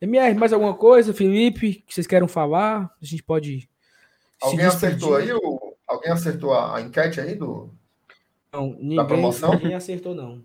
MR, 0.00 0.34
mais 0.34 0.52
alguma 0.52 0.74
coisa, 0.74 1.14
Felipe, 1.14 1.84
que 1.86 1.94
vocês 1.94 2.08
querem 2.08 2.26
falar? 2.26 2.92
A 3.00 3.04
gente 3.06 3.22
pode. 3.22 3.70
Alguém 4.42 4.66
acertou 4.66 5.14
aí? 5.14 5.32
O... 5.32 5.76
Alguém 5.86 6.10
acertou 6.10 6.52
a, 6.52 6.78
a 6.78 6.80
enquete 6.80 7.20
aí 7.20 7.36
do. 7.36 7.70
Não, 8.52 8.70
ninguém, 8.70 8.96
da 8.96 9.04
promoção? 9.04 9.52
ninguém 9.52 9.74
acertou, 9.74 10.16
não. 10.16 10.44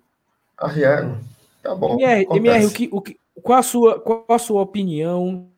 Ah, 0.55 0.71
é. 0.79 1.34
Tá 1.65 1.73
bom. 1.73 1.99
MR, 1.99 2.27
MR 2.29 2.65
o 2.67 2.71
que, 2.71 2.89
o 2.91 3.01
que, 3.01 3.19
qual, 3.41 3.57
a 3.57 3.63
sua, 3.63 3.99
qual 3.99 4.23
a 4.29 4.37
sua 4.37 4.61
opinião 4.61 5.49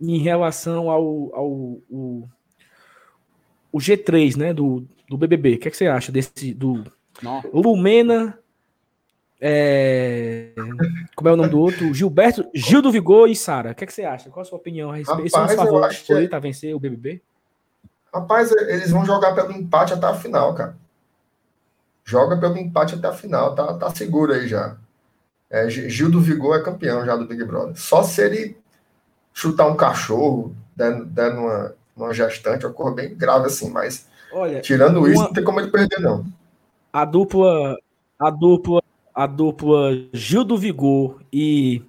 em 0.00 0.16
relação 0.16 0.90
ao, 0.90 1.02
ao, 1.34 1.78
ao 1.92 2.28
o 3.70 3.78
G3, 3.78 4.36
né, 4.36 4.54
do, 4.54 4.88
do 5.06 5.18
BBB. 5.18 5.56
O 5.56 5.58
que, 5.58 5.68
é 5.68 5.70
que 5.70 5.76
você 5.76 5.86
acha 5.86 6.10
desse 6.10 6.54
do 6.54 6.82
Não. 7.22 7.42
Lumena, 7.52 8.38
é, 9.38 10.52
como 11.14 11.28
é 11.28 11.32
o 11.32 11.36
nome 11.36 11.50
do 11.50 11.60
outro? 11.60 11.92
Gilberto, 11.92 12.48
Gil 12.54 12.80
do 12.80 12.90
Vigor 12.90 13.28
e 13.28 13.36
Sara. 13.36 13.72
O 13.72 13.74
que, 13.74 13.84
é 13.84 13.86
que 13.86 13.92
você 13.92 14.04
acha? 14.04 14.30
Qual 14.30 14.40
a 14.40 14.46
sua 14.46 14.56
opinião 14.56 14.90
a 14.90 14.96
respeito? 14.96 15.30
Rapaz, 15.30 15.52
São 15.52 15.64
os 15.64 15.98
favoritos 15.98 16.32
a 16.32 16.38
vencer 16.38 16.74
o 16.74 16.80
BBB? 16.80 17.20
Rapaz, 18.14 18.50
eles 18.50 18.90
vão 18.90 19.04
jogar 19.04 19.34
pelo 19.34 19.52
empate 19.52 19.92
até 19.92 20.06
a 20.06 20.14
final, 20.14 20.54
cara. 20.54 20.74
Joga 22.02 22.38
pelo 22.38 22.56
empate 22.56 22.94
até 22.94 23.08
a 23.08 23.12
final, 23.12 23.54
tá, 23.54 23.74
tá 23.74 23.90
seguro 23.90 24.32
aí 24.32 24.48
já. 24.48 24.78
É, 25.50 25.68
Gil 25.68 26.10
do 26.10 26.20
Vigor 26.20 26.56
é 26.56 26.62
campeão 26.62 27.04
já 27.04 27.16
do 27.16 27.26
Big 27.26 27.42
Brother. 27.44 27.76
Só 27.76 28.02
se 28.02 28.22
ele 28.22 28.56
chutar 29.32 29.66
um 29.66 29.76
cachorro, 29.76 30.54
dando, 30.76 31.40
uma, 31.40 31.74
uma 31.96 32.12
gestante, 32.12 32.66
uma 32.66 32.72
coisa 32.72 32.94
bem 32.94 33.14
grave 33.14 33.46
assim, 33.46 33.70
mas 33.70 34.06
Olha, 34.32 34.60
tirando 34.60 34.98
uma, 34.98 35.08
isso, 35.08 35.22
não 35.22 35.32
tem 35.32 35.44
como 35.44 35.60
ele 35.60 35.70
perder, 35.70 36.00
não. 36.00 36.26
A 36.92 37.04
dupla, 37.04 37.76
a 38.18 38.30
dupla, 38.30 38.82
a 39.14 39.26
dupla 39.26 39.92
Gil 40.12 40.44
do 40.44 40.58
Vigor 40.58 41.20
e, 41.32 41.82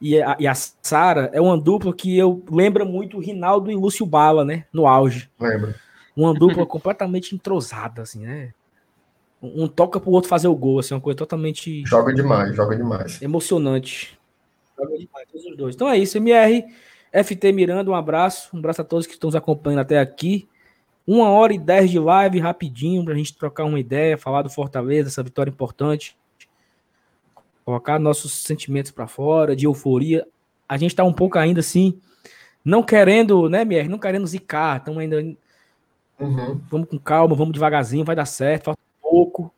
e 0.00 0.20
a, 0.22 0.36
e 0.38 0.46
a 0.46 0.54
Sara 0.54 1.30
é 1.32 1.40
uma 1.40 1.58
dupla 1.58 1.92
que 1.92 2.16
eu 2.16 2.42
lembra 2.50 2.84
muito 2.84 3.16
o 3.16 3.20
Rinaldo 3.20 3.70
e 3.70 3.76
Lúcio 3.76 4.06
Bala, 4.06 4.44
né? 4.44 4.64
No 4.72 4.86
auge. 4.86 5.28
Lembra. 5.38 5.74
Uma 6.16 6.32
dupla 6.32 6.64
completamente 6.66 7.34
entrosada, 7.34 8.02
assim, 8.02 8.24
né? 8.24 8.54
Um 9.40 9.68
toca 9.68 10.00
pro 10.00 10.10
outro 10.10 10.28
fazer 10.28 10.48
o 10.48 10.54
gol, 10.54 10.80
assim, 10.80 10.94
uma 10.94 11.00
coisa 11.00 11.16
totalmente. 11.16 11.84
Joga 11.86 12.12
demais, 12.12 12.56
joga 12.56 12.76
demais. 12.76 13.22
Emocionante. 13.22 14.18
Joga 14.76 14.98
demais, 14.98 15.28
todos 15.30 15.46
os 15.46 15.56
dois. 15.56 15.74
Então 15.76 15.88
é 15.88 15.96
isso, 15.96 16.18
MR, 16.18 16.64
FT 17.12 17.52
Miranda, 17.52 17.90
um 17.90 17.94
abraço. 17.94 18.50
Um 18.54 18.58
abraço 18.58 18.82
a 18.82 18.84
todos 18.84 19.06
que 19.06 19.12
estão 19.12 19.28
nos 19.28 19.36
acompanhando 19.36 19.80
até 19.80 19.98
aqui. 20.00 20.48
Uma 21.06 21.30
hora 21.30 21.54
e 21.54 21.58
dez 21.58 21.90
de 21.90 21.98
live, 21.98 22.38
rapidinho, 22.38 23.04
para 23.04 23.14
a 23.14 23.16
gente 23.16 23.34
trocar 23.36 23.64
uma 23.64 23.80
ideia, 23.80 24.18
falar 24.18 24.42
do 24.42 24.50
Fortaleza, 24.50 25.08
essa 25.08 25.22
vitória 25.22 25.50
importante. 25.50 26.16
Colocar 27.64 27.98
nossos 27.98 28.32
sentimentos 28.42 28.90
para 28.90 29.06
fora, 29.06 29.54
de 29.54 29.66
euforia. 29.66 30.26
A 30.68 30.76
gente 30.76 30.90
está 30.90 31.04
um 31.04 31.12
pouco 31.12 31.38
ainda 31.38 31.60
assim, 31.60 31.98
não 32.64 32.82
querendo, 32.82 33.48
né, 33.48 33.62
MR? 33.62 33.88
Não 33.88 33.98
querendo 33.98 34.26
zicar, 34.26 34.78
estamos 34.78 34.98
ainda. 34.98 35.20
Uhum. 36.20 36.60
Vamos 36.68 36.88
com 36.88 36.98
calma, 36.98 37.34
vamos 37.34 37.54
devagarzinho, 37.54 38.04
vai 38.04 38.16
dar 38.16 38.26
certo, 38.26 38.64
falta 38.64 38.87
pouco. 39.08 39.52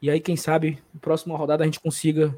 E 0.00 0.10
aí, 0.10 0.20
quem 0.20 0.36
sabe, 0.36 0.78
na 0.94 1.00
próxima 1.00 1.36
rodada 1.36 1.64
a 1.64 1.66
gente 1.66 1.80
consiga 1.80 2.34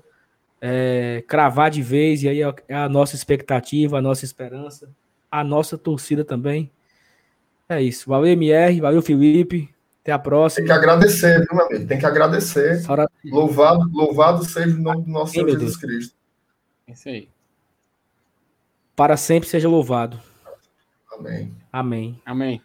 é, 0.60 1.22
cravar 1.26 1.70
de 1.70 1.82
vez, 1.82 2.22
e 2.22 2.28
aí 2.28 2.42
é, 2.42 2.54
é 2.68 2.74
a 2.74 2.88
nossa 2.88 3.14
expectativa, 3.14 3.98
a 3.98 4.02
nossa 4.02 4.24
esperança, 4.24 4.90
a 5.30 5.44
nossa 5.44 5.78
torcida 5.78 6.24
também. 6.24 6.70
É 7.68 7.80
isso. 7.80 8.08
Valeu, 8.08 8.32
MR, 8.32 8.80
valeu, 8.80 9.00
Felipe. 9.00 9.72
Até 10.02 10.12
a 10.12 10.18
próxima. 10.18 10.66
Tem 10.66 10.74
que 10.74 10.78
agradecer, 10.78 11.38
viu, 11.40 11.56
meu 11.56 11.66
amigo? 11.66 11.86
Tem 11.86 11.98
que 11.98 12.06
agradecer. 12.06 12.82
Louvado, 13.26 13.88
louvado 13.92 14.44
seja 14.44 14.74
o 14.74 14.80
nome 14.80 15.04
do 15.04 15.10
nosso 15.10 15.32
Senhor 15.32 15.48
Jesus 15.48 15.76
Cristo. 15.76 16.14
É 16.88 16.92
isso 16.92 17.08
aí. 17.08 17.28
Para 18.96 19.16
sempre 19.16 19.48
seja 19.48 19.68
louvado. 19.68 20.18
Amém. 21.12 21.54
Amém. 21.70 22.20
Amém. 22.24 22.62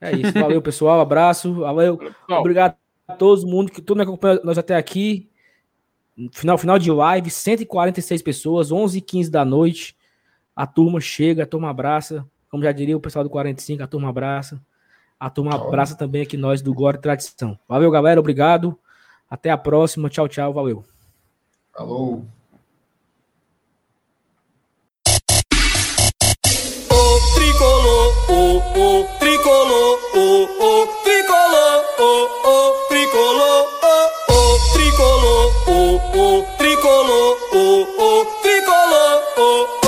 É 0.00 0.12
isso. 0.12 0.32
Valeu, 0.32 0.62
pessoal. 0.62 1.00
Abraço. 1.00 1.54
Valeu. 1.54 1.98
Obrigado 2.28 2.72
a 2.72 2.89
todo 3.10 3.46
mundo 3.46 3.70
que 3.70 3.82
tudo 3.82 3.98
me 3.98 4.02
acompanha 4.04 4.40
nós 4.44 4.58
até 4.58 4.76
aqui. 4.76 5.28
Final, 6.32 6.58
final 6.58 6.78
de 6.78 6.90
live, 6.90 7.30
146 7.30 8.22
pessoas, 8.22 8.70
11 8.70 8.98
e 8.98 9.00
15 9.00 9.30
da 9.30 9.44
noite. 9.44 9.96
A 10.54 10.66
turma 10.66 11.00
chega, 11.00 11.44
a 11.44 11.46
turma 11.46 11.70
abraça. 11.70 12.26
Como 12.50 12.62
já 12.62 12.72
diria 12.72 12.96
o 12.96 13.00
pessoal 13.00 13.24
do 13.24 13.30
45, 13.30 13.82
a 13.82 13.86
turma 13.86 14.08
abraça. 14.08 14.60
A 15.18 15.28
turma 15.28 15.54
abraça 15.54 15.94
também 15.94 16.22
aqui 16.22 16.36
nós 16.36 16.62
do 16.62 16.72
Glória 16.72 16.98
e 16.98 17.00
Tradição. 17.00 17.58
Valeu, 17.68 17.90
galera. 17.90 18.18
Obrigado. 18.18 18.78
Até 19.28 19.50
a 19.50 19.56
próxima. 19.56 20.08
Tchau, 20.08 20.26
tchau. 20.26 20.52
Valeu. 20.52 20.84
Falou. 21.72 22.24
O 26.90 27.34
tricolor, 27.34 28.30
o, 28.30 28.56
o 28.58 29.18
tricolor, 29.18 29.98
o, 30.14 30.44
o 30.44 30.86
tricolor, 31.04 31.79
o, 32.00 32.02
o 32.02 32.88
tricolor, 32.88 33.66
o, 33.82 34.32
o 34.32 34.72
tricolor, 34.72 35.52
o, 35.68 35.96
o 36.18 36.46
tricolor, 36.56 37.38
o, 37.52 37.82
o 37.98 38.24
tricolor, 38.42 39.22
o, 39.36 39.68
o 39.76 39.79